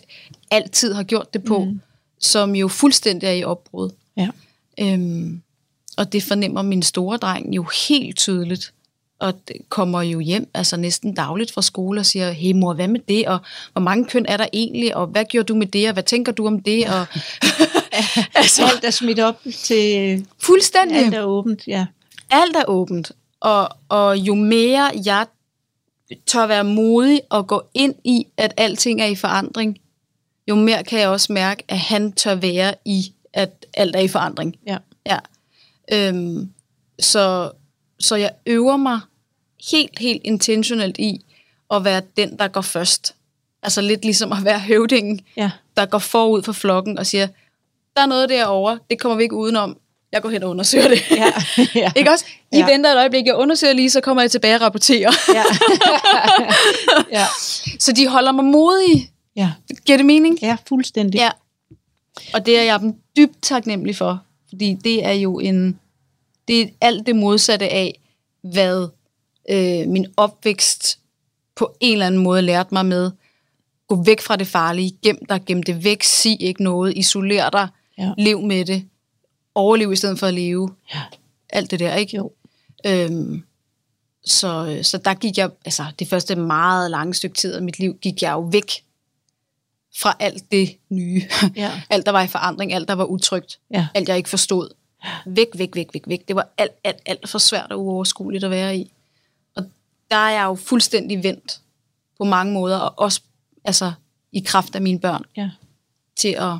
altid 0.51 0.93
har 0.93 1.03
gjort 1.03 1.33
det 1.33 1.43
på, 1.43 1.63
mm. 1.63 1.81
som 2.19 2.55
jo 2.55 2.67
fuldstændig 2.67 3.27
er 3.27 3.31
i 3.31 3.43
opbrud. 3.43 3.89
Ja. 4.17 4.29
Øhm, 4.79 5.41
og 5.97 6.13
det 6.13 6.23
fornemmer 6.23 6.61
min 6.61 6.83
store 6.83 7.17
dreng 7.17 7.55
jo 7.55 7.65
helt 7.87 8.17
tydeligt. 8.17 8.73
Og 9.21 9.33
kommer 9.69 10.01
jo 10.01 10.19
hjem 10.19 10.49
altså 10.53 10.77
næsten 10.77 11.13
dagligt 11.13 11.51
fra 11.51 11.61
skole 11.61 11.99
og 11.99 12.05
siger, 12.05 12.31
hey 12.31 12.51
mor, 12.51 12.73
hvad 12.73 12.87
med 12.87 12.99
det? 13.07 13.27
Og 13.27 13.39
hvor 13.73 13.81
mange 13.81 14.05
køn 14.05 14.25
er 14.25 14.37
der 14.37 14.45
egentlig? 14.53 14.95
Og 14.95 15.07
hvad 15.07 15.25
gjorde 15.25 15.45
du 15.45 15.55
med 15.55 15.67
det? 15.67 15.87
Og 15.87 15.93
hvad 15.93 16.03
tænker 16.03 16.31
du 16.31 16.47
om 16.47 16.61
det? 16.61 16.87
Og, 16.87 17.05
Altså, 18.35 18.65
alt 18.65 18.83
er 18.83 18.89
smidt 18.91 19.19
op 19.19 19.41
til 19.63 20.25
fuldstændig. 20.39 20.97
alt 20.97 21.13
er 21.13 21.23
åbent. 21.23 21.67
Ja. 21.67 21.85
alt 22.29 22.55
er 22.55 22.63
åbent. 22.67 23.11
Og, 23.39 23.69
og 23.89 24.17
jo 24.17 24.35
mere 24.35 24.91
jeg 25.05 25.25
tør 26.27 26.47
være 26.47 26.63
modig 26.63 27.21
og 27.29 27.47
gå 27.47 27.61
ind 27.73 27.95
i, 28.03 28.27
at 28.37 28.53
alting 28.57 29.01
er 29.01 29.05
i 29.05 29.15
forandring, 29.15 29.77
jo 30.47 30.55
mere 30.55 30.83
kan 30.83 30.99
jeg 30.99 31.09
også 31.09 31.33
mærke, 31.33 31.63
at 31.67 31.79
han 31.79 32.11
tør 32.11 32.35
være 32.35 32.73
i, 32.85 33.13
at 33.33 33.65
alt 33.73 33.95
er 33.95 33.99
i 33.99 34.07
forandring. 34.07 34.55
Ja. 34.67 34.77
Ja. 35.05 35.17
Øhm, 35.91 36.49
så, 36.99 37.51
så 37.99 38.15
jeg 38.15 38.31
øver 38.45 38.77
mig 38.77 38.99
helt, 39.71 39.99
helt 39.99 40.21
intentionelt 40.25 40.97
i 40.97 41.21
at 41.73 41.83
være 41.83 42.01
den, 42.17 42.37
der 42.39 42.47
går 42.47 42.61
først. 42.61 43.15
Altså 43.63 43.81
lidt 43.81 44.05
ligesom 44.05 44.31
at 44.31 44.45
være 44.45 44.59
høvdingen, 44.59 45.21
Ja. 45.37 45.51
der 45.77 45.85
går 45.85 45.97
forud 45.99 46.43
for 46.43 46.51
flokken 46.51 46.97
og 46.97 47.05
siger, 47.05 47.27
der 47.95 48.01
er 48.01 48.05
noget 48.05 48.29
derovre, 48.29 48.79
det 48.89 48.99
kommer 48.99 49.15
vi 49.17 49.23
ikke 49.23 49.35
udenom. 49.35 49.77
Jeg 50.11 50.21
går 50.21 50.29
hen 50.29 50.43
og 50.43 50.49
undersøger 50.49 50.87
det. 50.87 51.01
Ja. 51.11 51.33
ja. 51.81 51.91
Ikke 51.95 52.11
også? 52.11 52.25
I 52.53 52.57
Ja. 52.57 52.65
venter 52.71 52.89
et 52.91 52.97
øjeblik, 52.97 53.25
jeg 53.25 53.35
undersøger 53.35 53.73
lige, 53.73 53.89
så 53.89 54.01
kommer 54.01 54.23
jeg 54.23 54.31
tilbage 54.31 54.55
og 54.55 54.61
rapporterer. 54.61 55.11
Ja. 55.33 55.43
ja. 57.19 57.25
så 57.79 57.91
de 57.91 58.07
holder 58.07 58.31
mig 58.31 58.45
modig. 58.45 59.11
Ja. 59.35 59.51
Giver 59.85 59.97
det 59.97 60.05
mening? 60.05 60.39
ja, 60.41 60.57
fuldstændig. 60.67 61.17
Ja. 61.19 61.29
Og 62.33 62.45
det 62.45 62.59
er 62.59 62.63
jeg 62.63 62.79
dem 62.79 62.93
dybt 63.17 63.41
taknemmelig 63.41 63.95
for. 63.95 64.19
Fordi 64.49 64.73
det 64.83 65.05
er 65.05 65.11
jo 65.11 65.39
en... 65.39 65.79
Det 66.47 66.61
er 66.61 66.67
alt 66.81 67.05
det 67.07 67.15
modsatte 67.15 67.69
af, 67.69 67.99
hvad 68.43 68.87
øh, 69.49 69.87
min 69.87 70.05
opvækst 70.17 70.99
på 71.55 71.75
en 71.79 71.93
eller 71.93 72.05
anden 72.07 72.23
måde 72.23 72.41
lærte 72.41 72.73
mig 72.73 72.85
med. 72.85 73.11
Gå 73.87 74.03
væk 74.03 74.21
fra 74.21 74.35
det 74.35 74.47
farlige. 74.47 74.97
Gem 75.03 75.25
dig, 75.29 75.41
gem 75.45 75.63
det 75.63 75.83
væk. 75.83 76.03
Sig 76.03 76.41
ikke 76.41 76.63
noget. 76.63 76.97
Isoler 76.97 77.49
dig. 77.49 77.67
Ja. 77.97 78.11
Lev 78.17 78.41
med 78.41 78.65
det. 78.65 78.85
Overlev 79.55 79.91
i 79.91 79.95
stedet 79.95 80.19
for 80.19 80.27
at 80.27 80.33
leve. 80.33 80.69
Ja. 80.93 81.01
Alt 81.49 81.71
det 81.71 81.79
der, 81.79 81.95
ikke? 81.95 82.17
Jo. 82.17 82.31
Øhm, 82.85 83.43
så, 84.25 84.79
så 84.81 84.97
der 84.97 85.13
gik 85.13 85.37
jeg, 85.37 85.49
altså 85.65 85.85
det 85.99 86.07
første 86.07 86.35
meget 86.35 86.91
lange 86.91 87.13
stykke 87.13 87.35
tid 87.35 87.53
af 87.53 87.61
mit 87.61 87.79
liv, 87.79 87.97
gik 88.01 88.21
jeg 88.21 88.31
jo 88.31 88.39
væk 88.39 88.71
fra 90.01 90.15
alt 90.19 90.51
det 90.51 90.77
nye. 90.89 91.21
Ja. 91.55 91.71
alt, 91.89 92.05
der 92.05 92.11
var 92.11 92.21
i 92.21 92.27
forandring, 92.27 92.73
alt, 92.73 92.87
der 92.87 92.93
var 92.93 93.05
utrygt, 93.05 93.59
Ja. 93.73 93.87
alt, 93.93 94.09
jeg 94.09 94.17
ikke 94.17 94.29
forstod. 94.29 94.69
Væk, 95.25 95.47
væk, 95.55 95.75
væk, 95.75 95.87
væk, 95.93 96.03
væk. 96.07 96.27
Det 96.27 96.35
var 96.35 96.47
alt, 96.57 96.71
alt, 96.83 96.99
alt 97.05 97.29
for 97.29 97.37
svært 97.39 97.71
og 97.71 97.85
uoverskueligt 97.85 98.43
at 98.43 98.51
være 98.51 98.77
i. 98.77 98.91
Og 100.11 100.15
der 100.15 100.21
er 100.23 100.29
jeg 100.31 100.43
jo 100.45 100.55
fuldstændig 100.55 101.23
vendt 101.23 101.61
på 102.17 102.23
mange 102.23 102.53
måder, 102.53 102.77
og 102.77 102.99
også 102.99 103.21
altså, 103.63 103.91
i 104.31 104.39
kraft 104.39 104.75
af 104.75 104.81
mine 104.81 104.99
børn, 104.99 105.23
Ja. 105.37 105.49
til 106.15 106.35
at 106.39 106.53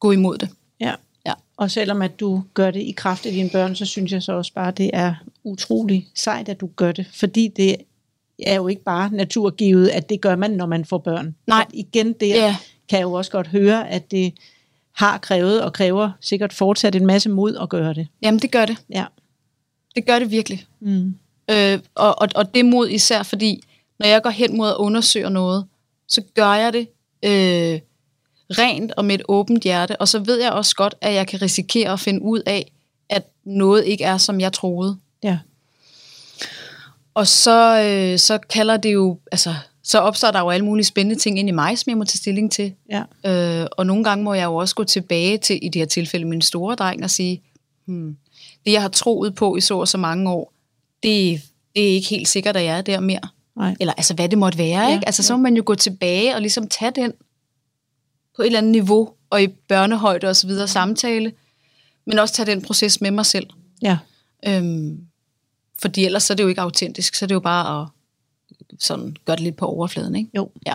gå 0.00 0.12
imod 0.12 0.38
det. 0.38 0.48
Ja. 0.80 0.94
Ja. 1.26 1.32
Og 1.56 1.70
selvom 1.70 2.02
at 2.02 2.20
du 2.20 2.42
gør 2.54 2.70
det 2.70 2.80
i 2.80 2.92
kraft 2.92 3.26
af 3.26 3.32
dine 3.32 3.50
børn, 3.50 3.76
så 3.76 3.86
synes 3.86 4.12
jeg 4.12 4.22
så 4.22 4.32
også 4.32 4.52
bare, 4.52 4.68
at 4.68 4.78
det 4.78 4.90
er 4.92 5.14
utrolig 5.44 6.08
sejt, 6.14 6.48
at 6.48 6.60
du 6.60 6.66
gør 6.76 6.92
det. 6.92 7.06
Fordi 7.14 7.48
det 7.48 7.76
er 8.42 8.54
jo 8.54 8.68
ikke 8.68 8.82
bare 8.82 9.10
naturgivet, 9.12 9.88
at 9.88 10.08
det 10.08 10.20
gør 10.20 10.36
man, 10.36 10.50
når 10.50 10.66
man 10.66 10.84
får 10.84 10.98
børn. 10.98 11.34
Nej. 11.46 11.60
At 11.60 11.66
igen, 11.74 12.12
der 12.12 12.26
Ja. 12.26 12.56
kan 12.88 12.98
jeg 12.98 13.04
jo 13.04 13.12
også 13.12 13.30
godt 13.30 13.46
høre, 13.46 13.90
at 13.90 14.10
det 14.10 14.34
har 14.92 15.18
krævet 15.18 15.62
og 15.62 15.72
kræver 15.72 16.10
sikkert 16.20 16.52
fortsat 16.52 16.94
en 16.94 17.06
masse 17.06 17.30
mod 17.30 17.56
at 17.56 17.68
gøre 17.68 17.94
det. 17.94 18.08
Jamen, 18.22 18.40
det 18.40 18.50
gør 18.50 18.66
det. 18.66 18.76
Ja. 18.90 19.04
Det 19.94 20.06
gør 20.06 20.18
det 20.18 20.30
virkelig. 20.30 20.66
Mm. 20.80 21.14
Øh, 21.50 21.78
og, 21.94 22.18
og, 22.18 22.28
og 22.34 22.54
det 22.54 22.64
mod 22.64 22.88
især, 22.88 23.22
fordi 23.22 23.62
når 23.98 24.06
jeg 24.06 24.22
går 24.22 24.30
hen 24.30 24.56
mod 24.56 24.68
at 24.68 24.76
undersøge 24.76 25.30
noget, 25.30 25.66
så 26.08 26.22
gør 26.34 26.54
jeg 26.54 26.72
det 26.72 26.88
øh, 27.24 27.80
rent 28.50 28.92
og 28.96 29.04
med 29.04 29.14
et 29.14 29.22
åbent 29.28 29.62
hjerte, 29.62 29.96
og 29.96 30.08
så 30.08 30.18
ved 30.18 30.40
jeg 30.40 30.52
også 30.52 30.74
godt, 30.76 30.94
at 31.00 31.14
jeg 31.14 31.26
kan 31.26 31.42
risikere 31.42 31.92
at 31.92 32.00
finde 32.00 32.22
ud 32.22 32.40
af, 32.46 32.72
at 33.08 33.22
noget 33.44 33.84
ikke 33.84 34.04
er, 34.04 34.18
som 34.18 34.40
jeg 34.40 34.52
troede. 34.52 34.96
Ja. 35.22 35.38
Og 37.14 37.26
så, 37.26 37.80
øh, 37.82 38.18
så 38.18 38.38
kalder 38.38 38.76
det 38.76 38.92
jo, 38.92 39.18
altså, 39.32 39.54
så 39.82 39.98
opstår 39.98 40.30
der 40.30 40.40
jo 40.40 40.50
alle 40.50 40.64
mulige 40.64 40.84
spændende 40.84 41.20
ting 41.20 41.38
ind 41.38 41.48
i 41.48 41.52
mig, 41.52 41.78
som 41.78 41.90
jeg 41.90 41.98
må 41.98 42.04
tage 42.04 42.18
stilling 42.18 42.52
til. 42.52 42.72
Ja. 42.90 43.02
Øh, 43.26 43.66
og 43.72 43.86
nogle 43.86 44.04
gange 44.04 44.24
må 44.24 44.34
jeg 44.34 44.44
jo 44.44 44.54
også 44.54 44.74
gå 44.74 44.84
tilbage 44.84 45.38
til, 45.38 45.58
i 45.62 45.68
det 45.68 45.80
her 45.80 45.86
tilfælde, 45.86 46.26
min 46.26 46.42
store 46.42 46.74
dreng, 46.74 47.04
og 47.04 47.10
sige, 47.10 47.42
hmm, 47.84 48.16
det 48.66 48.72
jeg 48.72 48.82
har 48.82 48.88
troet 48.88 49.34
på 49.34 49.56
i 49.56 49.60
så 49.60 49.78
og 49.78 49.88
så 49.88 49.98
mange 49.98 50.30
år, 50.30 50.52
det, 51.04 51.42
det 51.74 51.82
er 51.82 51.94
ikke 51.94 52.08
helt 52.08 52.28
sikkert, 52.28 52.56
at 52.56 52.64
jeg 52.64 52.78
er 52.78 52.82
der 52.82 53.00
mere. 53.00 53.28
Nej. 53.56 53.76
Eller 53.80 53.92
altså, 53.92 54.14
hvad 54.14 54.28
det 54.28 54.38
måtte 54.38 54.58
være, 54.58 54.82
Ja, 54.82 54.94
ikke? 54.94 55.06
Altså, 55.06 55.22
så 55.22 55.32
ja. 55.32 55.36
må 55.36 55.42
man 55.42 55.56
jo 55.56 55.62
gå 55.66 55.74
tilbage 55.74 56.34
og 56.34 56.40
ligesom 56.40 56.68
tage 56.68 56.90
den 56.90 57.12
på 58.36 58.42
et 58.42 58.46
eller 58.46 58.58
andet 58.58 58.72
niveau, 58.72 59.10
og 59.30 59.42
i 59.42 59.46
børnehøjde 59.46 60.26
og 60.26 60.36
så 60.36 60.46
videre 60.46 60.68
samtale, 60.68 61.32
men 62.06 62.18
også 62.18 62.34
tage 62.34 62.46
den 62.46 62.62
proces 62.62 63.00
med 63.00 63.10
mig 63.10 63.26
selv. 63.26 63.46
Ja. 63.82 63.98
Øhm, 64.46 65.00
fordi 65.78 66.04
ellers 66.04 66.22
så 66.22 66.32
er 66.32 66.36
det 66.36 66.44
jo 66.44 66.48
ikke 66.48 66.60
autentisk, 66.60 67.14
så 67.14 67.24
er 67.24 67.26
det 67.26 67.34
jo 67.34 67.40
bare 67.40 67.82
at 67.82 67.88
sådan 68.78 69.16
gøre 69.24 69.36
det 69.36 69.44
lidt 69.44 69.56
på 69.56 69.66
overfladen, 69.66 70.14
ikke? 70.14 70.30
Jo. 70.36 70.50
Ja. 70.66 70.74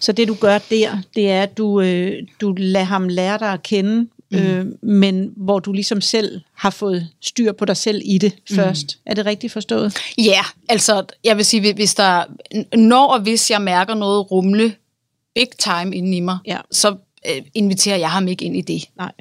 Så 0.00 0.12
det 0.12 0.28
du 0.28 0.34
gør 0.34 0.58
der, 0.58 0.98
det 1.14 1.30
er, 1.30 1.42
at 1.42 1.58
du, 1.58 1.80
øh, 1.80 2.22
du 2.40 2.54
lader 2.58 2.84
ham 2.84 3.08
lære 3.08 3.38
dig 3.38 3.52
at 3.52 3.62
kende 3.62 4.08
mm. 4.32 4.38
øh, 4.38 4.66
men 4.82 5.32
hvor 5.36 5.58
du 5.58 5.72
ligesom 5.72 6.00
selv 6.00 6.40
har 6.54 6.70
fået 6.70 7.08
styr 7.20 7.52
på 7.52 7.64
dig 7.64 7.76
selv 7.76 8.00
i 8.04 8.18
det 8.18 8.32
mm. 8.50 8.56
først. 8.56 8.98
Er 9.06 9.14
det 9.14 9.26
rigtigt 9.26 9.52
forstået? 9.52 9.96
Ja, 10.18 10.24
yeah, 10.24 10.44
altså 10.68 11.04
jeg 11.24 11.36
vil 11.36 11.44
sige, 11.44 11.74
hvis 11.74 11.94
der, 11.94 12.24
når 12.76 13.06
og 13.06 13.20
hvis 13.20 13.50
jeg 13.50 13.62
mærker 13.62 13.94
noget 13.94 14.30
rumle 14.30 14.74
big 15.34 15.48
time 15.58 15.96
inden 15.96 16.14
i 16.14 16.20
mig, 16.20 16.38
ja. 16.46 16.58
så 16.70 16.96
øh, 17.30 17.42
inviterer 17.54 17.96
jeg 17.96 18.10
ham 18.10 18.28
ikke 18.28 18.44
ind 18.44 18.56
i 18.56 18.60
det. 18.60 18.88
Nej. 18.96 19.12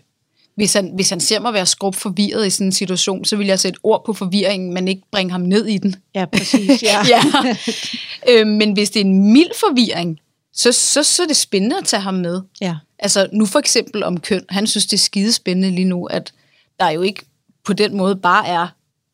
Hvis 0.55 0.73
han, 0.73 0.91
hvis 0.95 1.09
han 1.09 1.19
ser 1.19 1.39
mig 1.39 1.53
være 1.53 1.65
skrub 1.65 1.95
forvirret 1.95 2.47
i 2.47 2.49
sådan 2.49 2.67
en 2.67 2.71
situation, 2.71 3.25
så 3.25 3.35
vil 3.35 3.47
jeg 3.47 3.59
sætte 3.59 3.79
ord 3.83 4.05
på 4.05 4.13
forvirringen, 4.13 4.73
men 4.73 4.87
ikke 4.87 5.01
bringe 5.11 5.31
ham 5.31 5.41
ned 5.41 5.65
i 5.65 5.77
den. 5.77 5.95
Ja, 6.15 6.25
præcis. 6.25 6.83
Ja. 6.83 6.97
ja. 7.13 7.21
Øh, 8.29 8.47
men 8.47 8.73
hvis 8.73 8.89
det 8.89 8.99
er 8.99 9.05
en 9.05 9.33
mild 9.33 9.51
forvirring, 9.59 10.19
så, 10.53 10.71
så, 10.71 11.03
så 11.03 11.23
er 11.23 11.27
det 11.27 11.37
spændende 11.37 11.77
at 11.77 11.85
tage 11.85 12.01
ham 12.01 12.13
med. 12.13 12.41
Ja. 12.61 12.75
Altså 12.99 13.29
nu 13.33 13.45
for 13.45 13.59
eksempel 13.59 14.03
om 14.03 14.19
køn. 14.19 14.45
Han 14.49 14.67
synes, 14.67 14.85
det 14.85 14.93
er 14.93 15.01
skidespændende 15.01 15.75
lige 15.75 15.85
nu, 15.85 16.05
at 16.05 16.33
der 16.79 16.89
jo 16.89 17.01
ikke 17.01 17.25
på 17.63 17.73
den 17.73 17.97
måde 17.97 18.15
bare 18.15 18.47
er 18.47 18.67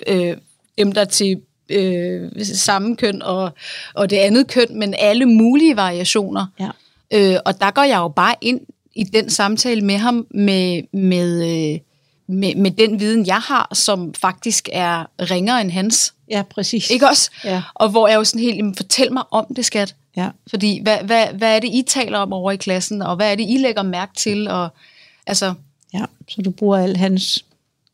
øh, 0.07 0.37
dem, 0.77 0.91
der 0.91 1.01
er 1.01 1.05
til 1.05 1.41
øh, 1.69 2.45
samme 2.45 2.95
køn 2.95 3.21
og, 3.21 3.51
og 3.93 4.09
det 4.09 4.17
andet 4.17 4.47
køn, 4.47 4.79
men 4.79 4.93
alle 4.97 5.25
mulige 5.25 5.75
variationer. 5.75 6.45
Ja. 6.59 6.69
Øh, 7.13 7.39
og 7.45 7.59
der 7.61 7.71
går 7.71 7.83
jeg 7.83 7.97
jo 7.97 8.07
bare 8.07 8.35
ind 8.41 8.61
i 8.95 9.03
den 9.03 9.29
samtale 9.29 9.81
med 9.81 9.97
ham 9.97 10.27
med, 10.31 10.81
med, 10.93 11.43
øh, 11.73 11.79
med, 12.27 12.55
med 12.55 12.71
den 12.71 12.99
viden, 12.99 13.25
jeg 13.25 13.39
har, 13.39 13.69
som 13.73 14.13
faktisk 14.13 14.69
er 14.71 15.05
ringere 15.19 15.61
end 15.61 15.71
hans. 15.71 16.13
Ja, 16.29 16.43
præcis. 16.49 16.89
Ikke 16.89 17.07
også? 17.07 17.31
Ja. 17.43 17.63
Og 17.73 17.89
hvor 17.89 18.07
jeg 18.07 18.15
jo 18.15 18.23
sådan 18.23 18.41
helt, 18.41 18.77
fortæl 18.77 19.13
mig 19.13 19.23
om 19.31 19.45
det, 19.55 19.65
skat. 19.65 19.95
Ja. 20.17 20.29
Fordi, 20.49 20.79
hvad, 20.83 20.97
hvad, 21.03 21.27
hvad 21.33 21.55
er 21.55 21.59
det, 21.59 21.67
I 21.67 21.83
taler 21.87 22.17
om 22.17 22.33
over 22.33 22.51
i 22.51 22.55
klassen, 22.55 23.01
og 23.01 23.15
hvad 23.15 23.31
er 23.31 23.35
det, 23.35 23.45
I 23.49 23.57
lægger 23.57 23.83
mærke 23.83 24.13
til? 24.15 24.47
Og, 24.47 24.69
altså, 25.27 25.53
ja, 25.93 26.05
så 26.27 26.41
du 26.41 26.51
bruger 26.51 26.77
al 26.77 26.97
hans 26.97 27.45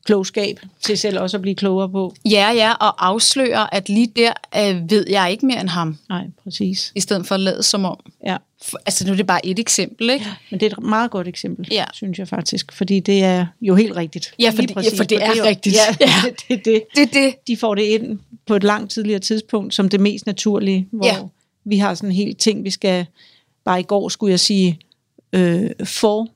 klogskab 0.05 0.59
til 0.82 0.97
selv 0.97 1.19
også 1.19 1.38
at 1.38 1.41
blive 1.41 1.55
klogere 1.55 1.89
på. 1.89 2.15
Ja, 2.26 2.51
ja, 2.51 2.74
og 2.74 3.07
afsløre, 3.07 3.74
at 3.74 3.89
lige 3.89 4.07
der 4.07 4.34
øh, 4.57 4.89
ved 4.89 5.05
jeg 5.09 5.32
ikke 5.32 5.45
mere 5.45 5.61
end 5.61 5.69
ham. 5.69 5.97
Nej, 6.09 6.24
præcis. 6.43 6.91
I 6.95 6.99
stedet 6.99 7.28
for 7.28 7.36
at 7.36 7.41
lade 7.41 7.63
som 7.63 7.86
om. 7.86 7.99
Ja. 8.26 8.38
For, 8.61 8.78
altså 8.86 9.05
nu 9.05 9.11
er 9.11 9.15
det 9.15 9.28
bare 9.28 9.45
et 9.45 9.59
eksempel, 9.59 10.09
ikke? 10.09 10.26
Ja, 10.26 10.34
men 10.49 10.59
det 10.59 10.65
er 10.71 10.78
et 10.78 10.84
meget 10.84 11.11
godt 11.11 11.28
eksempel, 11.28 11.67
ja. 11.71 11.86
synes 11.93 12.19
jeg 12.19 12.28
faktisk, 12.28 12.71
fordi 12.71 12.99
det 12.99 13.24
er 13.24 13.45
jo 13.61 13.76
helt 13.76 13.95
rigtigt. 13.95 14.34
Ja, 14.39 14.49
for, 14.49 14.61
det, 14.61 14.69
ja, 14.69 14.97
for 14.97 15.03
det 15.13 15.24
er, 15.24 15.34
det 15.34 15.43
rigtigt. 15.43 15.76
Ja, 15.76 15.95
ja. 15.99 16.30
det, 16.30 16.39
det, 16.47 16.65
det. 16.65 16.84
det 16.95 17.13
det. 17.13 17.36
De 17.47 17.57
får 17.57 17.76
det 17.76 17.84
ind 17.84 18.19
på 18.45 18.55
et 18.55 18.63
langt 18.63 18.91
tidligere 18.91 19.19
tidspunkt, 19.19 19.74
som 19.74 19.89
det 19.89 19.99
mest 19.99 20.26
naturlige, 20.26 20.88
hvor 20.91 21.05
ja. 21.05 21.17
Vi 21.66 21.78
har 21.78 21.93
sådan 21.93 22.09
en 22.09 22.16
hel 22.16 22.36
ting, 22.36 22.64
vi 22.64 22.70
skal, 22.70 23.05
bare 23.66 23.80
i 23.80 23.84
går 23.84 24.09
skulle 24.09 24.32
jeg 24.32 24.39
sige, 24.39 24.80
øh, 25.34 25.70
for 25.84 26.28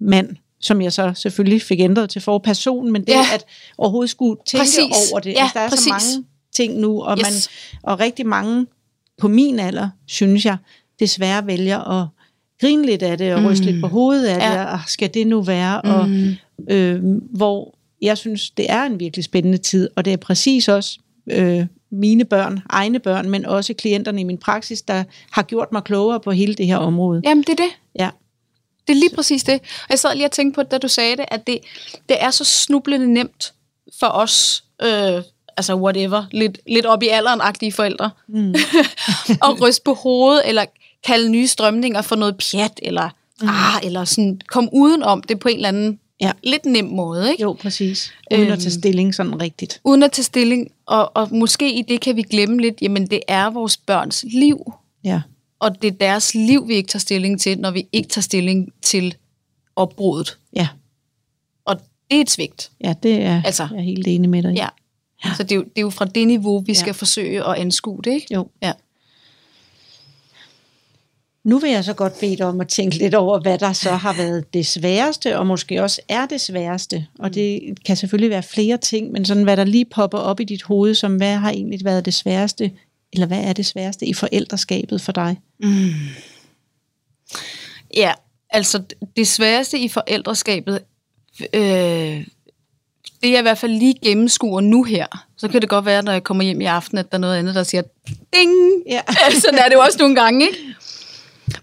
mand, 0.00 0.36
som 0.60 0.82
jeg 0.82 0.92
så 0.92 1.12
selvfølgelig 1.14 1.62
fik 1.62 1.80
ændret 1.80 2.10
til 2.10 2.22
for 2.22 2.38
person, 2.38 2.92
men 2.92 3.02
det 3.02 3.08
ja. 3.08 3.24
at 3.34 3.44
overhovedet 3.78 4.10
skulle 4.10 4.40
tænke 4.46 4.62
præcis. 4.62 5.10
over 5.12 5.20
det. 5.20 5.32
Ja, 5.32 5.42
altså, 5.42 5.58
der 5.58 5.60
er 5.60 5.68
præcis. 5.68 5.84
så 5.84 5.90
mange 5.90 6.28
ting 6.52 6.78
nu, 6.80 7.02
og, 7.02 7.18
yes. 7.18 7.22
man, 7.22 7.32
og 7.92 8.00
rigtig 8.00 8.26
mange 8.26 8.66
på 9.18 9.28
min 9.28 9.58
alder, 9.58 9.88
synes 10.06 10.44
jeg, 10.44 10.56
desværre 11.00 11.46
vælger 11.46 12.02
at 12.02 12.08
grine 12.60 12.86
lidt 12.86 13.02
af 13.02 13.18
det, 13.18 13.34
og 13.34 13.40
mm. 13.40 13.46
ryste 13.46 13.64
lidt 13.64 13.80
på 13.80 13.88
hovedet 13.88 14.26
af 14.26 14.38
ja. 14.38 14.60
det, 14.60 14.68
og 14.68 14.78
skal 14.86 15.14
det 15.14 15.26
nu 15.26 15.42
være, 15.42 15.80
mm. 15.84 15.90
og 15.90 16.08
øh, 16.74 17.02
hvor 17.30 17.78
jeg 18.02 18.18
synes, 18.18 18.50
det 18.50 18.66
er 18.68 18.82
en 18.82 19.00
virkelig 19.00 19.24
spændende 19.24 19.58
tid, 19.58 19.88
og 19.96 20.04
det 20.04 20.12
er 20.12 20.16
præcis 20.16 20.68
også 20.68 20.98
øh, 21.30 21.66
mine 21.90 22.24
børn, 22.24 22.60
egne 22.70 22.98
børn, 22.98 23.30
men 23.30 23.46
også 23.46 23.74
klienterne 23.74 24.20
i 24.20 24.24
min 24.24 24.38
praksis, 24.38 24.82
der 24.82 25.04
har 25.30 25.42
gjort 25.42 25.72
mig 25.72 25.84
klogere 25.84 26.20
på 26.20 26.30
hele 26.30 26.54
det 26.54 26.66
her 26.66 26.76
område. 26.76 27.22
Jamen, 27.24 27.44
det 27.44 27.60
er 27.60 27.64
det. 27.64 27.70
Ja. 27.98 28.10
Det 28.86 28.92
er 28.92 29.00
lige 29.00 29.14
præcis 29.14 29.44
det. 29.44 29.54
Og 29.60 29.86
jeg 29.90 29.98
sad 29.98 30.14
lige 30.14 30.26
og 30.26 30.32
tænkte 30.32 30.54
på, 30.54 30.62
da 30.62 30.78
du 30.78 30.88
sagde 30.88 31.16
det, 31.16 31.24
at 31.28 31.46
det, 31.46 31.58
det 32.08 32.16
er 32.20 32.30
så 32.30 32.44
snublende 32.44 33.12
nemt 33.12 33.52
for 34.00 34.06
os, 34.06 34.64
øh, 34.82 35.22
altså 35.56 35.74
whatever, 35.74 36.24
lidt, 36.30 36.58
lidt 36.66 36.86
op 36.86 37.02
i 37.02 37.08
alderen-agtige 37.08 37.72
forældre, 37.72 38.10
mm. 38.28 38.54
at 39.46 39.62
ryste 39.62 39.82
på 39.84 39.94
hovedet, 39.94 40.48
eller 40.48 40.64
kalde 41.04 41.28
nye 41.28 41.46
strømninger 41.46 42.02
for 42.02 42.16
noget 42.16 42.36
pjat, 42.36 42.80
eller, 42.82 43.10
mm. 43.42 43.48
ah, 43.48 43.86
eller 43.86 44.04
sådan, 44.04 44.40
komme 44.48 44.70
udenom 44.72 45.22
det 45.22 45.38
på 45.38 45.48
en 45.48 45.56
eller 45.56 45.68
anden 45.68 45.98
ja. 46.20 46.32
lidt 46.42 46.66
nem 46.66 46.84
måde. 46.84 47.30
Ikke? 47.30 47.42
Jo, 47.42 47.52
præcis. 47.52 48.12
Uden 48.32 48.42
øhm, 48.42 48.52
at 48.52 48.58
tage 48.58 48.70
stilling 48.70 49.14
sådan 49.14 49.40
rigtigt. 49.40 49.80
Uden 49.84 50.02
at 50.02 50.12
tage 50.12 50.24
stilling, 50.24 50.70
og, 50.86 51.16
og 51.16 51.28
måske 51.34 51.74
i 51.74 51.82
det 51.82 52.00
kan 52.00 52.16
vi 52.16 52.22
glemme 52.22 52.60
lidt, 52.60 52.82
jamen 52.82 53.06
det 53.06 53.20
er 53.28 53.50
vores 53.50 53.76
børns 53.76 54.24
liv. 54.28 54.72
Ja. 55.04 55.22
Og 55.58 55.82
det 55.82 55.88
er 55.88 55.96
deres 55.96 56.34
liv, 56.34 56.68
vi 56.68 56.74
ikke 56.74 56.88
tager 56.88 57.00
stilling 57.00 57.40
til, 57.40 57.58
når 57.58 57.70
vi 57.70 57.86
ikke 57.92 58.08
tager 58.08 58.22
stilling 58.22 58.72
til 58.82 59.14
opbruddet. 59.76 60.38
Ja. 60.56 60.68
Og 61.64 61.76
det 62.10 62.16
er 62.16 62.20
et 62.20 62.30
svigt. 62.30 62.70
Ja, 62.84 62.94
det 63.02 63.22
er 63.22 63.42
altså, 63.44 63.68
jeg 63.70 63.78
er 63.78 63.82
helt 63.82 64.06
enig 64.06 64.30
med 64.30 64.42
dig 64.42 64.54
Ja. 64.54 64.68
ja. 65.24 65.34
Så 65.36 65.42
det 65.42 65.52
er, 65.52 65.56
jo, 65.56 65.62
det 65.62 65.76
er 65.76 65.80
jo 65.80 65.90
fra 65.90 66.04
det 66.04 66.26
niveau, 66.26 66.58
vi 66.58 66.72
ja. 66.72 66.78
skal 66.78 66.94
forsøge 66.94 67.44
at 67.44 67.54
anskue 67.54 68.00
det, 68.04 68.12
ikke? 68.12 68.34
Jo. 68.34 68.48
Ja. 68.62 68.72
Nu 71.46 71.58
vil 71.58 71.70
jeg 71.70 71.84
så 71.84 71.94
godt 71.94 72.20
bede 72.20 72.36
dig 72.36 72.46
om 72.46 72.60
at 72.60 72.68
tænke 72.68 72.96
lidt 72.96 73.14
over, 73.14 73.40
hvad 73.40 73.58
der 73.58 73.72
så 73.72 73.90
har 73.90 74.12
været 74.12 74.54
det 74.54 74.66
sværeste, 74.66 75.38
og 75.38 75.46
måske 75.46 75.82
også 75.82 76.00
er 76.08 76.26
det 76.26 76.40
sværeste. 76.40 77.06
Og 77.18 77.34
det 77.34 77.60
kan 77.84 77.96
selvfølgelig 77.96 78.30
være 78.30 78.42
flere 78.42 78.76
ting, 78.76 79.12
men 79.12 79.24
sådan 79.24 79.42
hvad 79.42 79.56
der 79.56 79.64
lige 79.64 79.84
popper 79.84 80.18
op 80.18 80.40
i 80.40 80.44
dit 80.44 80.62
hoved, 80.62 80.94
som 80.94 81.16
hvad 81.16 81.36
har 81.36 81.50
egentlig 81.50 81.80
været 81.84 82.04
det 82.04 82.14
sværeste, 82.14 82.70
eller 83.12 83.26
hvad 83.26 83.40
er 83.44 83.52
det 83.52 83.66
sværeste 83.66 84.06
i 84.06 84.14
forældreskabet 84.14 85.00
for 85.00 85.12
dig? 85.12 85.40
Mm. 85.60 85.92
Ja, 87.96 88.12
altså 88.50 88.82
det 89.16 89.28
sværeste 89.28 89.78
i 89.78 89.88
forældreskabet, 89.88 90.80
øh, 91.54 92.24
det 93.22 93.34
er 93.34 93.38
i 93.38 93.42
hvert 93.42 93.58
fald 93.58 93.72
lige 93.72 93.94
gennemskuer 94.02 94.60
nu 94.60 94.82
her. 94.82 95.06
Så 95.36 95.48
kan 95.48 95.60
det 95.60 95.68
godt 95.68 95.84
være, 95.84 96.02
når 96.02 96.12
jeg 96.12 96.24
kommer 96.24 96.44
hjem 96.44 96.60
i 96.60 96.64
aften, 96.64 96.98
at 96.98 97.12
der 97.12 97.18
er 97.18 97.20
noget 97.20 97.36
andet, 97.36 97.54
der 97.54 97.62
siger 97.62 97.82
ding! 98.32 98.52
Ja. 98.86 99.00
Sådan 99.44 99.58
er 99.58 99.68
det 99.68 99.74
jo 99.74 99.80
også 99.80 99.98
nogle 99.98 100.14
gange, 100.14 100.46
ikke? 100.46 100.58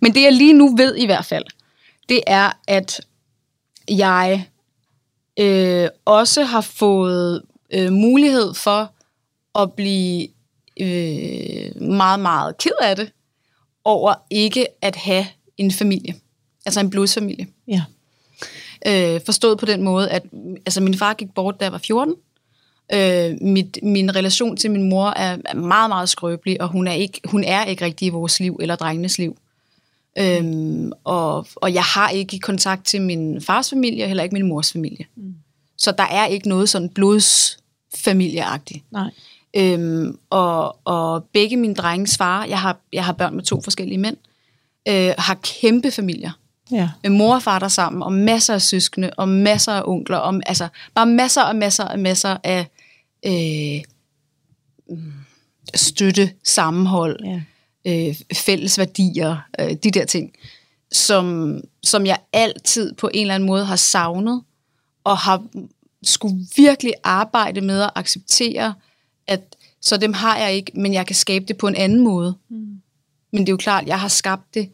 Men 0.04 0.14
det 0.14 0.22
jeg 0.22 0.34
lige 0.34 0.54
nu 0.54 0.76
ved 0.76 0.96
i 0.96 1.06
hvert 1.06 1.26
fald, 1.26 1.46
det 2.10 2.22
er, 2.28 2.52
at 2.68 3.02
jeg 3.90 4.48
øh, 5.40 5.88
også 6.06 6.44
har 6.44 6.62
fået 6.62 7.42
øh, 7.74 7.92
mulighed 7.92 8.54
for 8.54 8.92
at 9.60 9.74
blive 9.74 10.28
øh, 10.80 11.82
meget, 11.82 12.20
meget 12.20 12.58
ked 12.58 12.72
af 12.82 12.96
det 12.96 13.12
over 13.84 14.14
ikke 14.30 14.68
at 14.82 14.96
have 14.96 15.26
en 15.58 15.72
familie. 15.72 16.16
Altså 16.66 16.80
en 16.80 16.90
blodsfamilie. 16.90 17.48
Ja. 17.68 17.84
Øh, 18.88 19.22
forstået 19.26 19.58
på 19.58 19.66
den 19.66 19.84
måde, 19.84 20.10
at 20.10 20.24
altså, 20.66 20.82
min 20.82 20.98
far 20.98 21.14
gik 21.14 21.34
bort, 21.36 21.60
da 21.60 21.66
jeg 21.66 21.72
var 21.72 21.78
14. 21.78 22.16
Øh, 22.94 23.38
mit, 23.42 23.80
min 23.84 24.16
relation 24.16 24.58
til 24.58 24.72
min 24.72 24.90
mor 24.90 25.08
er, 25.08 25.38
er 25.46 25.56
meget, 25.56 25.90
meget 25.90 26.10
skrøbelig, 26.10 26.62
og 26.62 26.68
hun 26.68 26.88
er, 26.88 26.94
ikke, 26.94 27.22
hun 27.26 27.44
er 27.44 27.66
ikke 27.66 27.86
rigtig 27.86 28.06
i 28.06 28.10
vores 28.10 28.40
liv, 28.40 28.58
eller 28.62 28.76
drengenes 28.76 29.18
liv. 29.18 29.38
Øhm, 30.20 30.92
og, 31.04 31.48
og 31.56 31.74
jeg 31.74 31.84
har 31.84 32.10
ikke 32.10 32.40
kontakt 32.40 32.86
til 32.86 33.02
min 33.02 33.42
fars 33.42 33.70
familie, 33.70 34.04
og 34.04 34.08
heller 34.08 34.24
ikke 34.24 34.34
min 34.34 34.48
mors 34.48 34.72
familie. 34.72 35.06
Mm. 35.16 35.36
Så 35.78 35.92
der 35.92 36.04
er 36.04 36.26
ikke 36.26 36.50
noget 36.50 36.70
sådan 36.70 36.90
blodsfamilieagtigt. 36.90 38.84
Nej. 38.92 39.12
Øhm, 39.56 40.18
og, 40.30 40.78
og 40.88 41.24
begge 41.24 41.58
mine 41.58 41.76
drenges 41.76 42.18
far, 42.18 42.46
jeg 42.46 42.60
har, 42.60 42.78
jeg 42.94 43.06
har 43.06 43.14
børn 43.14 43.36
med 43.36 43.44
to 43.44 43.62
forskellige 43.62 43.98
mænd, 43.98 44.18
øh, 44.88 45.14
har 45.18 45.40
kæmpe 45.44 45.92
familier. 45.92 46.32
Ja. 46.72 46.90
Med 47.04 47.12
mor 47.12 47.36
og 47.36 47.44
far 47.44 47.60
der 47.60 47.68
sammen, 47.68 48.04
og 48.04 48.14
masser 48.14 48.54
af 48.54 48.62
søskende, 48.62 49.12
og 49.18 49.30
masser 49.30 49.72
af 49.72 49.84
onkler, 49.86 50.18
og, 50.18 50.42
altså 50.46 50.68
bare 50.96 51.06
masser 51.06 51.42
og 51.42 51.56
masser 51.56 51.84
og 51.84 52.00
masser 52.00 52.38
af 52.44 52.68
øh, 53.26 53.84
støtte, 55.76 56.32
sammenhold, 56.44 57.26
Ja. 57.26 57.42
Øh, 57.88 58.16
fælles 58.34 58.78
værdier, 58.78 59.38
øh, 59.60 59.72
de 59.84 59.92
der 59.92 60.06
ting, 60.06 60.34
som, 60.92 61.58
som 61.84 62.06
jeg 62.06 62.18
altid 62.34 62.94
på 62.94 63.10
en 63.14 63.22
eller 63.22 63.36
anden 63.36 63.48
måde 63.48 63.66
har 63.66 63.76
savnet, 63.76 64.42
og 65.04 65.18
har 65.18 65.44
skulle 66.04 66.48
virkelig 66.58 66.94
arbejde 67.04 67.62
med 67.62 67.82
at 67.82 67.90
acceptere, 67.96 68.74
at 69.28 69.56
så 69.82 69.98
dem 69.98 70.14
har 70.14 70.38
jeg 70.38 70.54
ikke, 70.54 70.72
men 70.76 70.94
jeg 70.94 71.06
kan 71.08 71.16
skabe 71.16 71.46
det 71.46 71.58
på 71.58 71.68
en 71.68 71.76
anden 71.76 72.00
måde. 72.00 72.36
Mm. 72.50 72.82
Men 73.32 73.42
det 73.42 73.50
er 73.50 73.54
jo 73.54 73.58
klart, 73.58 73.88
jeg 73.88 74.00
har 74.00 74.08
skabt 74.08 74.54
det 74.54 74.70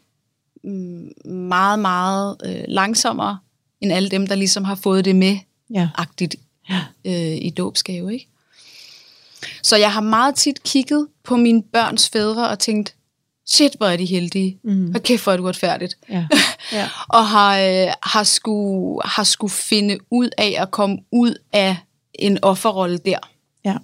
mm, 0.64 1.12
meget, 1.32 1.78
meget 1.78 2.36
øh, 2.44 2.64
langsommere, 2.68 3.38
end 3.80 3.92
alle 3.92 4.08
dem, 4.08 4.26
der 4.26 4.34
ligesom 4.34 4.64
har 4.64 4.74
fået 4.74 5.04
det 5.04 5.16
med, 5.16 5.38
Ja. 5.74 5.88
agtigt 5.94 6.36
Ja. 6.70 6.80
øh, 7.04 7.36
i 7.36 7.50
dåbsgave, 7.50 8.12
ikke? 8.12 8.28
Så 9.62 9.76
jeg 9.76 9.92
har 9.92 10.00
meget 10.00 10.34
tit 10.34 10.62
kigget 10.62 11.06
på 11.24 11.36
mine 11.36 11.62
børns 11.62 12.08
fædre 12.08 12.48
og 12.48 12.58
tænkt, 12.58 12.94
shit, 13.50 13.74
hvor 13.74 13.86
er 13.86 13.96
de 13.96 14.04
heldige. 14.04 14.58
Mm. 14.62 14.84
Hvor 14.86 15.00
kæft, 15.00 15.22
hvor 15.22 15.32
er 15.32 15.36
det 15.36 15.42
uretfærdigt. 15.44 15.98
Ja. 16.10 16.26
Ja. 16.72 16.88
og 17.08 17.26
har, 17.26 17.58
øh, 17.60 17.92
har, 18.02 18.24
skulle, 18.24 19.00
har 19.04 19.24
skulle 19.24 19.50
finde 19.50 19.98
ud 20.10 20.28
af 20.38 20.54
at 20.58 20.70
komme 20.70 20.98
ud 21.12 21.34
af 21.52 21.76
en 22.14 22.38
offerrolle 22.42 22.98
der. 22.98 23.18
Ja. 23.64 23.76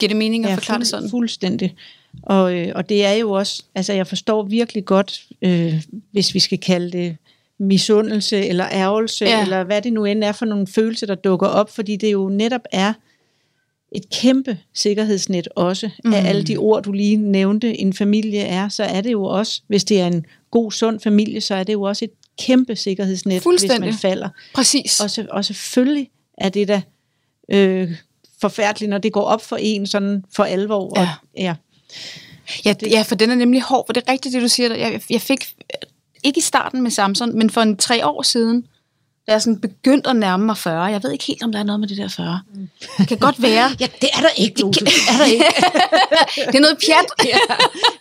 Giver 0.00 0.08
det 0.08 0.16
mening 0.16 0.44
at 0.44 0.50
Ja, 0.50 0.54
forklare 0.56 0.78
det 0.78 0.86
sådan? 0.86 1.10
Fuldstændig. 1.10 1.74
Og, 2.22 2.54
øh, 2.54 2.72
og 2.74 2.88
det 2.88 3.04
er 3.04 3.12
jo 3.12 3.30
også, 3.30 3.62
altså 3.74 3.92
jeg 3.92 4.06
forstår 4.06 4.42
virkelig 4.42 4.84
godt, 4.84 5.22
øh, 5.42 5.82
hvis 6.12 6.34
vi 6.34 6.38
skal 6.38 6.58
kalde 6.58 6.92
det 6.98 7.16
misundelse 7.58 8.46
eller 8.46 8.68
ærgelse, 8.72 9.24
ja. 9.24 9.42
eller 9.42 9.64
hvad 9.64 9.82
det 9.82 9.92
nu 9.92 10.04
end 10.04 10.24
er 10.24 10.32
for 10.32 10.46
nogle 10.46 10.66
følelser, 10.66 11.06
der 11.06 11.14
dukker 11.14 11.46
op, 11.46 11.70
fordi 11.70 11.96
det 11.96 12.12
jo 12.12 12.28
netop 12.28 12.62
er 12.72 12.92
et 13.92 14.10
kæmpe 14.10 14.58
sikkerhedsnet 14.74 15.48
også, 15.56 15.90
mm. 16.04 16.14
af 16.14 16.28
alle 16.28 16.42
de 16.42 16.56
ord, 16.56 16.82
du 16.82 16.92
lige 16.92 17.16
nævnte, 17.16 17.80
en 17.80 17.92
familie 17.92 18.40
er, 18.40 18.68
så 18.68 18.84
er 18.84 19.00
det 19.00 19.12
jo 19.12 19.24
også, 19.24 19.62
hvis 19.66 19.84
det 19.84 20.00
er 20.00 20.06
en 20.06 20.26
god, 20.50 20.72
sund 20.72 21.00
familie, 21.00 21.40
så 21.40 21.54
er 21.54 21.64
det 21.64 21.72
jo 21.72 21.82
også 21.82 22.04
et 22.04 22.10
kæmpe 22.38 22.76
sikkerhedsnet, 22.76 23.42
hvis 23.42 23.80
man 23.80 23.94
falder. 23.94 24.28
Præcis. 24.54 25.00
Og, 25.00 25.10
så, 25.10 25.26
og 25.30 25.44
selvfølgelig 25.44 26.10
er 26.38 26.48
det 26.48 26.68
da 26.68 26.82
øh, 27.50 27.92
forfærdeligt, 28.40 28.90
når 28.90 28.98
det 28.98 29.12
går 29.12 29.22
op 29.22 29.42
for 29.42 29.56
en 29.60 29.86
sådan 29.86 30.24
for 30.32 30.44
alvor. 30.44 30.90
Og, 30.90 30.96
Ja. 30.96 31.08
ja. 31.36 31.54
Ja, 32.64 32.72
det, 32.72 32.90
ja, 32.90 33.02
for 33.02 33.14
den 33.14 33.30
er 33.30 33.34
nemlig 33.34 33.62
hård, 33.62 33.86
for 33.86 33.92
det 33.92 34.02
er 34.06 34.12
rigtigt, 34.12 34.32
det 34.32 34.42
du 34.42 34.48
siger. 34.48 34.74
Jeg, 34.74 35.00
jeg 35.10 35.20
fik, 35.20 35.48
ikke 36.24 36.38
i 36.38 36.42
starten 36.42 36.82
med 36.82 36.90
Samson, 36.90 37.38
men 37.38 37.50
for 37.50 37.60
en 37.60 37.76
tre 37.76 38.06
år 38.06 38.22
siden, 38.22 38.66
da 39.26 39.32
jeg 39.32 39.42
sådan 39.42 39.60
begyndte 39.60 40.10
at 40.10 40.16
nærme 40.16 40.44
mig 40.46 40.56
40. 40.56 40.84
Jeg 40.84 41.02
ved 41.02 41.12
ikke 41.12 41.24
helt, 41.24 41.42
om 41.42 41.52
der 41.52 41.58
er 41.58 41.62
noget 41.64 41.80
med 41.80 41.88
det 41.88 41.96
der 41.96 42.08
40. 42.08 42.40
Det 42.98 43.08
kan 43.08 43.18
godt 43.18 43.42
være. 43.42 43.70
ja, 43.80 43.86
det 44.00 44.08
er 44.12 44.20
der 44.20 44.28
ikke, 44.36 44.60
Lose. 44.60 44.80
Det 44.80 44.88
er 45.12 45.16
der 45.18 45.24
ikke. 45.24 45.44
Det 46.52 46.54
er 46.54 46.60
noget 46.60 46.78
pjat. 46.86 47.28
ja. 47.28 47.38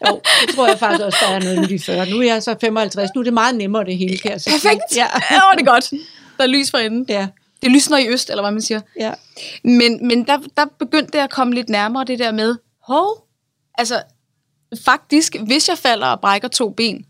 Jo, 0.09 0.21
det 0.41 0.55
tror 0.55 0.67
jeg 0.67 0.79
faktisk 0.79 1.03
også, 1.03 1.17
der 1.21 1.27
er 1.35 1.39
noget 1.39 1.59
med 1.59 1.67
de 1.67 1.79
40. 1.79 2.09
Nu 2.09 2.17
er 2.19 2.23
jeg 2.23 2.43
så 2.43 2.55
55. 2.61 3.09
Nu 3.15 3.19
er 3.21 3.23
det 3.23 3.33
meget 3.33 3.55
nemmere, 3.55 3.85
det 3.85 3.97
hele, 3.97 4.17
kan 4.17 4.31
jeg. 4.31 4.41
Perfekt. 4.47 4.81
Ja. 4.95 5.07
Ja, 5.31 5.35
det 5.57 5.61
er 5.67 5.71
godt. 5.71 5.91
Der 6.37 6.43
er 6.43 6.47
lys 6.47 6.71
for 6.71 6.77
enden. 6.77 7.05
Ja. 7.09 7.27
Det 7.61 7.71
lysner 7.71 7.97
i 7.97 8.07
øst, 8.07 8.29
eller 8.29 8.43
hvad 8.43 8.51
man 8.51 8.61
siger. 8.61 8.81
ja. 8.99 9.11
Men, 9.63 10.07
men 10.07 10.27
der, 10.27 10.37
der 10.57 10.65
begyndte 10.79 11.11
det 11.11 11.17
at 11.23 11.29
komme 11.29 11.53
lidt 11.53 11.69
nærmere 11.69 12.03
det 12.03 12.19
der 12.19 12.31
med, 12.31 12.55
hov, 12.87 13.27
altså 13.77 14.01
faktisk, 14.85 15.35
hvis 15.45 15.69
jeg 15.69 15.77
falder 15.77 16.07
og 16.07 16.19
brækker 16.21 16.47
to 16.47 16.69
ben, 16.69 17.05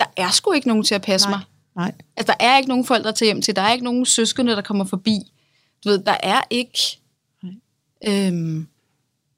der 0.00 0.06
er 0.16 0.30
sgu 0.30 0.52
ikke 0.52 0.68
nogen 0.68 0.84
til 0.84 0.94
at 0.94 1.02
passe 1.02 1.28
Nej. 1.28 1.36
mig. 1.38 1.44
Nej. 1.76 1.92
Altså, 2.16 2.34
der 2.38 2.44
er 2.46 2.56
ikke 2.56 2.68
nogen 2.68 2.84
forældre 2.84 3.12
til 3.12 3.24
hjem 3.24 3.42
til. 3.42 3.56
Der 3.56 3.62
er 3.62 3.72
ikke 3.72 3.84
nogen 3.84 4.06
søskende, 4.06 4.52
der 4.52 4.62
kommer 4.62 4.84
forbi. 4.84 5.32
Du 5.84 5.88
ved, 5.88 5.98
der 5.98 6.16
er 6.22 6.40
ikke... 6.50 6.98
Øhm, 8.06 8.66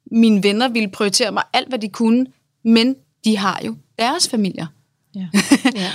mine 0.05 0.43
venner 0.43 0.67
ville 0.67 0.89
prioritere 0.89 1.31
mig 1.31 1.43
alt, 1.53 1.69
hvad 1.69 1.79
de 1.79 1.89
kunne, 1.89 2.25
men 2.63 2.95
de 3.25 3.37
har 3.37 3.61
jo 3.65 3.75
deres 3.99 4.29
familier. 4.29 4.67
Ja. 5.15 5.27
ja. 5.75 5.91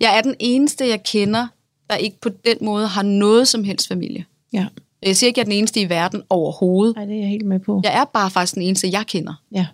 Jeg 0.00 0.18
er 0.18 0.20
den 0.20 0.34
eneste, 0.40 0.88
jeg 0.88 1.02
kender, 1.02 1.46
der 1.90 1.96
ikke 1.96 2.20
på 2.20 2.28
den 2.28 2.56
måde 2.60 2.86
har 2.86 3.02
noget 3.02 3.48
som 3.48 3.64
helst 3.64 3.88
familie. 3.88 4.24
ja. 4.52 4.66
Jeg 5.02 5.16
siger 5.16 5.28
ikke, 5.28 5.40
at 5.40 5.46
jeg 5.46 5.50
er 5.50 5.54
den 5.54 5.58
eneste 5.58 5.80
i 5.80 5.88
verden 5.88 6.22
overhovedet. 6.28 6.96
Nej, 6.96 7.04
det 7.04 7.14
er 7.14 7.20
jeg 7.20 7.28
helt 7.28 7.46
med 7.46 7.58
på. 7.58 7.80
Jeg 7.84 8.00
er 8.00 8.04
bare 8.04 8.30
faktisk 8.30 8.54
den 8.54 8.62
eneste, 8.62 8.88
jeg 8.92 9.06
kender. 9.06 9.34
Ja. 9.52 9.66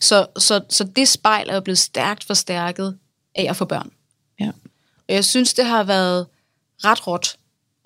Så, 0.00 0.26
så, 0.38 0.60
så 0.68 0.84
det 0.84 1.08
spejl 1.08 1.48
er 1.50 1.54
jo 1.54 1.60
blevet 1.60 1.78
stærkt 1.78 2.24
forstærket 2.24 2.98
af 3.34 3.46
at 3.50 3.56
få 3.56 3.64
børn. 3.64 3.90
Ja. 5.12 5.16
Jeg 5.16 5.24
synes, 5.24 5.54
det 5.54 5.64
har 5.64 5.84
været 5.84 6.26
ret 6.84 7.06
råt 7.06 7.36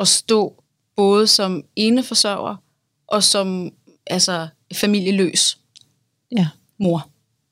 at 0.01 0.09
stå 0.09 0.63
både 0.97 1.27
som 1.27 1.65
eneforsørger 1.77 2.57
og 3.07 3.23
som 3.23 3.71
altså, 4.07 4.49
familieløs 4.75 5.59
ja. 6.37 6.49
mor. 6.79 7.09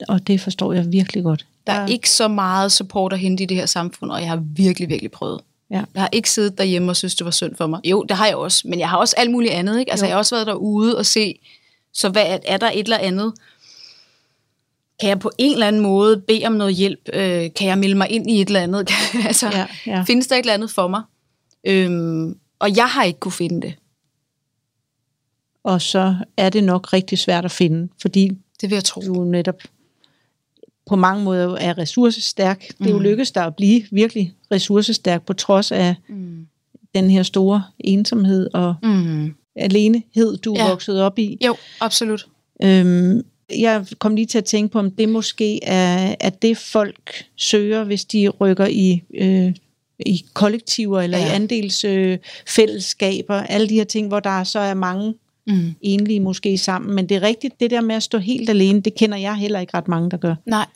Og 0.08 0.26
det 0.26 0.40
forstår 0.40 0.72
jeg 0.72 0.92
virkelig 0.92 1.24
godt. 1.24 1.46
Der 1.66 1.72
er 1.72 1.86
ikke 1.86 2.10
så 2.10 2.28
meget 2.28 2.72
support 2.72 3.12
at 3.12 3.18
hente 3.18 3.42
i 3.42 3.46
det 3.46 3.56
her 3.56 3.66
samfund, 3.66 4.10
og 4.10 4.20
jeg 4.20 4.28
har 4.28 4.36
virkelig, 4.36 4.88
virkelig 4.88 5.10
prøvet. 5.10 5.40
Ja. 5.70 5.82
Jeg 5.94 6.02
har 6.02 6.08
ikke 6.12 6.30
siddet 6.30 6.58
derhjemme 6.58 6.90
og 6.92 6.96
synes, 6.96 7.14
det 7.14 7.24
var 7.24 7.30
synd 7.30 7.56
for 7.56 7.66
mig. 7.66 7.80
Jo, 7.84 8.02
det 8.02 8.16
har 8.16 8.26
jeg 8.26 8.36
også, 8.36 8.68
men 8.68 8.78
jeg 8.78 8.88
har 8.90 8.96
også 8.96 9.14
alt 9.18 9.30
muligt 9.30 9.52
andet. 9.52 9.78
Ikke? 9.78 9.90
Altså, 9.90 10.06
Jo. 10.06 10.08
jeg 10.08 10.14
har 10.14 10.18
også 10.18 10.34
været 10.34 10.46
derude 10.46 10.98
og 10.98 11.06
se, 11.06 11.38
så 11.92 12.08
hvad 12.08 12.38
er 12.44 12.56
der 12.56 12.70
et 12.70 12.78
eller 12.78 12.98
andet? 12.98 13.32
Kan 15.00 15.08
jeg 15.08 15.18
på 15.18 15.30
en 15.38 15.52
eller 15.52 15.66
anden 15.68 15.82
måde 15.82 16.20
bede 16.20 16.46
om 16.46 16.52
noget 16.52 16.74
hjælp? 16.74 17.08
Øh, 17.12 17.50
kan 17.56 17.68
jeg 17.68 17.78
melde 17.78 17.94
mig 17.94 18.10
ind 18.10 18.30
i 18.30 18.40
et 18.40 18.46
eller 18.48 18.60
andet? 18.60 18.90
altså, 19.28 19.48
Ja, 19.52 19.66
ja. 19.86 20.02
Findes 20.02 20.26
der 20.26 20.34
et 20.36 20.40
eller 20.40 20.54
andet 20.54 20.70
for 20.70 20.88
mig? 20.88 21.02
Øhm, 21.66 22.38
og 22.58 22.76
jeg 22.76 22.86
har 22.86 23.04
ikke 23.04 23.20
kunne 23.20 23.32
finde 23.32 23.62
det. 23.62 23.74
Og 25.64 25.82
så 25.82 26.14
er 26.36 26.50
det 26.50 26.64
nok 26.64 26.92
rigtig 26.92 27.18
svært 27.18 27.44
at 27.44 27.50
finde, 27.52 27.88
fordi 28.02 28.30
Det 28.60 28.70
vil 28.70 28.76
jeg 28.76 28.84
tro. 28.84 29.00
du 29.00 29.24
netop 29.24 29.58
på 30.86 30.96
mange 30.96 31.24
måder 31.24 31.56
er 31.56 31.78
ressourcestærk. 31.78 32.64
Det 32.78 32.86
er 32.86 32.90
jo 32.90 32.98
lykkedes 32.98 33.30
dig 33.32 33.44
at 33.44 33.56
blive 33.56 33.82
virkelig 33.92 34.34
ressourcestærk 34.52 35.26
på 35.26 35.32
trods 35.32 35.72
af 35.72 35.94
Mm. 36.08 36.46
den 36.94 37.10
her 37.10 37.22
store 37.22 37.64
ensomhed 37.78 38.48
og 38.54 38.74
Mm. 38.82 39.34
alenehed, 39.56 40.36
du 40.36 40.54
er 40.54 40.62
Ja. 40.64 40.68
vokset 40.68 41.02
op 41.02 41.18
i. 41.18 41.38
Jo, 41.44 41.56
absolut. 41.80 42.26
Øhm, 42.62 43.22
jeg 43.58 43.86
kom 43.98 44.14
lige 44.14 44.26
til 44.26 44.38
at 44.38 44.44
tænke 44.44 44.72
på, 44.72 44.78
om 44.78 44.90
det 44.90 45.08
måske 45.08 45.64
er, 45.64 46.14
er 46.20 46.30
det, 46.30 46.58
folk 46.58 47.24
søger, 47.36 47.84
hvis 47.84 48.04
de 48.04 48.28
rykker 48.28 48.66
i, 48.66 49.02
øh, 49.14 49.54
i 50.06 50.24
kollektiver 50.34 51.00
eller 51.00 51.18
Ja. 51.18 51.26
i 51.26 51.30
andelsfællesskaber. 51.34 53.36
Øh, 53.36 53.44
alle 53.48 53.68
de 53.68 53.74
her 53.74 53.84
ting, 53.84 54.08
hvor 54.08 54.20
der 54.20 54.44
så 54.44 54.58
er 54.58 54.74
mange 54.74 55.14
Mm. 55.46 55.74
enlige 55.80 56.20
måske 56.20 56.58
sammen. 56.58 56.94
Men 56.94 57.08
det 57.08 57.14
er 57.16 57.22
rigtigt, 57.22 57.60
det 57.60 57.70
der 57.70 57.80
med 57.80 57.94
at 57.96 58.02
stå 58.02 58.18
helt 58.18 58.50
alene, 58.50 58.80
det 58.80 58.94
kender 58.94 59.18
jeg 59.18 59.36
heller 59.36 59.60
ikke 59.60 59.76
ret 59.76 59.88
mange, 59.88 60.10
der 60.10 60.16
gør. 60.16 60.34
Nej. 60.46 60.66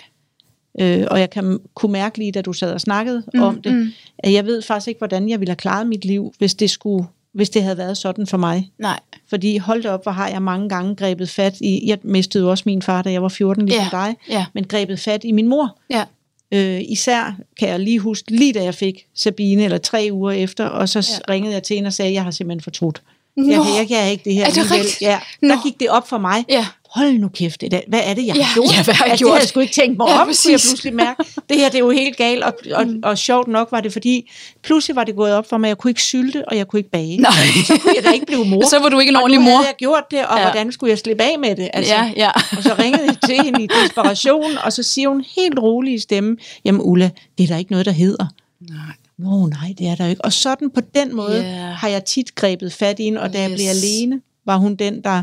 Øh, 0.81 1.07
og 1.11 1.21
jeg 1.21 1.31
kan 1.31 1.59
kunne 1.75 1.93
mærke 1.93 2.19
lige, 2.19 2.33
da 2.33 2.43
du 2.43 2.53
sad 2.53 2.73
og 2.73 2.81
snakkede 2.81 3.23
mm, 3.35 3.43
om 3.43 3.63
det, 3.63 3.73
mm. 3.73 3.93
at 4.19 4.33
jeg 4.33 4.47
ved 4.47 4.63
faktisk 4.63 4.89
ikke, 4.89 4.99
hvordan 4.99 5.29
jeg 5.29 5.41
ville 5.41 5.51
have 5.51 5.57
klaret 5.57 5.87
mit 5.87 6.05
liv, 6.05 6.33
hvis 6.39 6.55
det, 6.55 6.71
skulle, 6.71 7.07
hvis 7.39 7.51
det 7.51 7.63
havde 7.63 7.79
været 7.79 7.97
sådan 7.97 8.27
for 8.27 8.37
mig. 8.37 8.71
Nej. 8.79 9.01
Fordi 9.31 9.57
hold 9.57 9.87
op, 9.87 10.03
hvor 10.03 10.13
har 10.13 10.29
jeg 10.29 10.43
mange 10.43 10.69
gange 10.69 10.95
grebet 10.97 11.31
fat 11.31 11.55
i, 11.61 11.89
jeg 11.89 11.99
mistede 12.03 12.45
jo 12.45 12.51
også 12.51 12.63
min 12.67 12.83
far, 12.83 13.03
da 13.03 13.11
jeg 13.11 13.23
var 13.23 13.29
14, 13.29 13.67
ligesom 13.67 13.85
Ja, 13.93 13.99
dig, 13.99 14.17
ja. 14.29 14.47
men 14.53 14.65
grebet 14.65 15.01
fat 15.01 15.25
i 15.25 15.33
min 15.33 15.49
mor. 15.49 15.79
Ja. 15.91 16.05
Øh, 16.53 16.81
især 16.89 17.37
kan 17.59 17.69
jeg 17.69 17.81
lige 17.81 17.99
huske, 17.99 18.31
lige 18.31 18.53
da 18.53 18.63
jeg 18.65 18.75
fik 18.75 19.07
Sabine, 19.15 19.65
eller 19.65 19.79
tre 19.79 20.09
uger 20.13 20.33
efter, 20.33 20.65
og 20.67 20.89
så 20.89 20.99
Ja. 21.29 21.33
ringede 21.33 21.55
jeg 21.55 21.63
til 21.63 21.77
hende 21.77 21.89
og 21.89 21.93
sagde, 21.93 22.13
jeg 22.13 22.23
har 22.25 22.31
simpelthen 22.31 22.61
fortrudt. 22.63 23.03
Nå. 23.37 23.45
Jeg, 23.47 23.57
kan, 23.65 23.77
jeg 23.79 23.89
kan 23.89 24.11
ikke 24.11 24.25
det 24.25 24.35
her 24.35 24.47
Er 24.47 24.51
det 24.51 24.71
rigtigt? 24.71 25.01
Ja, 25.01 25.19
Nå. 25.43 25.49
der 25.49 25.63
gik 25.63 25.81
det 25.81 25.89
op 25.91 26.09
for 26.09 26.19
mig. 26.19 26.45
Ja. 26.49 26.67
Hold 26.95 27.19
nu 27.19 27.29
kæft, 27.29 27.65
hvad 27.89 28.01
er 28.05 28.15
det, 28.15 28.27
jeg 28.27 28.37
Ja, 28.37 28.43
har 28.43 28.55
gjort? 28.55 28.77
ja, 28.77 28.83
hvad 28.85 28.95
har 28.95 29.05
jeg 29.05 29.11
altså, 29.11 29.25
gjort? 29.25 29.29
Det 29.29 29.33
havde 29.35 29.41
jeg 29.43 29.49
sgu 29.49 29.61
ikke 29.61 29.75
tænkt 29.75 29.99
mig 29.99 30.07
Ja, 30.09 30.15
ja, 30.15 30.21
om, 30.21 30.27
kunne 30.27 30.29
jeg 30.29 30.55
præcis. 30.55 30.69
pludselig 30.71 30.95
mærke. 30.95 31.25
Det 31.49 31.57
her, 31.57 31.67
det 31.69 31.75
er 31.75 31.79
jo 31.79 31.91
helt 31.91 32.17
galt, 32.17 32.45
og, 32.45 32.53
og, 32.75 32.87
Mm. 32.87 33.01
og 33.03 33.19
sjovt 33.19 33.49
nok 33.49 33.73
var 33.73 33.81
det, 33.81 33.93
fordi 33.93 34.31
pludselig 34.63 34.97
var 34.97 35.05
det 35.05 35.17
gået 35.17 35.33
op 35.33 35.49
for 35.49 35.59
mig, 35.59 35.69
jeg 35.69 35.79
kunne 35.79 35.91
ikke 35.91 36.03
sylte, 36.03 36.49
og 36.49 36.57
jeg 36.57 36.69
kunne 36.69 36.81
ikke 36.81 36.91
bage. 36.91 37.17
Nej. 37.17 37.31
Så 37.67 37.79
kunne 37.83 37.93
jeg 37.97 38.05
da 38.05 38.11
ikke 38.11 38.27
blive 38.27 38.45
mor. 38.45 38.69
Så 38.71 38.79
var 38.79 38.89
du 38.89 38.99
ikke 38.99 39.11
en 39.11 39.17
og 39.17 39.23
ordentlig 39.23 39.41
mor. 39.43 39.51
havde 39.51 39.67
jeg 39.67 39.75
gjort 39.79 40.05
det, 40.11 40.27
og 40.27 40.37
Ja. 40.37 40.43
ja. 40.43 40.51
hvordan 40.51 40.73
skulle 40.73 40.91
jeg 40.91 40.99
slippe 40.99 41.23
af 41.23 41.39
med 41.39 41.57
det? 41.57 41.69
Altså, 41.73 41.95
Ja, 41.95 42.13
ja. 42.17 42.31
Og 42.57 42.63
så 42.63 42.75
ringede 42.79 43.05
jeg 43.05 43.17
til 43.27 43.43
hende 43.45 43.63
i 43.65 43.69
desperation, 43.83 44.59
og 44.65 44.73
så 44.73 44.83
siger 44.83 45.09
hun 45.09 45.25
helt 45.37 45.59
rolig 45.59 45.95
i 45.95 45.99
stemme, 45.99 46.37
jamen 46.65 46.81
Ulla, 46.85 47.11
det 47.39 47.45
er 47.45 47.49
der 47.49 47.57
ikke 47.57 47.71
noget, 47.71 47.87
der 47.87 47.93
hedder. 47.93 48.27
Nej. 48.71 48.79
Nå 49.19 49.47
nej, 49.47 49.75
det 49.79 49.87
er 49.89 49.95
der 49.95 50.05
jo 50.05 50.11
ikke. 50.11 50.25
Og 50.25 50.33
sådan 50.33 50.71
på 50.71 50.81
den 50.95 51.17
måde 51.17 51.37
Ja. 51.37 51.43
yeah. 51.43 51.75
har 51.77 51.89
jeg 51.89 52.05
tit 52.05 52.35
grebet 52.35 52.73
fat 52.73 52.99
i 52.99 53.03
hende, 53.05 53.21
og 53.21 53.33
da 53.33 53.39
yes. 53.39 53.49
jeg 53.49 53.57
blev 53.57 53.67
alene, 53.69 54.21
var 54.47 54.57
hun 54.57 54.75
den, 54.75 55.05
der 55.05 55.23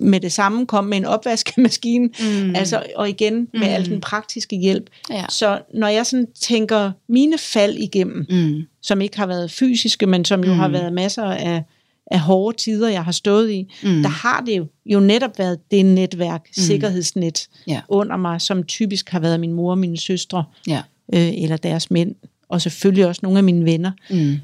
med 0.00 0.20
det 0.20 0.32
samme 0.32 0.66
kom 0.66 0.84
med 0.84 0.96
en 0.96 1.04
opvaskemaskine, 1.04 2.08
Mm. 2.20 2.54
altså, 2.54 2.82
og 2.96 3.08
igen 3.08 3.34
med 3.34 3.60
Mm. 3.60 3.66
al 3.68 3.86
den 3.90 4.00
praktiske 4.00 4.56
hjælp. 4.56 4.90
Ja. 5.10 5.24
Så 5.28 5.62
når 5.74 5.88
jeg 5.88 6.06
sådan 6.06 6.26
tænker 6.40 6.92
mine 7.08 7.38
fald 7.38 7.74
igennem, 7.78 8.26
Mm. 8.30 8.62
som 8.82 9.00
ikke 9.00 9.16
har 9.18 9.26
været 9.26 9.50
fysiske, 9.50 10.06
men 10.06 10.24
som 10.24 10.44
jo 10.44 10.52
Mm. 10.52 10.58
har 10.58 10.68
været 10.68 10.92
masser 10.92 11.24
af, 11.24 11.62
af 12.10 12.20
hårde 12.20 12.56
tider, 12.58 12.88
jeg 12.88 13.04
har 13.04 13.12
stået 13.12 13.50
i, 13.52 13.72
Mm. 13.82 14.02
der 14.02 14.08
har 14.08 14.40
det 14.46 14.58
jo, 14.58 14.66
jo 14.86 15.00
netop 15.00 15.38
været 15.38 15.70
det 15.70 15.86
netværk, 15.86 16.46
mm. 16.56 16.62
sikkerhedsnet 16.62 17.48
Ja. 17.66 17.80
under 17.88 18.16
mig, 18.16 18.40
som 18.40 18.62
typisk 18.62 19.08
har 19.10 19.20
været 19.20 19.40
min 19.40 19.52
mor 19.52 19.70
og 19.70 19.78
mine 19.78 19.98
søstre, 19.98 20.44
Ja. 20.68 20.82
øh, 21.14 21.42
eller 21.42 21.56
deres 21.56 21.90
mænd, 21.90 22.14
og 22.48 22.60
selvfølgelig 22.62 23.06
også 23.06 23.20
nogle 23.22 23.38
af 23.38 23.44
mine 23.44 23.64
venner. 23.64 23.90
Mm. 24.10 24.34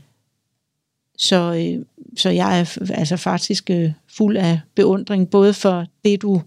Så, 1.18 1.36
øh, 1.54 1.84
så 2.16 2.30
jeg 2.30 2.60
er 2.60 2.78
altså 2.94 3.16
faktisk 3.16 3.70
øh, 3.70 3.92
fuld 4.08 4.36
af 4.36 4.60
beundring, 4.74 5.30
både 5.30 5.54
for 5.54 5.86
det, 6.04 6.22
du 6.22 6.42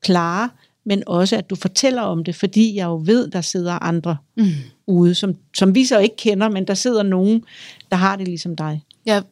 klarer, 0.00 0.48
men 0.84 1.02
også 1.06 1.36
at 1.36 1.50
du 1.50 1.56
fortæller 1.56 2.02
om 2.02 2.24
det, 2.24 2.34
fordi 2.36 2.74
jeg 2.76 2.84
jo 2.84 3.02
ved, 3.04 3.30
der 3.30 3.40
sidder 3.40 3.72
andre 3.72 4.16
Mm. 4.36 4.44
ude, 4.86 5.14
som, 5.14 5.34
som 5.56 5.74
vi 5.74 5.84
så 5.84 5.98
ikke 5.98 6.16
kender, 6.16 6.48
men 6.48 6.66
der 6.66 6.74
sidder 6.74 7.02
nogen, 7.02 7.44
der 7.90 7.96
har 7.96 8.16
det 8.16 8.28
ligesom 8.28 8.56
dig. 8.56 8.84
Jeg 9.06 9.22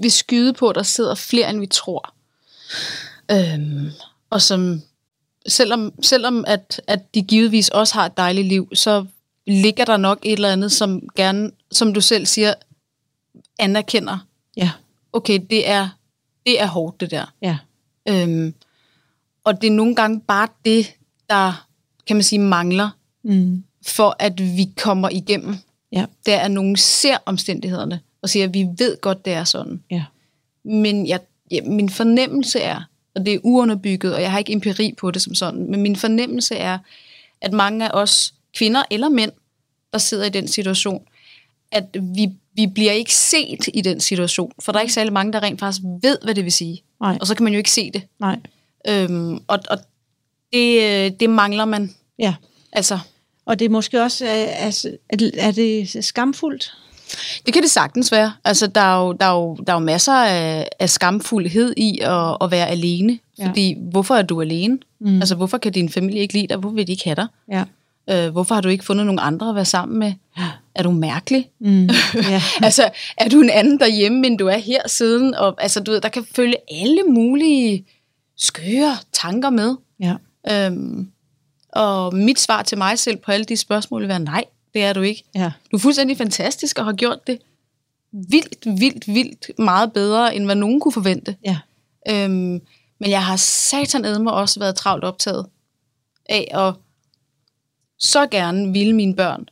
vil 0.00 0.12
skyde 0.12 0.52
på, 0.52 0.68
at 0.68 0.76
der 0.76 0.82
sidder 0.82 1.14
flere, 1.14 1.50
end 1.50 1.60
vi 1.60 1.66
tror. 1.66 2.14
Øhm, 3.30 3.90
og 4.30 4.42
som, 4.42 4.80
selvom, 5.46 5.92
selvom 6.02 6.44
at, 6.46 6.80
at 6.86 7.14
de 7.14 7.22
givetvis 7.22 7.68
også 7.68 7.94
har 7.94 8.06
et 8.06 8.16
dejligt 8.16 8.46
liv, 8.46 8.68
så 8.74 9.06
ligger 9.46 9.84
der 9.84 9.96
nok 9.96 10.18
et 10.22 10.32
eller 10.32 10.52
andet, 10.52 10.72
som 10.72 11.08
gerne, 11.16 11.50
som 11.72 11.94
du 11.94 12.00
selv 12.00 12.26
siger, 12.26 12.54
anerkender. 13.58 14.26
Ja, 14.56 14.70
Okay, 15.14 15.40
det 15.50 15.68
er, 15.68 15.88
det 16.46 16.60
er 16.60 16.66
hårdt, 16.66 17.00
det 17.00 17.10
der. 17.10 17.32
ja, 17.42 17.58
Øhm, 18.08 18.54
og 19.44 19.60
det 19.60 19.66
er 19.66 19.70
nogle 19.72 19.94
gange 19.94 20.20
bare 20.20 20.48
det, 20.64 20.94
der, 21.30 21.66
kan 22.06 22.16
man 22.16 22.22
sige, 22.22 22.38
mangler, 22.38 22.90
mm, 23.22 23.64
for 23.86 24.16
at 24.18 24.40
vi 24.40 24.68
kommer 24.76 25.08
igennem. 25.08 25.56
ja, 25.92 26.06
Det 26.26 26.34
er, 26.34 26.48
nogen 26.48 26.76
ser 26.76 27.16
omstændighederne, 27.26 28.00
og 28.22 28.28
siger, 28.28 28.44
at 28.46 28.54
vi 28.54 28.66
ved 28.78 29.00
godt, 29.00 29.24
det 29.24 29.32
er 29.32 29.44
sådan. 29.44 29.82
ja, 29.90 30.04
Men 30.64 31.06
jeg, 31.06 31.20
ja, 31.50 31.60
min 31.62 31.90
fornemmelse 31.90 32.60
er, 32.60 32.82
og 33.14 33.26
det 33.26 33.34
er 33.34 33.38
uunderbygget, 33.42 34.14
og 34.14 34.22
jeg 34.22 34.30
har 34.30 34.38
ikke 34.38 34.52
empiri 34.52 34.94
på 34.98 35.10
det 35.10 35.22
som 35.22 35.34
sådan, 35.34 35.70
men 35.70 35.82
min 35.82 35.96
fornemmelse 35.96 36.54
er, 36.54 36.78
at 37.40 37.52
mange 37.52 37.84
af 37.84 37.90
os 37.92 38.34
kvinder 38.56 38.82
eller 38.90 39.08
mænd, 39.08 39.32
der 39.92 39.98
sidder 39.98 40.24
i 40.24 40.30
den 40.30 40.48
situation, 40.48 41.02
at 41.72 41.84
vi, 42.00 42.32
vi 42.54 42.66
bliver 42.66 42.92
ikke 42.92 43.14
set 43.14 43.68
i 43.74 43.80
den 43.80 44.00
situation, 44.00 44.52
for 44.60 44.72
der 44.72 44.78
er 44.78 44.82
ikke 44.82 44.94
særlig 44.94 45.12
mange, 45.12 45.32
der 45.32 45.42
rent 45.42 45.60
faktisk 45.60 45.82
ved, 46.02 46.18
hvad 46.22 46.34
det 46.34 46.44
vil 46.44 46.52
sige. 46.52 46.82
Nej. 47.00 47.18
Og 47.20 47.26
så 47.26 47.34
kan 47.34 47.44
man 47.44 47.52
jo 47.52 47.56
ikke 47.58 47.70
se 47.70 47.90
det. 47.90 48.02
Nej. 48.20 48.36
Øhm, 48.88 49.34
og 49.46 49.58
og 49.70 49.78
det, 50.52 50.82
øh, 50.82 51.10
det 51.20 51.30
mangler 51.30 51.64
man. 51.64 51.94
Ja. 52.18 52.34
Altså, 52.72 52.98
Og 53.46 53.58
det 53.58 53.64
er 53.64 53.68
måske 53.68 54.02
også, 54.02 54.24
øh, 54.24 54.64
altså, 54.64 54.96
er, 55.10 55.30
er 55.38 55.50
det 55.50 56.04
skamfuldt? 56.04 56.72
det 57.46 57.54
kan 57.54 57.62
det 57.62 57.70
sagtens 57.70 58.12
være. 58.12 58.32
Altså, 58.44 58.66
der 58.66 58.80
er 58.80 59.00
jo, 59.00 59.12
der 59.12 59.26
er 59.26 59.32
jo, 59.32 59.54
der 59.66 59.72
er 59.72 59.76
jo 59.76 59.84
masser 59.84 60.12
af, 60.12 60.68
af 60.78 60.90
skamfuldhed 60.90 61.74
i 61.76 61.98
at, 62.02 62.36
at 62.40 62.50
være 62.50 62.68
alene. 62.68 63.18
Ja. 63.38 63.46
Fordi, 63.46 63.76
hvorfor 63.90 64.14
er 64.14 64.22
du 64.22 64.40
alene? 64.40 64.78
Mm. 65.00 65.16
Altså, 65.16 65.34
hvorfor 65.34 65.58
kan 65.58 65.72
din 65.72 65.88
familie 65.88 66.20
ikke 66.20 66.34
lide 66.34 66.46
dig? 66.46 66.56
Hvorfor 66.56 66.74
vil 66.74 66.86
de 66.86 66.92
ikke 66.92 67.04
have 67.04 67.14
dig? 67.14 67.26
Ja. 67.50 67.64
Øh, 68.10 68.30
hvorfor 68.30 68.54
har 68.54 68.62
du 68.62 68.68
ikke 68.68 68.84
fundet 68.84 69.06
nogen 69.06 69.18
andre 69.22 69.48
at 69.48 69.54
være 69.54 69.64
sammen 69.64 69.98
med? 69.98 70.12
Er 70.74 70.82
du 70.82 70.90
mærkelig? 70.90 71.50
Mm. 71.60 71.88
ja. 72.30 72.42
altså, 72.62 72.90
er 73.16 73.28
du 73.28 73.40
en 73.40 73.50
anden 73.50 73.80
derhjemme, 73.80 74.26
end 74.26 74.38
du 74.38 74.46
er 74.46 74.58
her 74.58 74.88
siden? 74.88 75.34
Og, 75.34 75.62
altså, 75.62 75.80
du 75.80 75.90
ved, 75.90 76.00
der 76.00 76.08
kan 76.08 76.26
følge 76.36 76.56
alle 76.70 77.02
mulige 77.02 77.86
skøre 78.36 78.96
tanker 79.12 79.50
med. 79.50 79.76
ja. 80.00 80.14
Øhm, 80.50 81.10
og 81.72 82.14
mit 82.14 82.40
svar 82.40 82.62
til 82.62 82.78
mig 82.78 82.98
selv 82.98 83.16
på 83.16 83.32
alle 83.32 83.44
de 83.44 83.56
spørgsmål 83.56 84.00
vil 84.00 84.08
være, 84.08 84.18
nej, 84.18 84.44
det 84.74 84.82
er 84.82 84.92
du 84.92 85.00
ikke. 85.00 85.24
Ja. 85.34 85.52
Du 85.70 85.76
er 85.76 85.80
fuldstændig 85.80 86.16
fantastisk 86.16 86.78
og 86.78 86.84
har 86.84 86.92
gjort 86.92 87.26
det 87.26 87.38
vildt, 88.12 88.80
vildt, 88.80 89.14
vildt 89.14 89.58
meget 89.58 89.92
bedre, 89.92 90.36
end 90.36 90.44
hvad 90.44 90.54
nogen 90.54 90.80
kunne 90.80 90.92
forvente. 90.92 91.36
Ja. 91.44 91.58
Øhm, 92.10 92.60
men 93.00 93.10
jeg 93.10 93.24
har 93.24 93.36
satan 93.36 94.04
edme 94.04 94.32
også 94.32 94.60
været 94.60 94.76
travlt 94.76 95.04
optaget 95.04 95.46
af 96.28 96.48
at 96.50 96.74
så 97.98 98.26
gerne 98.26 98.72
ville 98.72 98.92
mine 98.92 99.14
børn 99.16 99.46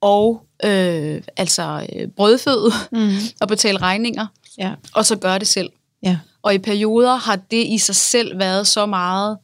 og 0.00 0.42
øh, 0.64 1.22
altså 1.36 1.86
øh, 1.96 2.08
brødføde 2.08 2.70
Mm. 2.92 3.10
og 3.40 3.48
betale 3.48 3.78
regninger, 3.78 4.26
Ja. 4.58 4.74
og 4.94 5.06
så 5.06 5.16
gøre 5.16 5.38
det 5.38 5.48
selv. 5.48 5.70
Ja. 6.02 6.18
Og 6.42 6.54
i 6.54 6.58
perioder 6.58 7.14
har 7.16 7.36
det 7.36 7.66
i 7.66 7.78
sig 7.78 7.94
selv 7.94 8.38
været 8.38 8.66
så 8.66 8.86
meget, 8.86 9.38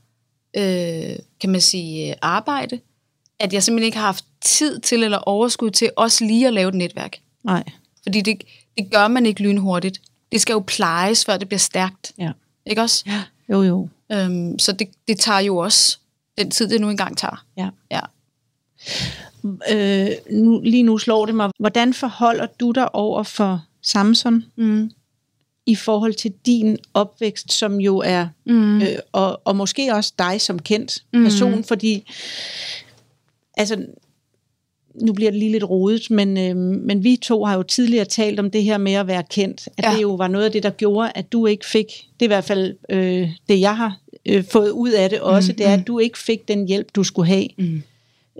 øh, 0.56 1.16
kan 1.40 1.50
man 1.50 1.60
sige, 1.60 2.10
øh, 2.10 2.16
arbejde, 2.22 2.80
at 3.40 3.52
jeg 3.52 3.62
simpelthen 3.62 3.86
ikke 3.86 3.98
har 3.98 4.06
haft 4.06 4.24
tid 4.40 4.80
til 4.80 5.02
eller 5.02 5.18
overskud 5.18 5.70
til 5.70 5.90
også 5.96 6.24
lige 6.24 6.46
at 6.46 6.52
lave 6.52 6.68
et 6.68 6.74
netværk. 6.74 7.18
Nej. 7.44 7.64
Fordi 8.02 8.20
det, 8.20 8.42
det 8.78 8.90
gør 8.90 9.08
man 9.08 9.26
ikke 9.26 9.42
lynhurtigt. 9.42 10.00
Det 10.32 10.40
skal 10.40 10.52
jo 10.52 10.64
plejes, 10.66 11.24
før 11.24 11.36
det 11.36 11.48
bliver 11.48 11.58
stærkt. 11.58 12.12
Ja. 12.18 12.32
Ikke 12.66 12.82
også? 12.82 13.04
Ja. 13.06 13.22
Jo, 13.50 13.62
jo. 13.62 13.88
Øhm, 14.12 14.58
så 14.58 14.72
det, 14.72 14.88
det 15.08 15.18
tager 15.18 15.40
jo 15.40 15.56
også 15.56 15.98
den 16.38 16.50
tid, 16.50 16.68
det 16.68 16.80
nu 16.80 16.90
engang 16.90 17.16
tager. 17.18 17.44
Ja. 17.56 17.68
Ja. 17.90 18.00
Øh, 19.72 20.10
nu, 20.30 20.60
lige 20.64 20.82
nu 20.82 20.98
slår 20.98 21.26
det 21.26 21.34
mig. 21.34 21.50
Hvordan 21.58 21.94
forholder 21.94 22.46
du 22.60 22.70
dig 22.70 22.94
over 22.94 23.22
for 23.22 23.64
Samson 23.82 24.44
Mm. 24.56 24.90
i 25.66 25.74
forhold 25.74 26.14
til 26.14 26.32
din 26.46 26.76
opvækst, 26.94 27.52
som 27.52 27.80
jo 27.80 27.98
er, 27.98 28.28
Mm. 28.46 28.82
øh, 28.82 28.88
og, 29.12 29.40
og 29.44 29.56
måske 29.56 29.94
også 29.94 30.12
dig 30.18 30.40
som 30.40 30.58
kendt 30.58 31.02
Mm. 31.12 31.22
person, 31.24 31.64
fordi, 31.64 32.04
altså, 33.56 33.86
nu 35.02 35.12
bliver 35.12 35.30
det 35.30 35.38
lige 35.38 35.52
lidt 35.52 35.64
rodet, 35.70 36.10
men, 36.10 36.38
øh, 36.38 36.56
men 36.56 37.04
vi 37.04 37.16
to 37.22 37.44
har 37.44 37.54
jo 37.56 37.62
tidligere 37.62 38.04
talt 38.04 38.40
om 38.40 38.50
det 38.50 38.62
her 38.62 38.78
med 38.78 38.92
at 38.92 39.06
være 39.06 39.22
kendt, 39.30 39.68
at 39.78 39.84
ja. 39.84 39.94
det 39.96 40.02
jo 40.02 40.14
var 40.14 40.28
noget 40.28 40.44
af 40.44 40.52
det, 40.52 40.62
der 40.62 40.70
gjorde, 40.70 41.12
at 41.14 41.32
du 41.32 41.46
ikke 41.46 41.66
fik, 41.66 41.86
det 42.20 42.22
er 42.22 42.26
i 42.26 42.34
hvert 42.34 42.44
fald 42.44 42.76
øh, 42.90 43.28
det, 43.48 43.60
jeg 43.60 43.76
har 43.76 43.98
øh, 44.28 44.44
fået 44.52 44.70
ud 44.70 44.90
af 44.90 45.10
det 45.10 45.20
også, 45.20 45.52
Mm, 45.52 45.56
det 45.56 45.66
er, 45.66 45.76
mm. 45.76 45.80
at 45.80 45.86
du 45.86 45.98
ikke 45.98 46.18
fik 46.18 46.48
den 46.48 46.66
hjælp, 46.68 46.86
du 46.94 47.04
skulle 47.04 47.28
have. 47.28 47.46
Mm. 47.58 47.82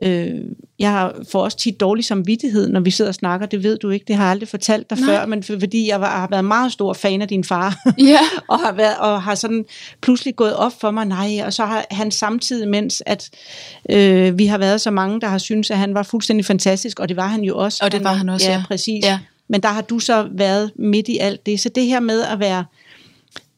Øh, 0.03 0.35
jeg 0.79 0.91
har 0.91 1.15
får 1.33 1.43
også 1.45 1.57
tit 1.57 1.81
dårlig 1.81 2.05
samvittighed, 2.05 2.69
når 2.69 2.81
vi 2.81 2.91
sidder 2.91 3.09
og 3.09 3.15
snakker. 3.15 3.47
Det 3.47 3.63
ved 3.63 3.79
du 3.79 3.91
ikke, 3.91 4.05
det 4.09 4.17
har 4.17 4.25
jeg 4.25 4.31
aldrig 4.31 4.49
fortalt 4.49 4.91
dig 4.91 4.99
Nej. 5.01 5.07
før, 5.09 5.27
men 5.27 5.43
for, 5.43 5.59
fordi 5.61 5.89
jeg 5.89 6.01
var, 6.01 6.21
har 6.21 6.29
været 6.31 6.45
meget 6.45 6.73
stor 6.73 6.93
fan 6.93 7.23
af 7.23 7.29
din 7.29 7.45
far, 7.45 7.77
Ja. 7.99 8.19
og 8.51 8.59
har, 8.59 8.73
været, 8.73 8.97
og 8.99 9.23
har 9.23 9.35
sådan 9.35 9.65
pludselig 10.01 10.37
gået 10.37 10.57
op 10.57 10.81
for 10.81 10.91
mig, 10.91 11.05
nej, 11.05 11.41
og 11.45 11.53
så 11.53 11.65
har 11.65 11.85
han 11.91 12.11
samtidig, 12.11 12.69
mens 12.69 13.03
at 13.07 13.31
øh, 13.91 14.39
vi 14.39 14.47
har 14.47 14.59
været 14.59 14.81
så 14.81 14.91
mange, 14.91 15.21
der 15.21 15.27
har 15.27 15.39
syntes, 15.39 15.71
at 15.71 15.79
han 15.79 15.95
var 15.95 16.03
fuldstændig 16.03 16.47
fantastisk, 16.47 17.01
og 17.01 17.09
det 17.09 17.17
var 17.17 17.27
han 17.27 17.43
jo 17.45 17.59
også. 17.59 17.85
Og 17.85 17.93
det 17.93 18.05
var 18.05 18.13
han 18.13 18.29
også, 18.29 18.47
ja. 18.51 18.57
ja. 18.57 18.63
præcis. 18.69 19.05
Ja. 19.05 19.19
Men 19.49 19.61
der 19.61 19.69
har 19.69 19.83
du 19.83 19.99
så 19.99 20.29
været 20.33 20.71
midt 20.77 21.09
i 21.09 21.19
alt 21.19 21.47
det. 21.47 21.61
Så 21.61 21.69
det 21.69 21.85
her 21.87 22.01
med 22.01 22.23
at 22.23 22.41
være 22.41 22.65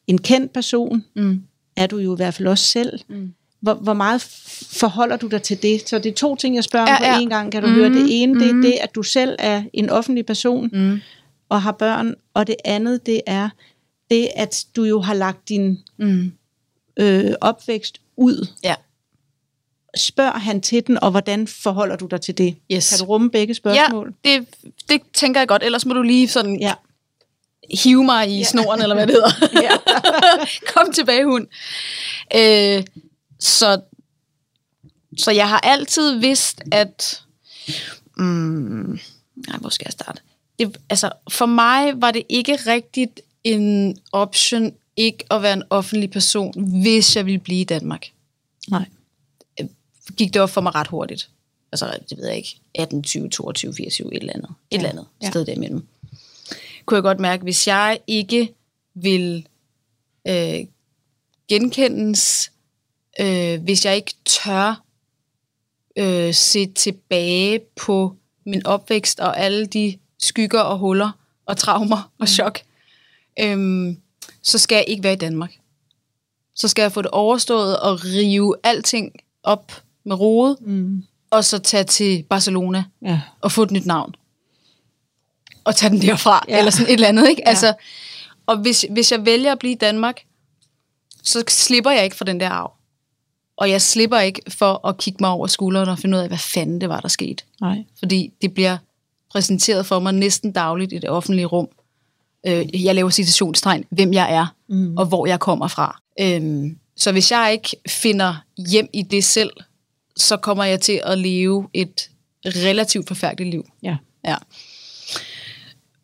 en 0.07 0.19
kendt 0.19 0.53
person, 0.53 1.05
Mm. 1.17 1.43
Er 1.79 1.87
du 1.87 1.99
jo 1.99 2.15
i 2.15 2.17
hvert 2.17 2.35
fald 2.35 2.49
også 2.49 2.65
selv. 2.65 3.01
Mm. 3.09 3.33
Hvor, 3.61 3.75
hvor 3.75 3.93
meget 3.95 4.21
forholder 4.73 5.17
du 5.17 5.27
dig 5.27 5.43
til 5.43 5.63
det? 5.63 5.89
Så 5.89 5.99
det 5.99 6.11
er 6.11 6.15
to 6.15 6.37
ting, 6.37 6.55
jeg 6.55 6.65
spørger 6.65 6.87
om 6.87 7.03
Ja, 7.03 7.11
ja, 7.11 7.17
på 7.17 7.23
en 7.23 7.29
gang. 7.29 7.53
Kan 7.53 7.63
du 7.63 7.69
mm, 7.69 7.75
høre? 7.75 7.89
Det 7.89 8.23
ene, 8.23 8.41
det 8.41 8.49
er 8.49 8.53
mhm. 8.53 8.63
det, 8.63 8.73
at 8.81 8.95
du 8.95 9.03
selv 9.03 9.37
er 9.39 9.63
en 9.73 9.91
offentlig 9.91 10.27
person 10.27 10.71
Mm. 10.73 11.01
og 11.49 11.63
har 11.63 11.73
børn. 11.73 12.15
Og 12.35 12.47
det 12.47 12.57
andet, 12.65 13.07
det 13.07 13.21
er 13.27 13.49
det, 14.11 14.29
at 14.37 14.65
du 14.77 14.85
jo 14.85 15.01
har 15.01 15.15
lagt 15.15 15.49
din 15.49 15.79
Mm. 15.97 16.33
øh, 16.97 17.33
opvækst 17.41 18.01
ud. 18.17 18.49
Ja. 18.65 18.75
Spørg 19.97 20.33
han 20.33 20.61
til 20.61 20.87
den, 20.87 21.03
og 21.03 21.11
hvordan 21.11 21.47
forholder 21.47 21.97
du 21.97 22.07
dig 22.07 22.21
til 22.21 22.39
det? 22.39 22.57
Yes. 22.73 22.91
Kan 22.91 22.99
du 22.99 23.13
rumme 23.13 23.31
begge 23.31 23.55
spørgsmål? 23.55 24.15
Ja, 24.25 24.31
det, 24.31 24.49
det 24.89 25.01
tænker 25.13 25.41
jeg 25.41 25.49
godt. 25.49 25.63
Ellers 25.63 25.87
må 25.87 25.95
du 25.95 26.03
lige 26.03 26.29
sådan 26.29 26.61
Ja. 26.61 26.73
Hive 27.71 28.05
mig 28.05 28.31
i 28.31 28.39
ja. 28.39 28.45
snoren, 28.45 28.83
eller 28.83 28.95
hvad 28.95 29.07
det 29.07 29.15
hedder. 29.15 29.31
Ja. 29.63 29.71
Kom 30.73 30.93
tilbage, 30.93 31.25
hund. 31.25 31.47
Øh, 32.37 32.85
så, 33.41 33.81
så 35.19 35.31
jeg 35.31 35.49
har 35.49 35.61
altid 35.61 36.19
vidst, 36.19 36.63
at... 36.73 37.23
Mm, 38.17 38.99
nej, 39.47 39.57
hvor 39.61 39.69
skal 39.69 39.85
jeg 39.87 39.93
starte? 39.93 40.21
Det, 40.59 40.77
altså, 40.91 41.11
for 41.31 41.47
mig 41.47 42.03
var 42.03 42.11
det 42.11 42.23
ikke 42.29 42.57
rigtigt 42.67 43.21
en 43.45 43.99
option 44.13 44.73
ikke 44.97 45.25
at 45.31 45.43
være 45.43 45.53
en 45.53 45.63
offentlig 45.71 46.11
person, 46.11 46.81
hvis 46.83 47.17
jeg 47.17 47.27
ville 47.27 47.39
blive 47.39 47.61
i 47.61 47.65
Danmark. 47.65 48.07
Nej. 48.69 48.85
Gik 50.17 50.35
det 50.35 50.43
op 50.43 50.51
for 50.51 50.61
mig 50.61 50.75
ret 50.75 50.87
hurtigt. 50.87 51.29
Altså, 51.73 51.99
det 52.11 52.19
ved 52.19 52.27
jeg 52.27 52.37
ikke. 52.37 52.57
18, 52.75 53.03
20, 53.03 53.29
22, 53.29 53.75
24, 53.75 54.15
et 54.15 54.21
eller 54.21 54.33
andet. 54.33 54.51
Et 54.51 54.55
Ja, 54.73 54.77
eller 54.77 54.91
andet 54.91 55.07
ja. 55.23 55.31
sted 55.31 55.47
derimellem. 55.47 55.87
Kunne 56.89 56.97
jeg 56.97 57.03
godt 57.03 57.21
mærke, 57.21 57.43
hvis 57.43 57.67
jeg 57.67 57.99
ikke 58.07 58.55
vil 58.95 59.47
øh, 60.29 60.59
genkendes, 61.49 62.53
øh, 63.21 63.63
hvis 63.63 63.85
jeg 63.85 63.97
ikke 63.97 64.15
tør 64.25 64.83
øh, 65.99 66.35
se 66.35 66.67
tilbage 66.67 67.61
på 67.77 68.17
min 68.47 68.67
opvækst 68.67 69.21
og 69.21 69.39
alle 69.41 69.67
de 69.67 69.99
skygger 70.19 70.61
og 70.61 70.79
huller 70.79 71.11
og 71.47 71.57
traumer 71.57 72.13
og 72.19 72.29
chok, 72.29 72.61
øh, 73.41 73.95
så 74.43 74.59
skal 74.59 74.77
jeg 74.77 74.85
ikke 74.89 75.03
være 75.03 75.13
i 75.13 75.17
Danmark. 75.17 75.53
Så 76.55 76.69
skal 76.69 76.83
jeg 76.83 76.93
få 76.93 77.03
det 77.03 77.11
overstået 77.11 77.79
og 77.81 78.05
rive 78.05 78.55
alting 78.63 79.13
op 79.43 79.73
med 80.05 80.21
rode, 80.21 80.57
Mm. 80.61 81.03
og 81.31 81.45
så 81.45 81.59
tage 81.59 81.85
til 81.85 82.23
Barcelona 82.23 82.85
Ja. 83.03 83.21
og 83.41 83.53
få 83.53 83.63
et 83.63 83.71
nyt 83.71 83.87
navn. 83.87 84.15
Og 85.69 85.77
tage 85.77 85.91
den 85.91 86.03
derfra, 86.03 86.45
Ja. 86.49 86.59
eller 86.59 86.71
sådan 86.71 86.87
et 86.87 86.93
eller 86.95 87.09
andet, 87.09 87.29
ikke? 87.29 87.43
Ja. 87.45 87.49
Altså, 87.51 87.75
og 88.47 88.57
hvis, 88.59 88.87
hvis 88.91 89.13
jeg 89.13 89.27
vælger 89.27 89.53
at 89.53 89.59
blive 89.59 89.73
i 89.73 89.77
Danmark, 89.77 90.21
så 91.23 91.45
slipper 91.49 91.91
jeg 91.91 92.05
ikke 92.05 92.17
for 92.17 92.25
den 92.25 92.41
der 92.41 92.49
arv. 92.49 92.73
Og 93.57 93.71
jeg 93.71 93.83
slipper 93.83 94.19
ikke 94.19 94.43
for 94.49 94.87
at 94.89 94.99
kigge 94.99 95.17
mig 95.21 95.31
over 95.31 95.47
skulderen 95.47 95.89
og 95.89 95.99
finde 95.99 96.17
ud 96.17 96.23
af, 96.23 96.29
hvad 96.29 96.39
fanden 96.39 96.81
det 96.81 96.89
var, 96.89 97.01
der 97.01 97.09
skete. 97.09 97.45
Nej. 97.61 97.85
Fordi 97.99 98.33
det 98.43 98.55
bliver 98.55 98.79
præsenteret 99.31 99.87
for 99.87 99.99
mig 100.01 100.13
næsten 100.15 100.53
dagligt 100.53 100.93
i 100.93 100.99
det 100.99 101.11
offentlige 101.11 101.47
rum. 101.47 101.69
Øh, 102.47 102.85
jeg 102.85 102.95
laver 102.95 103.11
citationstegn, 103.11 103.85
hvem 103.91 104.13
jeg 104.13 104.33
er, 104.35 104.47
Mm. 104.69 104.97
og 104.97 105.07
hvor 105.07 105.27
jeg 105.27 105.41
kommer 105.41 105.69
fra. 105.69 106.01
Øhm, 106.21 106.79
så 106.97 107.13
hvis 107.13 107.31
jeg 107.31 107.49
ikke 107.53 107.77
finder 107.89 108.35
hjem 108.71 108.89
i 108.93 109.03
det 109.03 109.25
selv, 109.25 109.51
så 110.17 110.37
kommer 110.37 110.65
jeg 110.65 110.81
til 110.81 111.01
at 111.05 111.19
leve 111.19 111.69
et 111.75 112.11
relativt 112.47 113.09
forfærdeligt 113.09 113.51
liv. 113.51 113.65
Ja. 113.83 113.97
Ja. 114.27 114.37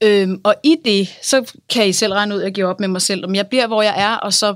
Øhm, 0.00 0.40
og 0.44 0.54
i 0.62 0.76
det, 0.84 1.08
så 1.22 1.52
kan 1.68 1.88
I 1.88 1.92
selv 1.92 2.12
regne 2.12 2.34
ud, 2.34 2.40
at 2.40 2.44
jeg 2.44 2.54
giver 2.54 2.68
op 2.68 2.80
med 2.80 2.88
mig 2.88 3.02
selv, 3.02 3.24
om 3.24 3.34
jeg 3.34 3.46
bliver, 3.46 3.66
hvor 3.66 3.82
jeg 3.82 3.94
er, 3.96 4.14
og 4.14 4.32
så, 4.32 4.54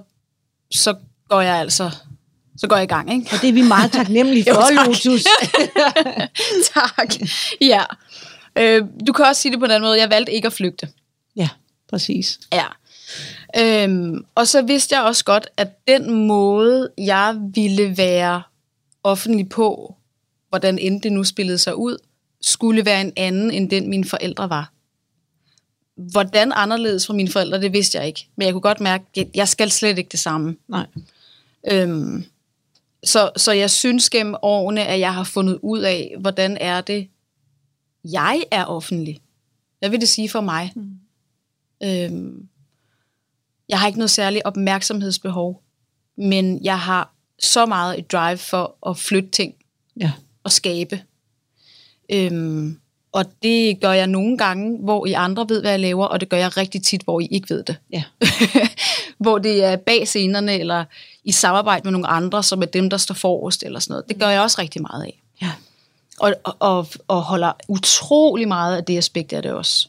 så 0.70 0.94
går 1.28 1.40
jeg 1.40 1.56
altså, 1.56 1.90
så 2.56 2.66
går 2.68 2.76
jeg 2.76 2.84
i 2.84 2.86
gang, 2.86 3.12
ikke? 3.12 3.30
Og 3.32 3.42
det 3.42 3.48
er 3.48 3.52
vi 3.52 3.62
meget 3.62 3.92
taknemmelige 3.92 4.44
Jo, 4.48 4.54
for, 4.54 4.60
tak. 4.60 4.86
Lotus. 4.86 5.24
tak. 6.74 7.14
Ja. 7.60 7.84
Øh, 8.58 8.84
du 9.06 9.12
kan 9.12 9.24
også 9.24 9.42
sige 9.42 9.52
det 9.52 9.60
på 9.60 9.66
den 9.66 9.72
anden 9.72 9.88
måde, 9.88 10.00
jeg 10.00 10.10
valgte 10.10 10.32
ikke 10.32 10.46
at 10.46 10.52
flygte. 10.52 10.88
ja, 11.36 11.48
præcis. 11.90 12.40
Ja. 12.52 12.64
Øhm, 13.56 14.24
og 14.34 14.48
så 14.48 14.62
vidste 14.62 14.96
jeg 14.96 15.04
også 15.04 15.24
godt, 15.24 15.48
at 15.56 15.68
den 15.88 16.26
måde, 16.26 16.90
jeg 16.98 17.36
ville 17.54 17.96
være 17.96 18.42
offentlig 19.04 19.48
på, 19.48 19.94
hvordan 20.48 20.78
end 20.78 21.02
det 21.02 21.12
nu 21.12 21.24
spillede 21.24 21.58
sig 21.58 21.76
ud, 21.76 21.96
skulle 22.40 22.84
være 22.84 23.00
en 23.00 23.12
anden, 23.16 23.50
end 23.50 23.70
den 23.70 23.90
mine 23.90 24.04
forældre 24.04 24.50
var. 24.50 24.72
Hvordan 25.98 26.52
anderledes 26.54 27.06
fra 27.06 27.14
mine 27.14 27.28
forældre, 27.30 27.60
det 27.60 27.72
vidste 27.72 27.98
jeg 27.98 28.06
ikke. 28.06 28.28
Men 28.36 28.44
jeg 28.46 28.52
kunne 28.54 28.60
godt 28.60 28.80
mærke, 28.80 29.04
at 29.16 29.28
jeg 29.34 29.48
skal 29.48 29.70
slet 29.70 29.98
ikke 29.98 30.08
det 30.12 30.20
samme. 30.20 30.56
Nej. 30.68 30.86
Øhm, 31.70 32.24
så, 33.04 33.30
så 33.36 33.52
jeg 33.52 33.70
synes 33.70 34.10
gennem 34.10 34.34
årene, 34.42 34.86
at 34.86 35.00
jeg 35.00 35.14
har 35.14 35.24
fundet 35.24 35.58
ud 35.62 35.80
af, 35.80 36.14
hvordan 36.20 36.56
er 36.60 36.80
det, 36.80 37.08
jeg 38.04 38.42
er 38.50 38.64
offentlig, 38.64 39.20
hvad 39.78 39.88
vil 39.88 40.00
det 40.00 40.08
sige 40.08 40.28
for 40.28 40.40
mig? 40.40 40.72
Mm. 40.76 40.90
Øhm, 41.82 42.48
jeg 43.68 43.80
har 43.80 43.86
ikke 43.86 43.98
noget 43.98 44.10
særligt 44.10 44.44
opmærksomhedsbehov, 44.44 45.62
men 46.16 46.64
jeg 46.64 46.80
har 46.80 47.12
så 47.38 47.66
meget 47.66 47.98
et 47.98 48.12
drive 48.12 48.38
for 48.38 48.76
at 48.90 48.98
flytte 48.98 49.30
ting 49.30 49.54
Ja. 50.00 50.12
og 50.44 50.52
skabe. 50.52 51.02
Øhm, 52.12 52.80
og 53.12 53.24
det 53.42 53.80
gør 53.80 53.92
jeg 53.92 54.06
nogle 54.06 54.38
gange, 54.38 54.78
hvor 54.78 55.06
I 55.06 55.12
andre 55.12 55.48
ved, 55.48 55.60
hvad 55.60 55.70
jeg 55.70 55.80
laver, 55.80 56.06
og 56.06 56.20
det 56.20 56.28
gør 56.28 56.36
jeg 56.36 56.56
rigtig 56.56 56.82
tit, 56.82 57.02
hvor 57.02 57.20
I 57.20 57.26
ikke 57.30 57.50
ved 57.50 57.62
det. 57.62 57.76
Ja. 57.92 58.02
hvor 59.18 59.38
det 59.38 59.64
er 59.64 59.76
bag 59.76 60.08
scenerne, 60.08 60.58
eller 60.58 60.84
i 61.24 61.32
samarbejde 61.32 61.84
med 61.84 61.92
nogle 61.92 62.06
andre, 62.06 62.42
som 62.42 62.62
er 62.62 62.66
dem, 62.66 62.90
der 62.90 62.96
står 62.96 63.14
forrest, 63.14 63.62
eller 63.62 63.80
sådan 63.80 63.92
noget. 63.92 64.08
Det 64.08 64.18
gør 64.18 64.28
jeg 64.28 64.40
også 64.40 64.60
rigtig 64.60 64.82
meget 64.82 65.02
af. 65.02 65.22
Ja. 65.42 65.52
Og, 66.20 66.34
og, 66.44 66.86
og, 67.08 67.22
holder 67.22 67.52
utrolig 67.68 68.48
meget 68.48 68.76
af 68.76 68.84
det 68.84 68.98
aspekt 68.98 69.32
af 69.32 69.42
det 69.42 69.52
også. 69.52 69.88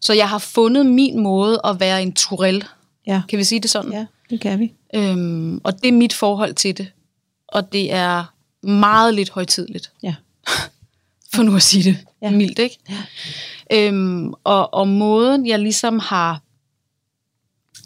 Så 0.00 0.12
jeg 0.12 0.28
har 0.28 0.38
fundet 0.38 0.86
min 0.86 1.20
måde 1.20 1.60
at 1.64 1.80
være 1.80 2.02
en 2.02 2.12
turel. 2.12 2.64
Ja. 3.06 3.22
Kan 3.28 3.38
vi 3.38 3.44
sige 3.44 3.60
det 3.60 3.70
sådan? 3.70 3.92
Ja, 3.92 4.06
det 4.30 4.40
kan 4.40 4.58
vi. 4.58 4.72
Øhm, 4.94 5.60
og 5.64 5.82
det 5.82 5.88
er 5.88 5.92
mit 5.92 6.12
forhold 6.12 6.54
til 6.54 6.78
det. 6.78 6.90
Og 7.48 7.72
det 7.72 7.92
er 7.92 8.24
meget 8.66 9.14
lidt 9.14 9.30
højtidligt, 9.30 9.92
Ja. 10.02 10.14
for 11.34 11.42
nu 11.42 11.56
at 11.56 11.62
sige 11.62 11.84
det 11.84 11.98
Ja. 12.22 12.30
mildt, 12.30 12.58
ikke? 12.58 12.78
Ja. 12.90 12.98
Øhm, 13.72 14.32
og, 14.44 14.74
og 14.74 14.88
måden, 14.88 15.46
jeg 15.46 15.58
ligesom 15.58 15.98
har 15.98 16.42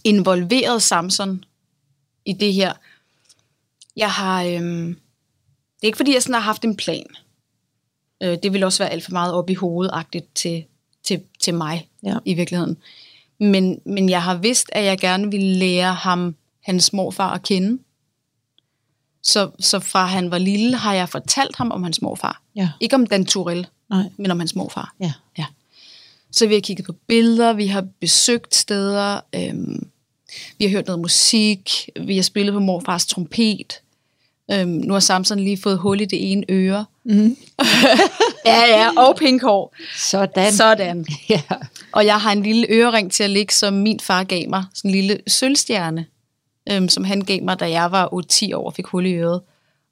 involveret 0.05 0.83
Samson 0.83 1.45
i 2.25 2.33
det 2.33 2.53
her, 2.55 2.73
jeg 3.97 4.11
har, 4.11 4.43
øhm, 4.45 4.87
det 5.77 5.83
er 5.83 5.87
ikke 5.87 5.97
fordi, 5.97 6.13
jeg 6.15 6.23
sådan 6.23 6.35
har 6.35 6.41
haft 6.41 6.65
en 6.65 6.77
plan. 6.77 7.07
Øh, 8.23 8.39
det 8.43 8.53
vil 8.53 8.65
også 8.65 8.83
være 8.83 8.93
alt 8.93 9.05
for 9.05 9.13
meget 9.13 9.35
op 9.35 9.51
i 9.51 9.55
hovedagtigt 9.55 10.35
til, 10.35 10.65
til, 11.05 11.23
til 11.41 11.55
mig 11.55 11.89
Ja. 12.03 12.19
i 12.25 12.35
virkeligheden. 12.35 12.77
Men, 13.41 13.81
men 13.87 14.09
jeg 14.09 14.23
har 14.23 14.35
vidst, 14.37 14.67
at 14.73 14.85
jeg 14.85 14.99
gerne 14.99 15.31
ville 15.31 15.55
lære 15.59 15.95
ham, 15.95 16.37
hans 16.65 16.93
morfar 16.93 17.35
at 17.35 17.43
kende. 17.43 17.79
Så, 19.27 19.51
så 19.61 19.81
fra 19.81 20.07
han 20.07 20.31
var 20.31 20.39
lille, 20.39 20.77
har 20.77 20.95
jeg 20.95 21.09
fortalt 21.09 21.57
ham 21.57 21.71
om 21.71 21.83
hans 21.83 22.03
morfar. 22.03 22.43
Ja. 22.57 22.69
Ikke 22.81 22.95
om 22.95 23.07
Dan 23.07 23.25
Turell, 23.25 23.67
Nej. 23.91 24.03
men 24.17 24.31
om 24.31 24.39
hans 24.39 24.55
morfar. 24.55 24.95
Ja. 25.01 25.13
Ja. 25.39 25.45
Så 26.33 26.47
vi 26.47 26.55
har 26.55 26.61
kigget 26.61 26.87
på 26.87 26.93
billeder, 27.07 27.53
vi 27.53 27.67
har 27.67 27.85
besøgt 28.01 28.55
steder, 28.55 29.21
øhm, 29.35 29.87
vi 30.59 30.65
har 30.65 30.71
hørt 30.71 30.87
noget 30.87 31.01
musik, 31.01 31.89
vi 32.01 32.17
har 32.17 32.23
spillet 32.23 32.53
på 32.53 32.59
morfars 32.61 33.07
trompet. 33.07 33.81
Øhm, 34.53 34.69
nu 34.69 34.93
har 34.93 35.01
Samson 35.01 35.41
lige 35.41 35.59
fået 35.59 35.79
hul 35.79 36.01
i 36.01 36.05
det 36.05 36.33
ene 36.33 36.45
øre. 36.49 36.85
Mm. 37.05 37.37
Ja, 38.47 38.61
ja, 38.61 38.91
og 38.97 39.17
pink 39.17 39.43
hår. 39.43 39.75
Sådan. 39.97 40.53
Sådan. 40.53 41.07
Ja. 41.29 41.43
Og 41.93 42.07
jeg 42.07 42.21
har 42.21 42.33
en 42.33 42.43
lille 42.43 42.67
ørering 42.71 43.13
til 43.13 43.25
at 43.25 43.31
ligge, 43.31 43.55
som 43.55 43.75
min 43.75 44.01
far 44.01 44.25
gav 44.25 44.49
mig. 44.49 44.65
Sådan 44.75 44.91
en 44.91 44.95
lille 44.95 45.21
sølvstjerne, 45.27 46.07
øhm, 46.71 46.89
som 46.89 47.05
han 47.05 47.21
gav 47.21 47.43
mig, 47.43 47.61
da 47.61 47.71
jeg 47.71 47.93
var 47.93 48.09
8-10 48.53 48.55
år 48.55 48.67
og 48.67 48.75
fik 48.75 48.87
hul 48.87 49.07
i 49.07 49.13
øret. 49.13 49.41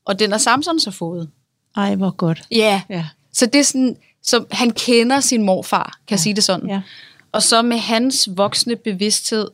Og 0.05 0.19
den 0.19 0.31
har 0.31 0.39
Samson 0.39 0.81
så 0.81 0.91
fået. 0.91 1.31
Ej, 1.77 1.95
hvor 1.95 2.11
godt. 2.11 2.43
Ja. 2.51 2.83
Ja. 2.89 3.05
Så 3.33 3.47
det 3.47 3.59
er 3.59 3.65
sådan, 3.65 3.97
så 4.23 4.45
han 4.51 4.71
kender 4.71 5.21
sin 5.21 5.43
morfar, 5.43 5.99
kan 6.07 6.15
jeg 6.15 6.21
sige 6.21 6.35
det 6.35 6.45
sådan. 6.45 6.69
Ja. 6.69 6.81
Og 7.33 7.43
så 7.43 7.63
med 7.63 7.79
hans 7.79 8.29
voksne 8.37 8.77
bevidsthed, 8.77 9.49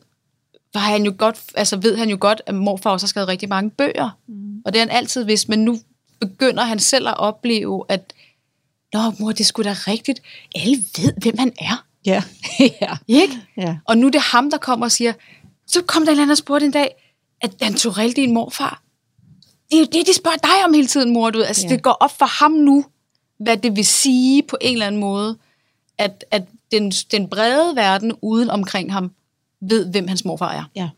var 0.73 0.79
han 0.79 1.03
jo 1.03 1.13
godt, 1.17 1.39
altså 1.55 1.77
ved 1.77 1.97
han 1.97 2.09
jo 2.09 2.17
godt, 2.19 2.41
at 2.45 2.55
morfar 2.55 2.89
også 2.89 3.05
har 3.05 3.07
skrevet 3.07 3.27
rigtig 3.27 3.49
mange 3.49 3.69
bøger. 3.69 4.09
Mm. 4.27 4.61
Og 4.65 4.73
det 4.73 4.81
har 4.81 4.87
han 4.87 4.97
altid 4.97 5.23
vidst, 5.23 5.49
men 5.49 5.65
nu 5.65 5.79
begynder 6.19 6.63
han 6.63 6.79
selv 6.79 7.07
at 7.07 7.17
opleve, 7.17 7.85
at 7.89 8.13
Nå, 8.93 8.99
mor, 9.19 9.31
det 9.31 9.45
skulle 9.45 9.69
da 9.69 9.75
rigtigt. 9.87 10.21
Alle 10.55 10.77
ved, 10.97 11.13
hvem 11.21 11.37
han 11.37 11.53
er. 11.59 11.85
Ja. 12.05 12.23
ja. 12.81 12.97
Ikke? 13.07 13.33
Ja. 13.57 13.77
Og 13.85 13.97
nu 13.97 14.07
er 14.07 14.11
det 14.11 14.21
ham, 14.21 14.51
der 14.51 14.57
kommer 14.57 14.85
og 14.85 14.91
siger, 14.91 15.13
så 15.67 15.81
kom 15.81 16.01
der 16.01 16.07
en 16.07 16.11
eller 16.11 16.21
anden 16.21 16.31
og 16.31 16.37
spurgte 16.37 16.65
en 16.65 16.71
dag, 16.71 17.10
at 17.41 17.59
Dan 17.59 17.73
Torell, 17.73 18.11
din 18.15 18.33
morfar, 18.33 18.81
det 19.71 19.77
er 19.77 19.79
jo 19.81 19.87
det, 19.91 20.07
de 20.07 20.13
spørger 20.13 20.37
dig 20.37 20.65
om 20.65 20.73
hele 20.73 20.87
tiden, 20.87 21.13
mor. 21.13 21.29
Du. 21.29 21.41
Altså, 21.41 21.67
Ja. 21.67 21.73
det 21.73 21.83
går 21.83 21.91
op 21.99 22.17
for 22.17 22.25
ham 22.25 22.51
nu, 22.51 22.85
hvad 23.39 23.57
det 23.57 23.75
vil 23.75 23.85
sige 23.85 24.43
på 24.43 24.57
en 24.61 24.73
eller 24.73 24.87
anden 24.87 25.01
måde, 25.01 25.37
at, 25.97 26.25
at 26.31 26.43
den, 26.71 26.91
den 26.91 27.27
brede 27.27 27.75
verden 27.75 28.13
uden 28.21 28.49
omkring 28.49 28.93
ham 28.93 29.11
ved, 29.61 29.85
hvem 29.85 30.07
hans 30.07 30.25
morfar 30.25 30.51
er. 30.51 30.63
Ja. 30.75 30.89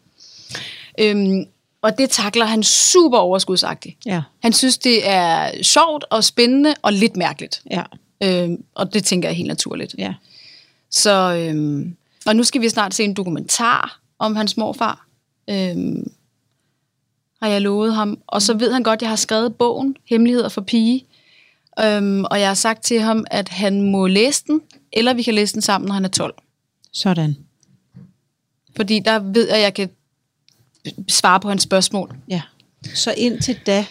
Øhm, 0.99 1.45
og 1.81 1.97
det 1.97 2.09
takler 2.09 2.45
han 2.45 2.63
super 2.63 3.17
overskudsagtigt. 3.17 3.97
Ja. 4.05 4.21
Han 4.43 4.53
synes, 4.53 4.77
det 4.77 5.07
er 5.09 5.63
sjovt 5.63 6.05
og 6.09 6.23
spændende 6.23 6.75
og 6.81 6.93
lidt 6.93 7.15
mærkeligt. 7.15 7.61
Ja. 7.71 7.83
Øhm, 8.23 8.63
og 8.75 8.93
det 8.93 9.03
tænker 9.03 9.29
jeg 9.29 9.35
helt 9.35 9.47
naturligt. 9.47 9.95
Ja. 9.97 10.13
Så, 10.91 11.11
øhm, 11.35 11.95
og 12.25 12.35
nu 12.35 12.43
skal 12.43 12.61
vi 12.61 12.69
snart 12.69 12.93
se 12.93 13.03
en 13.03 13.13
dokumentar 13.13 13.99
om 14.19 14.35
hans 14.35 14.57
morfar. 14.57 15.07
Øhm, 15.49 16.11
har 17.43 17.49
jeg 17.49 17.61
lovet 17.61 17.95
ham. 17.95 18.17
Og 18.27 18.41
så 18.41 18.53
ved 18.53 18.73
han 18.73 18.83
godt, 18.83 18.97
at 18.97 19.01
jeg 19.01 19.09
har 19.09 19.15
skrevet 19.15 19.55
bogen, 19.55 19.95
Hemmeligheder 20.09 20.49
for 20.49 20.61
pige. 20.61 21.05
Øhm, 21.79 22.23
og 22.23 22.39
jeg 22.39 22.47
har 22.47 22.53
sagt 22.53 22.83
til 22.83 22.99
ham, 22.99 23.25
at 23.31 23.49
han 23.49 23.81
må 23.81 24.07
læse 24.07 24.43
den, 24.47 24.61
eller 24.91 25.13
vi 25.13 25.23
kan 25.23 25.33
læse 25.33 25.53
den 25.53 25.61
sammen, 25.61 25.87
når 25.87 25.93
han 25.93 26.05
er 26.05 26.09
12. 26.09 26.33
Sådan. 26.91 27.37
Fordi 28.75 28.99
der 28.99 29.19
ved 29.19 29.47
jeg, 29.47 29.57
at 29.57 29.63
jeg 29.63 29.73
kan 29.73 29.89
svare 31.07 31.39
på 31.39 31.49
hans 31.49 31.63
spørgsmål. 31.63 32.15
Ja. 32.27 32.41
Så 32.95 33.13
indtil 33.17 33.59
da, 33.65 33.85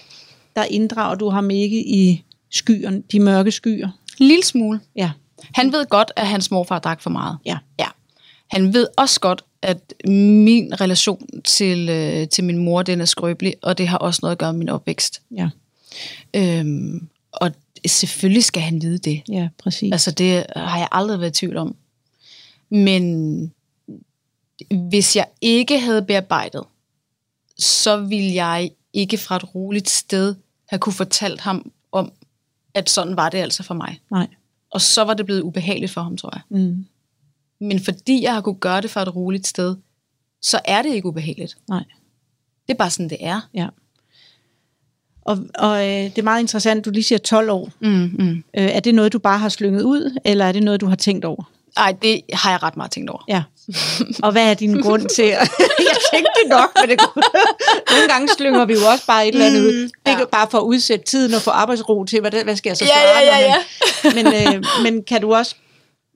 der 0.57 0.65
inddrager 0.65 1.15
du 1.15 1.29
ham 1.29 1.51
ikke 1.51 1.87
i 1.87 2.25
skyerne, 2.51 3.03
de 3.13 3.21
mørke 3.21 3.51
skyer. 3.51 3.89
En 4.21 4.27
lille 4.27 4.45
smule. 4.45 4.81
Ja. 4.97 5.11
Han 5.55 5.73
ved 5.73 5.87
godt, 5.87 6.13
at 6.17 6.27
hans 6.27 6.51
morfar 6.51 6.79
drak 6.79 7.01
for 7.01 7.11
meget. 7.11 7.39
Ja. 7.45 7.59
Ja. 7.79 7.87
Han 8.51 8.75
ved 8.75 8.87
også 8.97 9.21
godt, 9.21 9.45
at 9.63 9.95
min 10.07 10.81
relation 10.81 11.27
til, 11.45 11.89
øh, 11.89 12.29
til 12.29 12.45
min 12.45 12.59
mor, 12.59 12.83
den 12.83 13.01
er 13.01 13.05
skrøbelig, 13.05 13.55
og 13.63 13.79
det 13.79 13.89
har 13.89 13.99
også 13.99 14.19
noget 14.23 14.33
at 14.33 14.39
gøre 14.39 14.53
med 14.53 14.59
min 14.59 14.69
opvækst. 14.69 15.23
Ja. 15.37 15.49
Øhm, 16.35 17.09
og 17.33 17.51
selvfølgelig 17.87 18.45
skal 18.45 18.63
han 18.63 18.83
vide 18.83 18.99
det. 18.99 19.23
Ja, 19.29 19.49
præcis. 19.59 19.93
Altså 19.93 20.11
det 20.11 20.47
har 20.57 20.79
jeg 20.79 20.89
aldrig 20.93 21.21
været 21.21 21.31
i 21.31 21.39
tvivl 21.39 21.57
om. 21.57 21.77
Men 22.71 23.53
hvis 24.71 25.17
jeg 25.17 25.27
ikke 25.41 25.81
havde 25.81 26.03
bearbejdet, 26.03 26.65
så 27.59 27.97
ville 27.97 28.35
jeg 28.35 28.71
ikke 28.93 29.19
fra 29.19 29.37
et 29.37 29.55
roligt 29.55 29.91
sted 29.91 30.35
have 30.69 30.79
kunne 30.79 30.93
fortalt 30.93 31.41
ham 31.41 31.73
om, 31.93 32.13
at 32.75 32.91
sådan 32.91 33.17
var 33.17 33.29
det 33.29 33.39
altså 33.39 33.63
for 33.63 33.75
mig. 33.75 34.01
Nej. 34.11 34.27
Og 34.71 34.81
så 34.81 35.05
var 35.05 35.15
det 35.15 35.27
blevet 35.27 35.41
ubehageligt 35.41 35.93
for 35.93 36.03
ham, 36.03 36.17
tror 36.17 36.31
jeg. 36.35 36.61
Mm. 36.61 36.87
Men 37.63 37.81
fordi 37.85 38.23
jeg 38.23 38.35
har 38.35 38.41
kunne 38.41 38.55
gøre 38.55 38.81
det 38.81 38.91
fra 38.91 39.03
et 39.03 39.17
roligt 39.17 39.47
sted, 39.47 39.77
så 40.43 40.61
er 40.65 40.83
det 40.83 40.95
ikke 40.95 41.09
ubehageligt. 41.09 41.57
Nej. 41.69 41.85
Det 42.67 42.75
er 42.75 42.79
bare 42.79 42.91
sådan, 42.91 43.11
det 43.11 43.19
er. 43.21 43.41
Ja. 43.55 43.67
Og, 45.25 45.39
og 45.55 45.77
øh, 45.89 46.05
det 46.05 46.19
er 46.19 46.23
meget 46.23 46.41
interessant, 46.41 46.85
du 46.85 46.91
lige 46.91 47.03
siger 47.05 47.19
12 47.19 47.51
år. 47.51 47.71
Mm, 47.81 47.89
mm. 48.19 48.31
Øh, 48.59 48.65
er 48.65 48.81
det 48.81 48.95
noget, 48.95 49.13
du 49.13 49.19
bare 49.19 49.39
har 49.39 49.49
slynget 49.49 49.83
ud, 49.83 50.19
eller 50.25 50.45
er 50.45 50.53
det 50.53 50.63
noget, 50.63 50.81
du 50.81 50.87
har 50.87 50.97
tænkt 50.97 51.25
over? 51.25 51.43
Ej, 51.77 51.95
det 52.03 52.21
har 52.33 52.51
jeg 52.51 52.63
ret 52.63 52.77
meget 52.77 52.91
tænkt 52.91 53.11
over. 53.11 53.25
Ja. 53.29 53.43
Og 54.23 54.33
hvad 54.33 54.51
er 54.51 54.55
din 54.55 54.81
grund 54.81 55.09
til? 55.09 55.25
jeg 55.89 55.97
tænkte 56.13 56.31
det 56.43 56.49
nok, 56.49 56.71
men 56.81 56.91
det 56.91 56.99
kunne... 57.01 57.23
nogle 57.93 58.09
gange 58.09 58.29
slynger 58.37 58.65
vi 58.65 58.73
jo 58.73 58.79
også 58.93 59.07
bare 59.07 59.29
et 59.29 59.33
eller 59.35 59.47
andet 59.47 59.61
ud. 59.61 59.91
Er 60.05 60.19
ja. 60.19 60.25
bare 60.25 60.49
for 60.51 60.59
at 60.59 60.63
udsætte 60.65 61.05
tiden 61.05 61.35
og 61.35 61.43
få 61.43 61.51
arbejdsro 61.51 62.05
til, 62.05 62.21
hvad, 62.21 62.45
hvad 62.45 62.57
skal 62.57 62.71
jeg 62.71 62.77
så 62.77 62.85
Ja, 62.85 62.91
svare? 62.91 63.25
ja, 63.25 63.39
ja, 63.39 63.55
når 64.05 64.15
man- 64.15 64.25
Men, 64.55 64.55
øh, 64.57 64.65
men 64.83 65.03
kan 65.05 65.21
du 65.21 65.35
også 65.35 65.55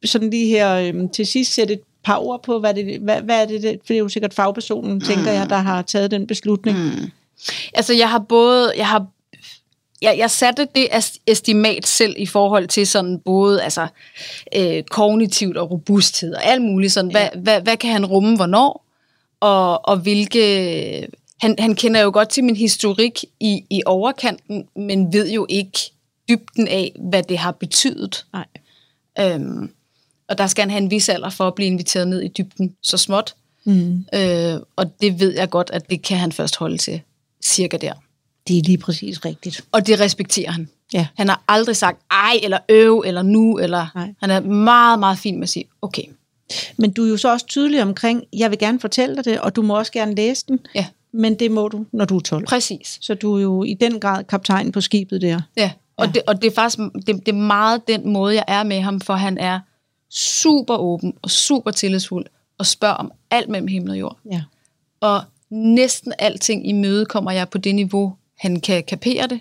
sådan 0.04 0.30
lige 0.30 0.46
her 0.46 0.74
øh, 0.74 1.10
til 1.12 1.26
sidst 1.26 1.54
sætte 1.54 1.74
et 1.74 1.80
par 2.04 2.16
ord 2.16 2.42
på, 2.42 2.58
hvad, 2.58 2.74
det, 2.74 3.00
hvad, 3.00 3.22
hvad 3.22 3.42
er 3.42 3.46
det, 3.46 3.62
det, 3.62 3.70
for 3.80 3.86
det 3.88 3.94
er 3.94 3.98
jo 3.98 4.08
sikkert 4.08 4.34
fagpersonen, 4.34 5.00
tænker 5.00 5.32
jeg, 5.32 5.50
der 5.50 5.56
har 5.56 5.82
taget 5.82 6.10
den 6.10 6.26
beslutning. 6.26 6.78
Mm. 6.78 7.10
Altså, 7.74 7.94
jeg 7.94 8.10
har 8.10 8.18
både... 8.18 8.72
Jeg 8.76 8.88
har 8.88 9.06
jeg, 10.02 10.18
jeg 10.18 10.30
satte 10.30 10.68
det 10.74 10.88
estimat 11.26 11.86
selv 11.86 12.14
i 12.18 12.26
forhold 12.26 12.68
til 12.68 12.86
sådan 12.86 13.18
både 13.18 13.62
altså, 13.62 13.86
øh, 14.56 14.82
kognitivt 14.82 15.56
og 15.56 15.70
robusthed 15.70 16.34
og 16.34 16.44
alt 16.44 16.62
muligt. 16.62 16.92
Sådan, 16.92 17.10
hvad, 17.10 17.28
hvad, 17.36 17.60
hvad 17.60 17.76
kan 17.76 17.90
han 17.90 18.06
rumme, 18.06 18.36
hvornår? 18.36 18.86
Og, 19.40 19.88
og 19.88 19.96
hvilke... 19.96 21.08
Han, 21.40 21.56
han 21.58 21.74
kender 21.74 22.00
jo 22.00 22.10
godt 22.12 22.28
til 22.28 22.44
min 22.44 22.56
historik 22.56 23.24
i, 23.40 23.64
i 23.70 23.82
overkanten, 23.86 24.68
men 24.76 25.12
ved 25.12 25.30
jo 25.30 25.46
ikke 25.48 25.78
dybden 26.28 26.68
af, 26.68 26.92
hvad 27.08 27.22
det 27.22 27.38
har 27.38 27.52
betydet. 27.52 28.26
Nej. 28.32 28.46
Øhm, 29.20 29.70
og 30.28 30.38
der 30.38 30.46
skal 30.46 30.62
han 30.62 30.70
have 30.70 30.82
en 30.82 30.90
vis 30.90 31.08
alder 31.08 31.30
for 31.30 31.46
at 31.46 31.54
blive 31.54 31.66
inviteret 31.66 32.08
ned 32.08 32.22
i 32.22 32.28
dybden 32.28 32.74
så 32.82 32.96
småt. 32.96 33.34
Mm. 33.64 34.04
Øh, 34.14 34.60
og 34.76 35.00
det 35.00 35.20
ved 35.20 35.34
jeg 35.34 35.50
godt, 35.50 35.70
at 35.72 35.90
det 35.90 36.02
kan 36.02 36.16
han 36.18 36.32
først 36.32 36.56
holde 36.56 36.78
til 36.78 37.00
cirka 37.44 37.76
der. 37.76 37.92
Det 38.48 38.58
er 38.58 38.62
lige 38.62 38.78
præcis 38.78 39.24
rigtigt. 39.24 39.64
Og 39.72 39.86
det 39.86 40.00
respekterer 40.00 40.50
han. 40.50 40.68
Ja. 40.92 41.06
Han 41.16 41.28
har 41.28 41.42
aldrig 41.48 41.76
sagt 41.76 42.00
ej, 42.10 42.40
eller 42.42 42.58
øv, 42.68 43.02
eller 43.06 43.22
nu, 43.22 43.58
eller... 43.58 43.86
Nej. 43.94 44.14
Han 44.20 44.30
er 44.30 44.40
meget, 44.40 44.98
meget 44.98 45.18
fin 45.18 45.34
med 45.34 45.42
at 45.42 45.48
sige, 45.48 45.64
okay, 45.82 46.02
Men 46.76 46.92
du 46.92 47.04
er 47.04 47.08
jo 47.08 47.16
så 47.16 47.32
også 47.32 47.46
tydelig 47.46 47.82
omkring, 47.82 48.24
jeg 48.32 48.50
vil 48.50 48.58
gerne 48.58 48.80
fortælle 48.80 49.16
dig 49.16 49.24
det, 49.24 49.40
og 49.40 49.56
du 49.56 49.62
må 49.62 49.78
også 49.78 49.92
gerne 49.92 50.14
læse 50.14 50.44
den, 50.48 50.58
ja, 50.74 50.86
men 51.12 51.34
det 51.34 51.50
må 51.50 51.68
du, 51.68 51.86
når 51.92 52.04
du 52.04 52.16
er 52.16 52.20
12. 52.20 52.46
præcis. 52.46 52.98
Så 53.00 53.14
du 53.14 53.36
er 53.36 53.42
jo 53.42 53.62
i 53.62 53.74
den 53.74 54.00
grad 54.00 54.24
kaptajn 54.24 54.72
på 54.72 54.80
skibet 54.80 55.22
der. 55.22 55.40
Ja, 55.56 55.72
Og, 55.96 56.14
det, 56.14 56.22
og 56.26 56.42
det 56.42 56.50
er 56.50 56.54
faktisk 56.54 56.78
det, 57.06 57.06
det 57.06 57.28
er 57.28 57.32
meget 57.32 57.88
den 57.88 58.08
måde, 58.08 58.34
jeg 58.34 58.44
er 58.48 58.62
med 58.62 58.80
ham, 58.80 59.00
for 59.00 59.14
han 59.14 59.38
er 59.38 59.60
super 60.10 60.76
åben 60.76 61.14
og 61.22 61.30
super 61.30 61.70
tillidsfuld 61.70 62.26
og 62.58 62.66
spørger 62.66 62.94
om 62.94 63.12
alt 63.30 63.48
mellem 63.48 63.68
himmel 63.68 63.90
og 63.90 63.98
jord. 63.98 64.18
Ja. 64.32 64.42
Og 65.00 65.22
næsten 65.50 66.12
alting 66.18 66.68
i 66.68 66.72
møde 66.72 67.06
kommer 67.06 67.30
jeg 67.30 67.48
på 67.48 67.58
det 67.58 67.74
niveau, 67.74 68.16
han 68.38 68.60
kan 68.60 68.84
kapere 68.84 69.26
det. 69.26 69.40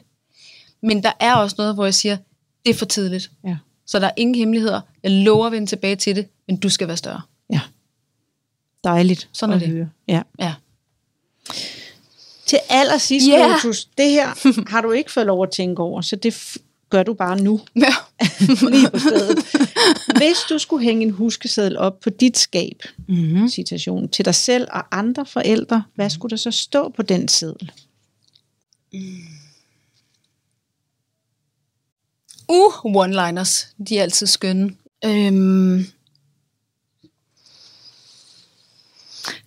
Men 0.81 1.03
der 1.03 1.11
er 1.19 1.35
også 1.35 1.55
noget, 1.57 1.73
hvor 1.73 1.83
jeg 1.83 1.93
siger, 1.93 2.17
det 2.65 2.69
er 2.69 2.77
for 2.77 2.85
tidligt. 2.85 3.31
Ja. 3.43 3.57
Så 3.85 3.99
der 3.99 4.07
er 4.07 4.11
ingen 4.17 4.35
hemmeligheder. 4.35 4.81
Jeg 5.03 5.11
lover 5.11 5.45
at 5.45 5.51
vende 5.51 5.67
tilbage 5.67 5.95
til 5.95 6.15
det, 6.15 6.27
men 6.47 6.57
du 6.57 6.69
skal 6.69 6.87
være 6.87 6.97
større. 6.97 7.21
Ja. 7.49 7.61
Dejligt 8.83 9.29
Sådan 9.31 9.55
at 9.55 9.61
er 9.61 9.65
det. 9.65 9.75
høre. 9.75 9.89
Ja. 10.07 10.21
Ja. 10.39 10.53
Til 12.45 12.59
allersidst, 12.69 13.27
yeah. 13.31 13.51
Lotus, 13.51 13.85
det 13.85 14.09
her 14.09 14.69
har 14.69 14.81
du 14.81 14.91
ikke 14.91 15.11
fået 15.11 15.25
lov 15.25 15.43
at 15.43 15.51
tænke 15.51 15.81
over, 15.81 16.01
så 16.01 16.15
det 16.15 16.57
gør 16.89 17.03
du 17.03 17.13
bare 17.13 17.41
nu, 17.41 17.61
ja. 17.75 17.95
lige 18.69 18.89
på 18.91 18.99
stedet. 18.99 19.37
Hvis 20.17 20.37
du 20.49 20.59
skulle 20.59 20.83
hænge 20.83 21.03
en 21.05 21.11
huskeseddel 21.11 21.77
op 21.77 21.99
på 21.99 22.09
dit 22.09 22.37
skab, 22.37 22.81
Mm-hmm. 23.07 23.49
citation, 23.49 24.09
til 24.09 24.25
dig 24.25 24.35
selv 24.35 24.67
og 24.71 24.97
andre 24.97 25.25
forældre, 25.25 25.83
hvad 25.95 26.09
skulle 26.09 26.29
der 26.29 26.35
så 26.35 26.51
stå 26.51 26.89
på 26.89 27.01
den 27.01 27.27
seddel? 27.27 27.71
Uh, 32.47 32.73
one-liners. 32.85 33.73
De 33.89 33.97
er 33.97 34.01
altid 34.01 34.27
skønne. 34.27 34.75
Øhm, 35.05 35.85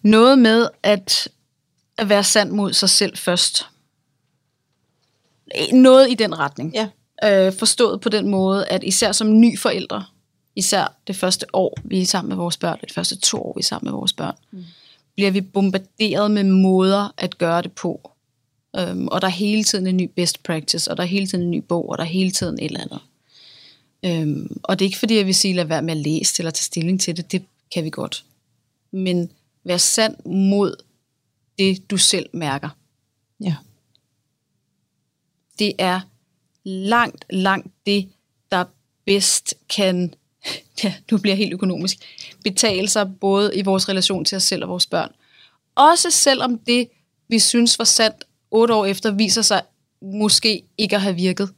noget 0.02 0.38
med 0.38 0.68
at, 0.82 1.28
at 1.98 2.08
være 2.08 2.24
sand 2.24 2.50
mod 2.50 2.72
sig 2.72 2.90
selv 2.90 3.16
først. 3.16 3.66
Noget 5.72 6.10
i 6.10 6.14
den 6.14 6.38
retning. 6.38 6.74
Ja. 6.74 6.88
Øh, 7.24 7.52
forstået 7.52 8.00
på 8.00 8.08
den 8.08 8.28
måde, 8.28 8.66
at 8.66 8.84
især 8.84 9.12
som 9.12 9.40
ny 9.40 9.58
forældre, 9.58 10.04
især 10.56 10.96
det 11.06 11.16
første 11.16 11.46
år, 11.52 11.78
vi 11.84 12.00
er 12.00 12.06
sammen 12.06 12.28
med 12.28 12.36
vores 12.36 12.56
børn, 12.56 12.78
det 12.80 12.92
første 12.92 13.16
to 13.16 13.42
år, 13.42 13.52
vi 13.56 13.60
er 13.60 13.64
sammen 13.64 13.86
med 13.86 13.98
vores 13.98 14.12
børn, 14.12 14.34
mm. 14.50 14.64
bliver 15.14 15.30
vi 15.30 15.40
bombarderet 15.40 16.30
med 16.30 16.44
måder 16.44 17.14
at 17.16 17.38
gøre 17.38 17.62
det 17.62 17.72
på. 17.72 18.10
Øhm, 18.76 19.08
og 19.08 19.20
der 19.20 19.26
er 19.26 19.32
hele 19.32 19.64
tiden 19.64 19.86
en 19.86 19.96
ny 19.96 20.10
best 20.16 20.42
practice, 20.42 20.90
og 20.90 20.96
der 20.96 21.02
er 21.02 21.06
hele 21.06 21.26
tiden 21.26 21.44
en 21.44 21.50
ny 21.50 21.58
bog, 21.68 21.88
og 21.88 21.98
der 21.98 22.04
er 22.04 22.08
hele 22.08 22.30
tiden 22.30 22.58
et 22.58 22.64
eller 22.64 22.80
andet. 22.80 23.00
Øhm, 24.04 24.60
og 24.62 24.78
det 24.78 24.84
er 24.84 24.88
ikke 24.88 24.98
fordi, 24.98 25.16
jeg 25.16 25.26
vil 25.26 25.34
sige, 25.34 25.54
lad 25.54 25.64
være 25.64 25.82
med 25.82 25.94
at 25.94 26.00
læse 26.00 26.40
eller 26.40 26.50
tage 26.50 26.64
stilling 26.64 27.00
til 27.00 27.16
det. 27.16 27.32
Det 27.32 27.44
kan 27.74 27.84
vi 27.84 27.90
godt. 27.90 28.24
Men 28.90 29.30
vær 29.64 29.76
sand 29.76 30.16
mod 30.24 30.76
det, 31.58 31.90
du 31.90 31.96
selv 31.96 32.26
mærker. 32.32 32.68
Ja. 33.40 33.56
Det 35.58 35.72
er 35.78 36.00
langt, 36.68 37.24
langt 37.30 37.72
det, 37.86 38.08
der 38.52 38.64
bedst 39.06 39.54
kan, 39.68 40.14
ja, 40.84 40.94
nu 41.10 41.18
bliver 41.18 41.36
helt 41.36 41.52
økonomisk, 41.52 41.96
betale 42.44 42.88
sig 42.88 43.18
både 43.20 43.56
i 43.56 43.62
vores 43.62 43.88
relation 43.88 44.24
til 44.24 44.36
os 44.36 44.42
selv 44.42 44.62
og 44.62 44.68
vores 44.68 44.86
børn. 44.86 45.10
Også 45.74 46.10
selvom 46.10 46.58
det, 46.58 46.88
vi 47.28 47.38
synes 47.38 47.78
var 47.78 47.84
sandt 47.84 48.24
otte 48.50 48.74
år 48.74 48.86
efter, 48.86 49.10
viser 49.10 49.42
sig 49.42 49.62
måske 50.02 50.62
ikke 50.78 50.96
at 50.96 51.02
have 51.02 51.14
virket. 51.14 51.50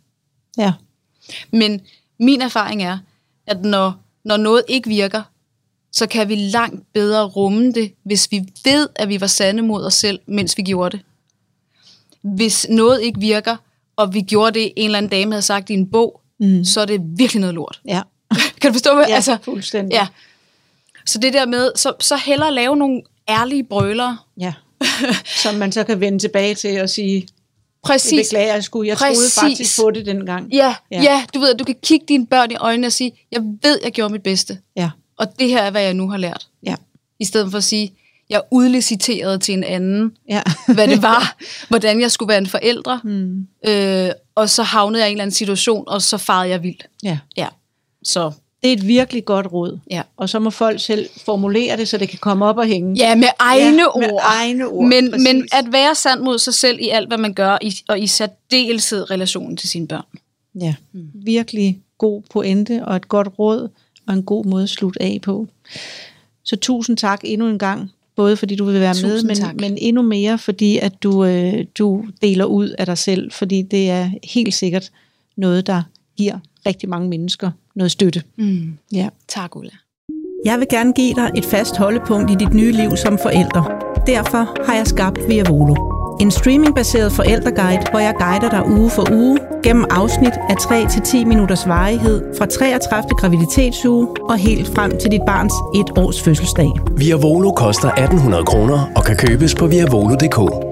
Ja. 0.58 0.72
Men 1.50 1.80
min 2.18 2.42
erfaring 2.42 2.82
er, 2.82 2.98
at 3.46 3.64
når, 3.64 3.92
når 4.24 4.36
noget 4.36 4.62
ikke 4.68 4.88
virker, 4.88 5.22
så 5.92 6.06
kan 6.06 6.28
vi 6.28 6.34
langt 6.34 6.92
bedre 6.92 7.24
rumme 7.24 7.72
det, 7.72 7.92
hvis 8.02 8.28
vi 8.30 8.44
ved, 8.64 8.88
at 8.94 9.08
vi 9.08 9.20
var 9.20 9.26
sande 9.26 9.62
mod 9.62 9.84
os 9.84 9.94
selv, 9.94 10.20
mens 10.26 10.56
vi 10.56 10.62
gjorde 10.62 10.96
det. 10.96 11.04
Hvis 12.22 12.66
noget 12.68 13.02
ikke 13.02 13.20
virker, 13.20 13.56
og 14.00 14.14
vi 14.14 14.20
gjorde 14.20 14.58
det, 14.60 14.72
en 14.76 14.84
eller 14.84 14.98
anden 14.98 15.10
dame 15.10 15.32
havde 15.32 15.42
sagt 15.42 15.70
i 15.70 15.74
en 15.74 15.90
bog, 15.90 16.20
Mm. 16.42 16.64
så 16.64 16.80
er 16.80 16.84
det 16.84 17.00
virkelig 17.16 17.40
noget 17.40 17.54
lort. 17.54 17.80
Ja. 17.88 18.02
Kan 18.60 18.70
du 18.70 18.74
forstå 18.74 18.94
mig? 18.94 19.04
Ja, 19.08 19.14
altså, 19.14 19.38
fuldstændig. 19.42 19.92
ja. 19.94 20.06
Så 21.06 21.18
det 21.18 21.32
der 21.32 21.46
med, 21.46 21.70
så, 21.76 21.92
så 22.00 22.16
hellere 22.16 22.54
lave 22.54 22.76
nogle 22.76 23.02
ærlige 23.28 23.64
brølere. 23.64 24.18
ja. 24.40 24.52
Som 25.42 25.54
man 25.54 25.72
så 25.72 25.84
kan 25.84 26.00
vende 26.00 26.18
tilbage 26.18 26.54
til 26.54 26.80
og 26.80 26.90
sige, 26.90 27.20
det 27.20 27.30
Præcis. 27.84 28.28
beklager 28.28 28.54
jeg 28.54 28.64
skulle. 28.64 28.88
Jeg 28.88 28.96
troede 28.98 29.14
Præcis. 29.14 29.40
faktisk 29.40 29.80
på 29.80 29.90
det 29.90 30.06
dengang. 30.06 30.52
Ja. 30.52 30.74
ja. 30.90 31.02
ja, 31.02 31.24
du 31.34 31.38
ved, 31.40 31.52
at 31.54 31.58
du 31.58 31.64
kan 31.64 31.76
kigge 31.82 32.06
dine 32.08 32.26
børn 32.26 32.50
i 32.50 32.54
øjnene 32.54 32.86
og 32.86 32.92
sige, 32.92 33.12
jeg 33.32 33.40
ved, 33.62 33.78
jeg 33.84 33.92
gjorde 33.92 34.12
mit 34.12 34.22
bedste. 34.22 34.58
Ja. 34.76 34.90
Og 35.18 35.26
det 35.38 35.48
her 35.48 35.62
er, 35.62 35.70
hvad 35.70 35.82
jeg 35.82 35.94
nu 35.94 36.10
har 36.10 36.16
lært. 36.16 36.48
Ja. 36.66 36.74
I 37.18 37.24
stedet 37.24 37.50
for 37.50 37.58
at 37.58 37.64
sige, 37.64 37.92
jeg 38.30 38.40
udliciterede 38.50 39.38
til 39.38 39.54
en 39.54 39.64
anden, 39.64 40.12
Ja. 40.28 40.42
hvad 40.74 40.88
det 40.88 41.02
var, 41.02 41.36
hvordan 41.68 42.00
jeg 42.00 42.10
skulle 42.10 42.28
være 42.28 42.38
en 42.38 42.46
forældre. 42.46 43.00
Mm. 43.04 43.46
Øh, 43.68 44.10
og 44.34 44.50
så 44.50 44.62
havnede 44.62 45.02
jeg 45.02 45.08
i 45.08 45.10
en 45.10 45.16
eller 45.16 45.22
anden 45.22 45.34
situation, 45.34 45.84
og 45.86 46.02
så 46.02 46.18
farede 46.18 46.48
jeg 46.50 46.62
vildt. 46.62 46.86
ja. 47.02 47.18
Ja, 47.36 47.46
så 48.02 48.32
Det 48.62 48.68
er 48.68 48.72
et 48.72 48.86
virkelig 48.86 49.24
godt 49.24 49.52
råd. 49.52 49.78
ja. 49.90 50.02
Og 50.16 50.28
så 50.28 50.38
må 50.38 50.50
folk 50.50 50.80
selv 50.80 51.08
formulere 51.24 51.76
det, 51.76 51.88
så 51.88 51.98
det 51.98 52.08
kan 52.08 52.18
komme 52.18 52.44
op 52.46 52.56
og 52.58 52.66
hænge. 52.66 52.94
Ja, 52.96 53.14
med 53.14 53.28
egne 53.38 53.76
Ja, 53.82 53.86
ord. 53.88 54.00
med 54.00 54.10
egne 54.22 54.66
ord, 54.68 54.86
Men, 54.88 55.10
præcis. 55.10 55.26
men 55.32 55.48
at 55.52 55.72
være 55.72 55.94
sand 55.94 56.20
mod 56.20 56.38
sig 56.38 56.54
selv 56.54 56.78
i 56.80 56.88
alt, 56.88 57.08
hvad 57.08 57.18
man 57.18 57.34
gør, 57.34 57.58
og 57.88 57.98
i 58.00 58.06
særdeleshed 58.06 59.10
relationen 59.10 59.56
til 59.56 59.68
sine 59.68 59.86
børn. 59.86 60.04
Ja, 60.60 60.74
virkelig 61.14 61.80
god 61.98 62.22
pointe 62.30 62.84
og 62.84 62.96
et 62.96 63.08
godt 63.08 63.28
råd 63.38 63.68
og 64.06 64.14
en 64.14 64.22
god 64.22 64.44
måde 64.44 64.62
at 64.62 64.68
slutte 64.68 65.02
af 65.02 65.18
på. 65.22 65.46
Så 66.44 66.56
tusind 66.56 66.96
tak 66.96 67.20
endnu 67.24 67.48
en 67.48 67.58
gang, 67.58 67.90
både 68.20 68.36
fordi 68.36 68.56
du 68.56 68.64
vil 68.64 68.80
være 68.80 68.94
med, 69.02 69.12
Tusind 69.12 69.28
men, 69.28 69.36
tak. 69.36 69.60
men 69.60 69.78
endnu 69.80 70.02
mere 70.02 70.38
fordi 70.38 70.78
at 70.78 71.02
du, 71.02 71.24
øh, 71.24 71.64
du 71.78 72.04
deler 72.22 72.44
ud 72.44 72.68
af 72.68 72.86
dig 72.86 72.98
selv, 72.98 73.32
fordi 73.32 73.62
det 73.62 73.90
er 73.90 74.10
helt 74.24 74.54
sikkert 74.54 74.90
noget, 75.36 75.66
der 75.66 75.82
giver 76.16 76.38
rigtig 76.66 76.88
mange 76.88 77.08
mennesker 77.08 77.50
noget 77.74 77.90
støtte. 77.90 78.22
Mm. 78.36 78.78
Ja. 78.92 79.08
Tak, 79.28 79.56
Ulla. 79.56 79.70
Jeg 80.44 80.58
vil 80.58 80.66
gerne 80.70 80.92
give 80.92 81.14
dig 81.14 81.30
et 81.36 81.44
fast 81.44 81.76
holdepunkt 81.76 82.30
i 82.30 82.34
dit 82.34 82.54
nye 82.54 82.72
liv 82.72 82.96
som 82.96 83.18
forælder. 83.18 83.62
Derfor 84.06 84.64
har 84.66 84.74
jeg 84.74 84.86
skabt 84.86 85.18
Via 85.28 85.44
Volo. 85.48 85.99
En 86.20 86.30
streamingbaseret 86.30 87.12
forældreguide, 87.12 87.82
hvor 87.90 87.98
jeg 87.98 88.14
guider 88.18 88.50
dig 88.50 88.68
uge 88.68 88.90
for 88.90 89.12
uge 89.12 89.38
gennem 89.62 89.84
afsnit 89.90 90.32
af 90.48 90.54
3-10 90.54 91.26
minutters 91.26 91.68
varighed 91.68 92.22
fra 92.38 92.46
33. 92.46 93.08
graviditetsuge 93.18 94.08
og 94.28 94.36
helt 94.38 94.68
frem 94.74 94.98
til 94.98 95.10
dit 95.10 95.20
barns 95.26 95.54
et 95.74 95.98
års 95.98 96.22
fødselsdag. 96.22 96.70
Via 96.96 97.16
Volo 97.16 97.50
koster 97.50 97.88
1800 97.88 98.44
kroner 98.44 98.92
og 98.96 99.04
kan 99.04 99.16
købes 99.16 99.54
på 99.54 99.66
viavolo.dk. 99.66 100.69